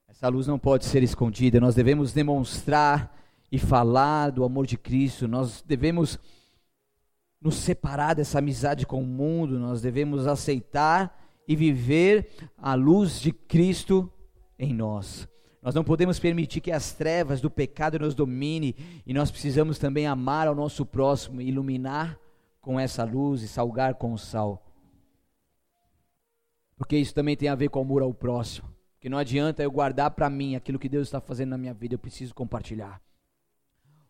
Essa 0.07 0.27
luz 0.27 0.45
não 0.45 0.59
pode 0.59 0.85
ser 0.85 1.01
escondida, 1.01 1.59
nós 1.59 1.73
devemos 1.73 2.13
demonstrar 2.13 3.17
e 3.49 3.57
falar 3.57 4.29
do 4.29 4.43
amor 4.43 4.67
de 4.67 4.77
Cristo, 4.77 5.27
nós 5.27 5.61
devemos 5.61 6.19
nos 7.41 7.55
separar 7.55 8.13
dessa 8.13 8.39
amizade 8.39 8.85
com 8.85 9.01
o 9.01 9.07
mundo, 9.07 9.57
nós 9.57 9.81
devemos 9.81 10.27
aceitar 10.27 11.19
e 11.47 11.55
viver 11.55 12.29
a 12.57 12.75
luz 12.75 13.19
de 13.19 13.31
Cristo 13.31 14.11
em 14.59 14.73
nós. 14.73 15.27
Nós 15.63 15.73
não 15.73 15.83
podemos 15.83 16.19
permitir 16.19 16.59
que 16.59 16.73
as 16.73 16.91
trevas 16.91 17.39
do 17.39 17.49
pecado 17.49 17.97
nos 17.97 18.13
domine 18.13 18.75
e 19.05 19.13
nós 19.13 19.31
precisamos 19.31 19.79
também 19.79 20.05
amar 20.05 20.45
ao 20.45 20.53
nosso 20.53 20.85
próximo, 20.85 21.39
iluminar 21.39 22.19
com 22.59 22.77
essa 22.77 23.05
luz 23.05 23.41
e 23.41 23.47
salgar 23.47 23.95
com 23.95 24.11
o 24.11 24.17
sal. 24.17 24.61
Porque 26.75 26.97
isso 26.97 27.13
também 27.15 27.37
tem 27.37 27.47
a 27.47 27.55
ver 27.55 27.69
com 27.69 27.79
o 27.79 27.81
amor 27.81 28.01
ao 28.01 28.13
próximo. 28.13 28.67
Que 28.99 29.07
não 29.07 29.17
adianta 29.17 29.63
eu 29.63 29.71
guardar 29.71 30.11
para 30.11 30.29
mim 30.29 30.57
aquilo 30.57 30.77
que 30.77 30.89
Deus 30.89 31.07
está 31.07 31.21
fazendo 31.21 31.51
na 31.51 31.57
minha 31.57 31.73
vida, 31.73 31.95
eu 31.95 31.99
preciso 31.99 32.35
compartilhar. 32.35 33.01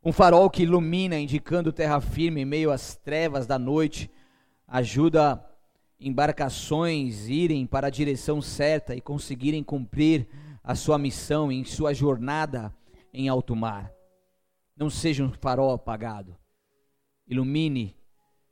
Um 0.04 0.12
farol 0.12 0.50
que 0.50 0.64
ilumina, 0.64 1.20
indicando 1.20 1.72
terra 1.72 2.02
firme 2.02 2.42
em 2.42 2.46
meio 2.46 2.72
às 2.72 2.96
trevas 2.96 3.46
da 3.46 3.60
noite, 3.60 4.10
ajuda 4.68 5.44
embarcações 6.00 7.28
irem 7.30 7.68
para 7.68 7.88
a 7.88 7.92
direção 7.92 8.42
certa 8.42 8.96
e 8.96 9.02
conseguirem 9.02 9.64
cumprir 9.64 10.28
a 10.64 10.76
sua 10.76 10.98
missão, 10.98 11.52
em 11.52 11.64
sua 11.66 11.94
jornada 11.94 12.74
em 13.14 13.28
alto 13.28 13.56
mar. 13.56 13.92
Não 14.76 14.90
seja 14.90 15.24
um 15.24 15.32
farol 15.32 15.72
apagado. 15.72 16.36
Ilumine, 17.28 17.96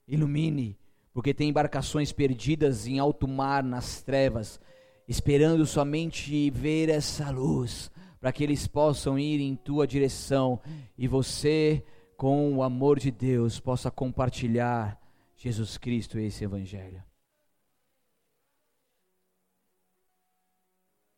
ilumine, 0.08 0.78
porque 1.14 1.34
tem 1.34 1.50
embarcações 1.50 2.12
perdidas 2.12 2.86
em 2.86 3.00
alto 3.00 3.28
mar, 3.28 3.64
nas 3.64 4.02
trevas, 4.04 4.60
esperando 5.08 5.66
somente 5.66 6.50
ver 6.50 6.90
essa 6.90 7.30
luz, 7.32 7.90
para 8.20 8.32
que 8.32 8.44
eles 8.44 8.68
possam 8.68 9.18
ir 9.18 9.40
em 9.40 9.56
tua 9.56 9.88
direção 9.88 10.60
e 10.98 11.08
você, 11.08 11.84
com 12.16 12.56
o 12.56 12.62
amor 12.62 13.00
de 13.00 13.10
Deus, 13.10 13.60
possa 13.60 13.90
compartilhar 13.90 15.00
Jesus 15.36 15.78
Cristo 15.78 16.20
e 16.20 16.26
esse 16.26 16.44
Evangelho. 16.44 17.04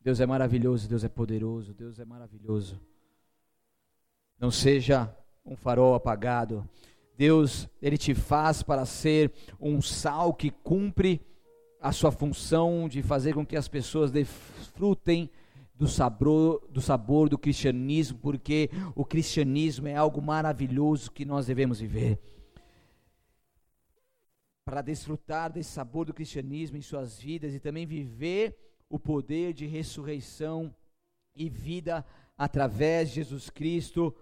Deus 0.04 0.20
é 0.20 0.26
maravilhoso, 0.26 0.90
Deus 0.90 1.06
é 1.06 1.08
poderoso, 1.08 1.74
Deus 1.74 1.98
é 1.98 2.04
maravilhoso. 2.04 2.78
Não 4.38 4.52
seja 4.52 5.10
um 5.46 5.56
farol 5.56 5.96
apagado. 5.96 6.68
Deus, 7.16 7.70
Ele 7.82 7.98
te 7.98 8.14
faz 8.14 8.62
para 8.62 8.86
ser 8.86 9.32
um 9.62 9.82
sal 9.82 10.34
que 10.34 10.50
cumpre 10.50 11.22
a 11.80 11.94
sua 11.94 12.12
função 12.12 12.90
de 12.90 13.02
fazer 13.02 13.34
com 13.34 13.46
que 13.46 13.56
as 13.56 13.70
pessoas 13.70 14.12
desfrutem 14.12 15.30
do 15.74 15.88
sabor, 15.88 16.68
do 16.70 16.82
sabor 16.82 17.30
do 17.30 17.38
cristianismo, 17.38 18.20
porque 18.20 18.70
o 18.96 19.06
cristianismo 19.06 19.88
é 19.88 19.96
algo 19.96 20.22
maravilhoso 20.22 21.12
que 21.12 21.24
nós 21.24 21.46
devemos 21.46 21.80
viver. 21.80 22.20
Para 24.66 24.82
desfrutar 24.82 25.52
desse 25.52 25.72
sabor 25.72 26.06
do 26.06 26.14
cristianismo 26.14 26.76
em 26.76 26.82
suas 26.82 27.18
vidas 27.18 27.54
e 27.54 27.60
também 27.60 27.86
viver 27.86 28.58
o 28.94 29.00
poder 29.00 29.54
de 29.54 29.66
ressurreição 29.66 30.72
e 31.36 31.50
vida 31.50 32.06
através 32.38 33.10
de 33.10 33.16
Jesus 33.16 33.50
Cristo 33.50 34.16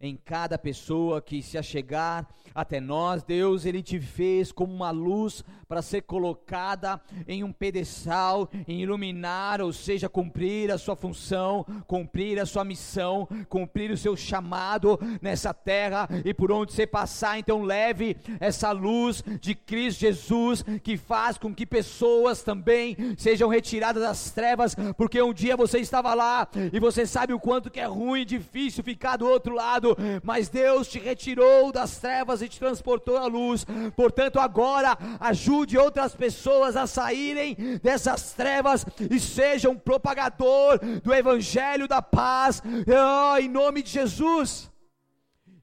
em 0.00 0.16
cada 0.16 0.56
pessoa 0.56 1.20
que 1.20 1.42
se 1.42 1.58
achegar 1.58 2.28
até 2.54 2.80
nós. 2.80 3.24
Deus, 3.24 3.66
Ele 3.66 3.82
te 3.82 4.00
fez 4.00 4.52
como 4.52 4.72
uma 4.72 4.92
luz 4.92 5.44
para 5.68 5.82
ser 5.82 6.02
colocada 6.02 7.00
em 7.26 7.42
um 7.42 7.52
pedestal, 7.52 8.48
em 8.66 8.80
iluminar, 8.80 9.60
ou 9.60 9.72
seja, 9.72 10.08
cumprir 10.08 10.70
a 10.70 10.78
sua 10.78 10.94
função, 10.94 11.66
cumprir 11.86 12.38
a 12.38 12.46
sua 12.46 12.64
missão, 12.64 13.28
cumprir 13.48 13.90
o 13.90 13.96
seu 13.96 14.16
chamado 14.16 14.98
nessa 15.20 15.52
terra 15.52 16.08
e 16.24 16.32
por 16.32 16.52
onde 16.52 16.72
você 16.72 16.86
passar. 16.86 17.38
Então, 17.38 17.62
leve 17.62 18.16
essa 18.38 18.70
luz 18.70 19.22
de 19.40 19.54
Cristo 19.54 20.00
Jesus 20.00 20.64
que 20.82 20.96
faz 20.96 21.36
com 21.38 21.52
que 21.52 21.66
pessoas 21.66 22.42
também 22.42 22.96
sejam 23.16 23.48
retiradas 23.48 24.02
das 24.02 24.30
trevas, 24.30 24.76
porque 24.96 25.20
um 25.20 25.34
dia 25.34 25.56
você 25.56 25.80
estava 25.80 26.14
lá 26.14 26.48
e 26.72 26.78
você 26.78 27.04
sabe 27.04 27.32
o 27.32 27.40
quanto 27.40 27.70
que 27.70 27.80
é 27.80 27.86
ruim, 27.86 28.24
difícil 28.24 28.84
ficar 28.84 29.16
do 29.16 29.26
outro 29.26 29.54
lado 29.54 29.87
pecado, 29.94 30.20
mas 30.22 30.48
Deus 30.48 30.88
te 30.88 30.98
retirou 30.98 31.72
das 31.72 31.98
trevas 31.98 32.42
e 32.42 32.48
te 32.48 32.58
transportou 32.58 33.16
à 33.16 33.26
luz. 33.26 33.64
Portanto, 33.94 34.38
agora 34.38 34.96
ajude 35.20 35.78
outras 35.78 36.14
pessoas 36.14 36.76
a 36.76 36.86
saírem 36.86 37.56
dessas 37.82 38.32
trevas 38.32 38.84
e 39.10 39.18
sejam 39.18 39.72
um 39.72 39.78
propagador 39.78 40.78
do 41.02 41.14
evangelho 41.14 41.86
da 41.86 42.02
paz, 42.02 42.62
oh, 42.64 43.36
em 43.36 43.48
nome 43.48 43.82
de 43.82 43.90
Jesus. 43.90 44.70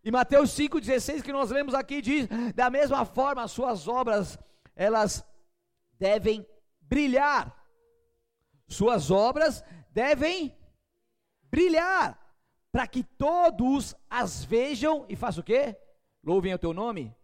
E 0.03 0.11
Mateus 0.11 0.51
5,16 0.51 1.23
que 1.23 1.33
nós 1.33 1.49
lemos 1.49 1.73
aqui 1.73 2.01
diz: 2.01 2.27
da 2.53 2.69
mesma 2.69 3.05
forma, 3.05 3.43
as 3.43 3.51
suas 3.51 3.87
obras, 3.87 4.37
elas 4.75 5.25
devem 5.99 6.45
brilhar. 6.81 7.53
Suas 8.67 9.09
obras 9.09 9.63
devem 9.91 10.55
brilhar 11.49 12.24
para 12.75 12.87
que 12.89 13.05
todos 13.05 13.95
as 14.09 14.43
vejam 14.43 15.05
e 15.07 15.15
façam 15.15 15.39
o 15.39 15.45
quê? 15.45 15.77
Louvem 16.21 16.53
o 16.53 16.59
teu 16.59 16.73
nome. 16.73 17.15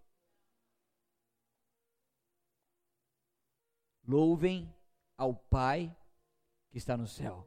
Louvem 4.07 4.73
ao 5.17 5.35
Pai 5.35 5.93
que 6.69 6.77
está 6.77 6.95
no 6.95 7.05
céu. 7.05 7.45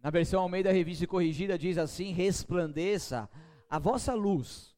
Na 0.00 0.10
versão 0.10 0.42
Almeida 0.42 0.70
Revista 0.70 1.06
Corrigida 1.06 1.56
diz 1.56 1.78
assim: 1.78 2.12
resplandeça 2.12 3.26
a 3.66 3.78
vossa 3.78 4.12
luz 4.12 4.76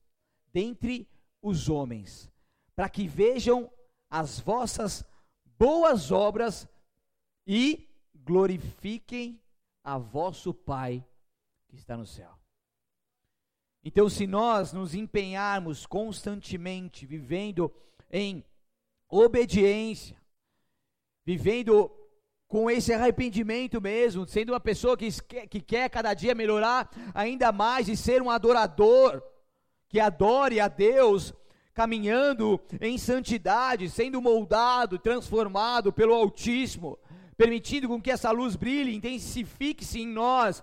dentre 0.52 1.10
os 1.42 1.68
homens, 1.68 2.30
para 2.76 2.88
que 2.88 3.08
vejam 3.08 3.68
as 4.08 4.38
vossas 4.38 5.04
boas 5.58 6.12
obras 6.12 6.68
e 7.44 7.88
glorifiquem 8.14 9.42
a 9.86 9.96
vosso 9.96 10.52
Pai 10.52 11.02
que 11.68 11.76
está 11.76 11.96
no 11.96 12.04
céu. 12.04 12.36
Então, 13.84 14.08
se 14.08 14.26
nós 14.26 14.72
nos 14.72 14.96
empenharmos 14.96 15.86
constantemente 15.86 17.06
vivendo 17.06 17.72
em 18.10 18.44
obediência, 19.08 20.20
vivendo 21.24 21.88
com 22.48 22.68
esse 22.68 22.92
arrependimento 22.92 23.80
mesmo, 23.80 24.26
sendo 24.26 24.52
uma 24.52 24.58
pessoa 24.58 24.96
que, 24.96 25.08
que 25.48 25.60
quer 25.60 25.88
cada 25.88 26.14
dia 26.14 26.34
melhorar 26.34 26.90
ainda 27.14 27.52
mais 27.52 27.88
e 27.88 27.96
ser 27.96 28.20
um 28.20 28.30
adorador, 28.30 29.22
que 29.88 30.00
adore 30.00 30.58
a 30.58 30.66
Deus, 30.66 31.32
caminhando 31.72 32.60
em 32.80 32.98
santidade, 32.98 33.88
sendo 33.88 34.20
moldado, 34.20 34.98
transformado 34.98 35.92
pelo 35.92 36.12
Altíssimo, 36.12 36.98
permitindo 37.36 37.88
com 37.88 38.00
que 38.00 38.10
essa 38.10 38.30
luz 38.30 38.56
brilhe, 38.56 38.94
intensifique-se 38.94 40.00
em 40.00 40.06
nós, 40.06 40.62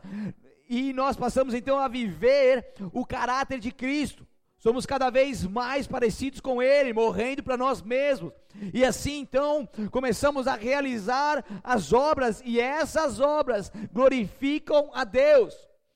e 0.69 0.93
nós 0.93 1.15
passamos 1.15 1.53
então 1.53 1.77
a 1.77 1.87
viver 1.87 2.73
o 2.91 3.05
caráter 3.05 3.59
de 3.59 3.71
Cristo. 3.71 4.25
Somos 4.57 4.85
cada 4.85 5.09
vez 5.09 5.45
mais 5.45 5.87
parecidos 5.87 6.39
com 6.39 6.61
Ele, 6.61 6.93
morrendo 6.93 7.43
para 7.43 7.57
nós 7.57 7.81
mesmos. 7.81 8.31
E 8.73 8.85
assim 8.85 9.19
então 9.19 9.67
começamos 9.91 10.47
a 10.47 10.55
realizar 10.55 11.43
as 11.61 11.91
obras, 11.91 12.41
e 12.45 12.59
essas 12.59 13.19
obras 13.19 13.71
glorificam 13.91 14.89
a 14.93 15.03
Deus. 15.03 15.53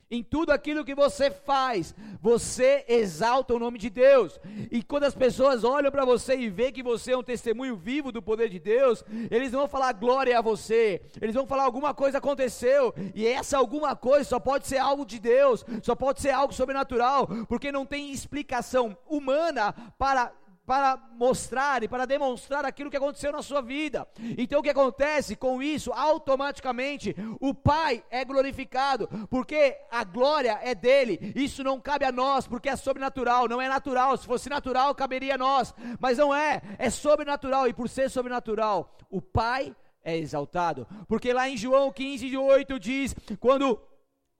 Em 0.10 0.24
tudo 0.24 0.51
aquilo 0.51 0.86
que 0.86 0.95
você 0.95 1.30
faz, 1.30 1.93
você 2.22 2.86
exalta 2.88 3.53
o 3.53 3.60
nome 3.60 3.78
de 3.78 3.89
Deus. 3.89 4.39
E 4.72 4.82
quando 4.82 5.03
as 5.03 5.14
pessoas 5.14 5.66
olham 5.66 5.91
para 5.91 6.05
você 6.05 6.38
e 6.38 6.49
vê 6.49 6.72
que 6.72 6.82
você 6.82 7.12
é 7.12 7.18
um 7.18 7.24
testemunho 7.24 7.76
vivo 7.76 8.10
do 8.10 8.22
poder 8.22 8.49
de 8.49 8.58
Deus, 8.58 9.03
eles 9.30 9.51
vão 9.51 9.68
falar 9.68 9.91
glória 9.91 10.38
a 10.39 10.41
você. 10.41 11.01
Eles 11.22 11.36
vão 11.36 11.45
falar 11.45 11.64
alguma 11.64 11.93
coisa 11.93 12.20
aconteceu. 12.20 12.93
E 13.14 13.28
essa 13.28 13.58
alguma 13.58 13.97
coisa 13.97 14.24
só 14.24 14.39
pode 14.39 14.66
ser 14.66 14.78
algo 14.78 15.05
de 15.05 15.20
Deus, 15.20 15.66
só 15.84 15.93
pode 15.93 16.22
ser 16.22 16.30
algo 16.30 16.53
sobrenatural, 16.53 17.28
porque 17.49 17.72
não 17.72 17.86
tem 17.86 18.12
explicação 18.12 18.97
humana 19.10 19.74
para 19.97 20.32
para 20.68 20.97
mostrar 21.13 21.82
e 21.82 21.88
para 21.88 22.05
demonstrar 22.05 22.65
aquilo 22.65 22.91
que 22.91 22.97
aconteceu 22.97 23.32
na 23.32 23.41
sua 23.41 23.61
vida. 23.61 24.05
Então 24.38 24.59
o 24.59 24.63
que 24.63 24.70
acontece 24.70 25.34
com 25.34 25.63
isso? 25.63 25.93
Automaticamente 25.93 27.15
o 27.39 27.53
Pai 27.53 28.03
é 28.11 28.26
glorificado, 28.26 29.07
porque 29.30 29.78
a 29.89 30.03
glória 30.03 30.59
é 30.61 30.76
dele. 30.76 31.32
Isso 31.34 31.63
não 31.63 31.80
cabe 31.80 32.03
a 32.03 32.11
nós, 32.11 32.45
porque 32.45 32.68
é 32.68 32.76
sobrenatural, 32.76 33.47
não 33.47 33.61
é 33.61 33.70
natural. 33.70 34.18
Se 34.18 34.28
fosse 34.28 34.49
natural, 34.49 34.93
caberia 34.93 35.36
a 35.36 35.38
nós, 35.38 35.74
mas 36.01 36.18
não 36.18 36.36
é, 36.36 36.61
é 36.78 36.89
sobrenatural 36.89 37.65
e 37.70 37.74
por 37.74 37.88
ser 37.88 38.09
sobrenatural, 38.09 38.93
o 39.09 39.22
Pai 39.22 39.74
é 40.03 40.18
exaltado. 40.18 40.86
Porque 41.07 41.32
lá 41.32 41.47
em 41.47 41.55
João 41.55 41.93
15, 41.93 42.36
8 42.36 42.78
diz: 42.78 43.15
quando 43.39 43.80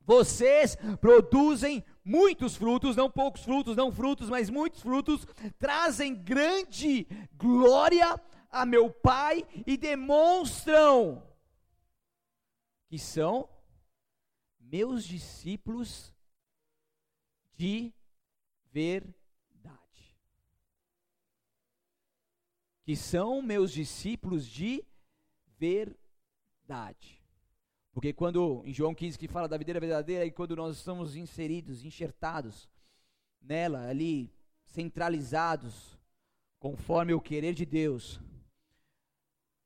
vocês 0.08 0.78
produzem 1.00 1.84
muitos 2.08 2.56
frutos, 2.56 2.96
não 2.96 3.12
poucos 3.12 3.44
frutos, 3.44 3.76
não 3.76 3.92
frutos, 3.92 4.30
mas 4.30 4.50
muitos 4.50 4.82
frutos, 4.82 5.26
trazem 5.60 6.16
grande 6.16 7.06
glória 7.36 8.20
a 8.50 8.66
meu 8.66 8.90
Pai 8.90 9.46
e 9.68 9.76
demonstram 9.76 11.22
que 12.88 12.98
são 12.98 13.50
meus 14.58 15.04
discípulos 15.04 16.16
de 17.54 17.94
verdade. 18.72 19.14
Que 22.84 22.96
são 22.96 23.42
meus 23.42 23.74
discípulos 23.74 24.48
de 24.48 24.82
verdade. 25.60 27.17
Porque 27.98 28.14
quando, 28.14 28.62
em 28.64 28.72
João 28.72 28.94
15, 28.94 29.18
que 29.18 29.28
fala 29.28 29.48
da 29.48 29.58
videira 29.58 29.80
verdadeira, 29.80 30.24
e 30.24 30.30
quando 30.30 30.56
nós 30.56 30.78
estamos 30.78 31.16
inseridos, 31.16 31.84
enxertados 31.84 32.70
nela, 33.42 33.88
ali, 33.88 34.32
centralizados, 34.66 35.98
conforme 36.60 37.16
o 37.16 37.20
querer 37.20 37.56
de 37.56 37.66
Deus, 37.66 38.22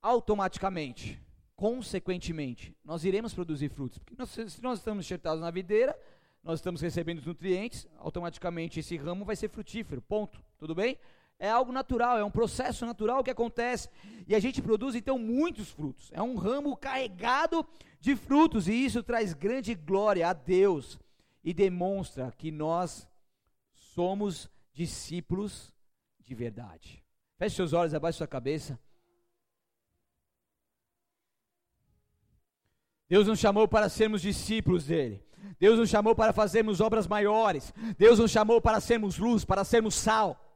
automaticamente, 0.01 1.21
consequentemente, 1.57 2.73
nós 2.85 3.03
iremos 3.03 3.33
produzir 3.33 3.67
frutos. 3.67 3.97
Porque 3.97 4.15
nós, 4.17 4.29
se 4.29 4.63
nós 4.63 4.79
estamos 4.79 5.05
enxertados 5.05 5.41
na 5.41 5.51
videira, 5.51 5.93
nós 6.41 6.59
estamos 6.59 6.79
recebendo 6.79 7.17
os 7.17 7.25
nutrientes, 7.25 7.85
automaticamente 7.97 8.79
esse 8.79 8.95
ramo 8.95 9.25
vai 9.25 9.35
ser 9.35 9.49
frutífero, 9.49 10.01
ponto. 10.01 10.41
Tudo 10.57 10.73
bem? 10.73 10.97
É 11.41 11.49
algo 11.49 11.73
natural, 11.73 12.17
é 12.17 12.23
um 12.23 12.31
processo 12.31 12.85
natural 12.85 13.21
que 13.21 13.31
acontece. 13.31 13.89
E 14.25 14.33
a 14.33 14.39
gente 14.39 14.61
produz 14.61 14.95
então 14.95 15.19
muitos 15.19 15.69
frutos. 15.69 16.09
É 16.13 16.21
um 16.21 16.35
ramo 16.35 16.77
carregado 16.77 17.67
de 17.99 18.15
frutos 18.15 18.69
e 18.69 18.73
isso 18.73 19.03
traz 19.03 19.33
grande 19.33 19.75
glória 19.75 20.29
a 20.29 20.33
Deus 20.33 20.97
e 21.43 21.53
demonstra 21.53 22.31
que 22.37 22.49
nós 22.49 23.05
somos 23.73 24.49
discípulos 24.73 25.73
de 25.75 25.81
de 26.31 26.35
verdade. 26.35 27.03
Feche 27.37 27.57
seus 27.57 27.73
olhos, 27.73 27.93
abaixe 27.93 28.19
sua 28.19 28.27
cabeça. 28.27 28.79
Deus 33.09 33.27
nos 33.27 33.37
chamou 33.37 33.67
para 33.67 33.89
sermos 33.89 34.21
discípulos 34.21 34.85
dele. 34.85 35.21
Deus 35.59 35.77
nos 35.77 35.89
chamou 35.89 36.15
para 36.15 36.31
fazermos 36.31 36.79
obras 36.79 37.05
maiores. 37.05 37.73
Deus 37.97 38.17
nos 38.17 38.31
chamou 38.31 38.61
para 38.61 38.79
sermos 38.79 39.17
luz, 39.17 39.43
para 39.43 39.65
sermos 39.65 39.93
sal. 39.93 40.50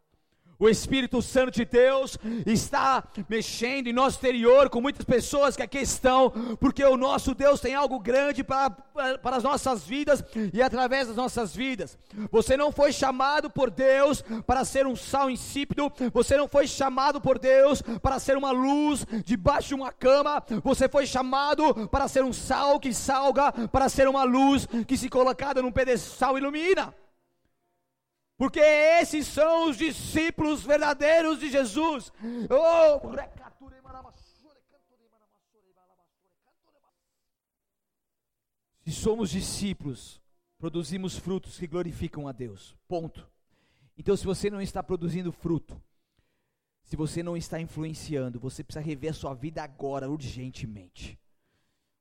O 0.58 0.70
Espírito 0.70 1.22
Santo 1.22 1.52
de 1.52 1.66
Deus 1.66 2.18
está 2.46 3.04
mexendo 3.28 3.88
em 3.88 3.94
nosso 3.94 4.18
exterior 4.18 4.70
com 4.70 4.80
muitas 4.80 5.04
pessoas 5.04 5.56
que 5.56 5.62
aqui 5.62 5.80
estão, 5.80 6.30
porque 6.60 6.84
o 6.84 6.96
nosso 6.98 7.36
Deus 7.36 7.60
tem 7.60 7.76
algo 7.76 8.00
grande 8.00 8.44
para, 8.44 8.70
para 8.70 9.38
as 9.38 9.44
nossas 9.44 9.84
vidas 9.84 10.24
e 10.54 10.62
através 10.62 11.08
das 11.08 11.18
nossas 11.18 11.56
vidas. 11.56 11.98
Você 12.32 12.56
não 12.56 12.72
foi 12.72 12.94
chamado 12.94 13.50
por 13.50 13.70
Deus 13.70 14.24
para 14.46 14.64
ser 14.64 14.88
um 14.88 14.96
sal 14.96 15.30
insípido, 15.30 15.92
você 16.14 16.38
não 16.38 16.48
foi 16.48 16.68
chamado 16.68 17.20
por 17.20 17.38
Deus 17.38 17.82
para 18.02 18.20
ser 18.20 18.38
uma 18.38 18.52
luz 18.52 19.06
debaixo 19.26 19.70
de 19.70 19.76
uma 19.76 19.92
cama, 19.92 20.42
você 20.64 20.88
foi 20.88 21.06
chamado 21.06 21.88
para 21.90 22.08
ser 22.08 22.24
um 22.24 22.34
sal 22.34 22.80
que 22.80 22.94
salga, 22.94 23.52
para 23.52 23.90
ser 23.90 24.08
uma 24.08 24.24
luz 24.24 24.68
que, 24.88 24.98
se 24.98 25.10
colocada 25.10 25.62
num 25.62 25.72
pedestal, 25.72 26.38
ilumina. 26.38 26.94
Porque 28.38 28.60
esses 28.60 29.28
são 29.28 29.70
os 29.70 29.78
discípulos 29.78 30.64
verdadeiros 30.64 31.40
de 31.40 31.50
Jesus. 31.50 32.12
Oh, 32.50 33.00
se 38.84 38.92
somos 38.92 39.30
discípulos, 39.30 40.22
produzimos 40.58 41.18
frutos 41.18 41.58
que 41.58 41.66
glorificam 41.66 42.28
a 42.28 42.32
Deus. 42.32 42.76
Ponto. 42.88 43.26
Então, 43.98 44.18
se 44.18 44.26
você 44.26 44.50
não 44.50 44.62
está 44.62 44.84
produzindo 44.84 45.32
fruto, 45.32 45.82
se 46.84 46.98
você 46.98 47.24
não 47.24 47.38
está 47.38 47.60
influenciando, 47.60 48.40
você 48.40 48.64
precisa 48.64 48.86
rever 48.86 49.12
a 49.12 49.14
sua 49.14 49.34
vida 49.34 49.64
agora, 49.64 50.10
urgentemente 50.10 51.18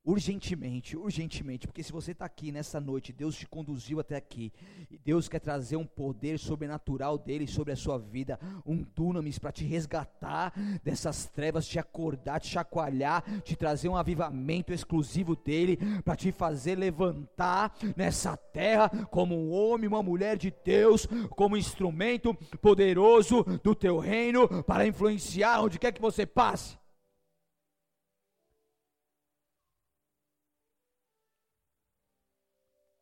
urgentemente, 0.05 0.95
urgentemente, 0.95 1.67
porque 1.67 1.81
se 1.81 1.91
você 1.91 2.11
está 2.11 2.25
aqui 2.25 2.51
nessa 2.51 2.79
noite, 2.79 3.11
Deus 3.11 3.35
te 3.35 3.47
conduziu 3.47 3.99
até 3.99 4.15
aqui, 4.15 4.53
e 4.91 4.97
Deus 4.97 5.27
quer 5.27 5.39
trazer 5.39 5.75
um 5.77 5.85
poder 5.85 6.37
sobrenatural 6.37 7.17
dele 7.17 7.47
sobre 7.47 7.73
a 7.73 7.75
sua 7.75 7.97
vida, 7.97 8.39
um 8.65 8.85
dunamis 8.95 9.39
para 9.39 9.51
te 9.51 9.65
resgatar 9.65 10.53
dessas 10.83 11.25
trevas, 11.25 11.67
te 11.67 11.79
acordar, 11.79 12.39
te 12.39 12.49
chacoalhar, 12.49 13.23
te 13.41 13.55
trazer 13.55 13.89
um 13.89 13.95
avivamento 13.95 14.71
exclusivo 14.71 15.35
dele, 15.35 15.77
para 16.03 16.15
te 16.15 16.31
fazer 16.31 16.75
levantar 16.75 17.75
nessa 17.97 18.37
terra 18.37 18.89
como 19.09 19.35
um 19.35 19.51
homem, 19.51 19.87
uma 19.87 20.03
mulher 20.03 20.37
de 20.37 20.53
Deus, 20.63 21.07
como 21.31 21.57
instrumento 21.57 22.33
poderoso 22.61 23.43
do 23.63 23.73
teu 23.73 23.97
reino 23.97 24.47
para 24.63 24.85
influenciar 24.85 25.61
onde 25.61 25.79
quer 25.79 25.91
que 25.91 26.01
você 26.01 26.25
passe. 26.25 26.77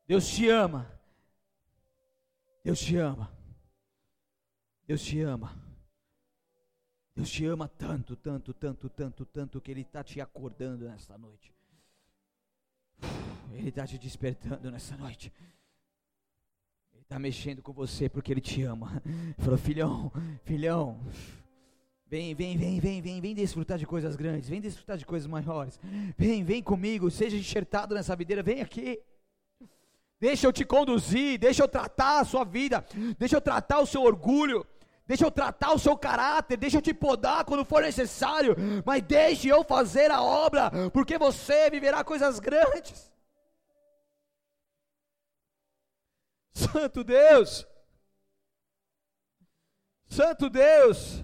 Deus 0.08 0.28
te 0.28 0.50
ama. 0.50 0.92
Deus 2.64 2.80
te 2.80 2.98
ama. 2.98 3.32
Deus 4.86 5.02
te 5.02 5.22
ama. 5.22 5.64
Deus 7.16 7.30
te 7.30 7.46
ama 7.46 7.68
tanto, 7.68 8.16
tanto, 8.16 8.54
tanto, 8.54 8.90
tanto, 8.90 9.26
tanto 9.26 9.62
que 9.62 9.72
Ele 9.72 9.82
está 9.82 10.04
te 10.04 10.20
acordando 10.20 10.86
nesta 10.86 11.18
noite. 11.18 11.54
Ele 13.52 13.70
está 13.70 13.86
te 13.86 13.98
despertando 13.98 14.72
nessa 14.72 14.98
noite. 14.98 15.32
Ele 16.92 17.04
está 17.04 17.20
mexendo 17.20 17.62
com 17.62 17.72
você 17.72 18.10
porque 18.10 18.32
Ele 18.32 18.42
te 18.42 18.64
ama. 18.64 19.02
Ele 19.06 19.36
falou, 19.38 19.58
filhão, 19.58 20.12
filhão. 20.44 21.00
Vem, 22.08 22.36
vem, 22.36 22.58
vem, 22.58 22.80
vem, 22.80 23.02
vem, 23.02 23.22
vem 23.22 23.36
desfrutar 23.36 23.78
de 23.78 23.86
coisas 23.86 24.16
grandes, 24.16 24.50
vem 24.50 24.62
desfrutar 24.62 24.98
de 24.98 25.06
coisas 25.06 25.28
maiores. 25.28 25.80
Vem, 26.18 26.44
vem 26.44 26.62
comigo, 26.62 27.10
seja 27.10 27.38
enxertado 27.38 27.96
nessa 27.96 28.16
videira, 28.16 28.44
vem 28.44 28.62
aqui. 28.62 29.02
Deixa 30.24 30.48
eu 30.48 30.54
te 30.54 30.64
conduzir, 30.64 31.38
deixa 31.38 31.62
eu 31.64 31.68
tratar 31.68 32.22
a 32.22 32.24
sua 32.24 32.46
vida, 32.46 32.86
deixa 33.20 33.36
eu 33.36 33.42
tratar 33.42 33.82
o 33.82 33.86
seu 33.86 34.04
orgulho, 34.04 34.66
deixa 35.06 35.26
eu 35.26 35.30
tratar 35.30 35.74
o 35.74 35.78
seu 35.78 35.98
caráter, 35.98 36.56
deixa 36.56 36.78
eu 36.78 36.82
te 36.82 36.94
podar 36.94 37.44
quando 37.44 37.66
for 37.66 37.82
necessário, 37.82 38.56
mas 38.86 39.02
deixe 39.02 39.50
eu 39.50 39.66
fazer 39.66 40.10
a 40.12 40.22
obra, 40.22 40.72
porque 40.94 41.18
você 41.18 41.70
viverá 41.70 42.06
coisas 42.06 42.40
grandes. 42.40 43.12
Santo 46.54 47.04
Deus, 47.04 47.68
Santo 50.08 50.50
Deus, 50.50 51.22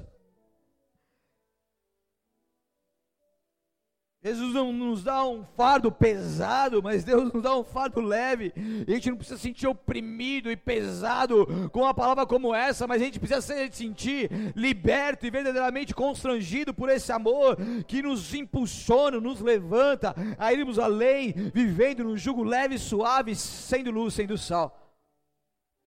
Jesus 4.22 4.54
não 4.54 4.74
nos 4.74 5.02
dá 5.02 5.26
um 5.26 5.46
fardo 5.56 5.90
pesado, 5.90 6.84
mas 6.84 7.06
Deus 7.06 7.32
nos 7.32 7.42
dá 7.42 7.56
um 7.56 7.64
fardo 7.64 8.02
leve. 8.02 8.52
E 8.86 8.92
a 8.92 8.96
gente 8.96 9.12
não 9.12 9.16
precisa 9.16 9.40
sentir 9.40 9.66
oprimido 9.66 10.52
e 10.52 10.58
pesado 10.58 11.48
com 11.72 11.84
uma 11.84 11.94
palavra 11.94 12.26
como 12.26 12.54
essa, 12.54 12.86
mas 12.86 13.02
a 13.02 13.06
gente 13.06 13.18
precisa 13.18 13.40
se 13.42 13.72
sentir 13.72 14.30
liberto 14.58 15.26
e 15.26 15.32
verdadeiramente 15.32 15.96
constrangido 15.96 16.74
por 16.74 16.90
esse 16.90 17.14
amor 17.14 17.56
que 17.88 18.02
nos 18.02 18.34
impulsiona, 18.34 19.22
nos 19.22 19.40
levanta 19.40 20.14
a 20.38 20.52
irmos 20.52 20.78
além, 20.78 21.32
vivendo 21.54 22.04
num 22.04 22.18
jugo 22.18 22.44
leve 22.44 22.76
e 22.76 22.80
suave, 22.80 23.34
sendo 23.36 23.90
luz, 23.90 24.16
sendo 24.16 24.38
sal. 24.38 24.89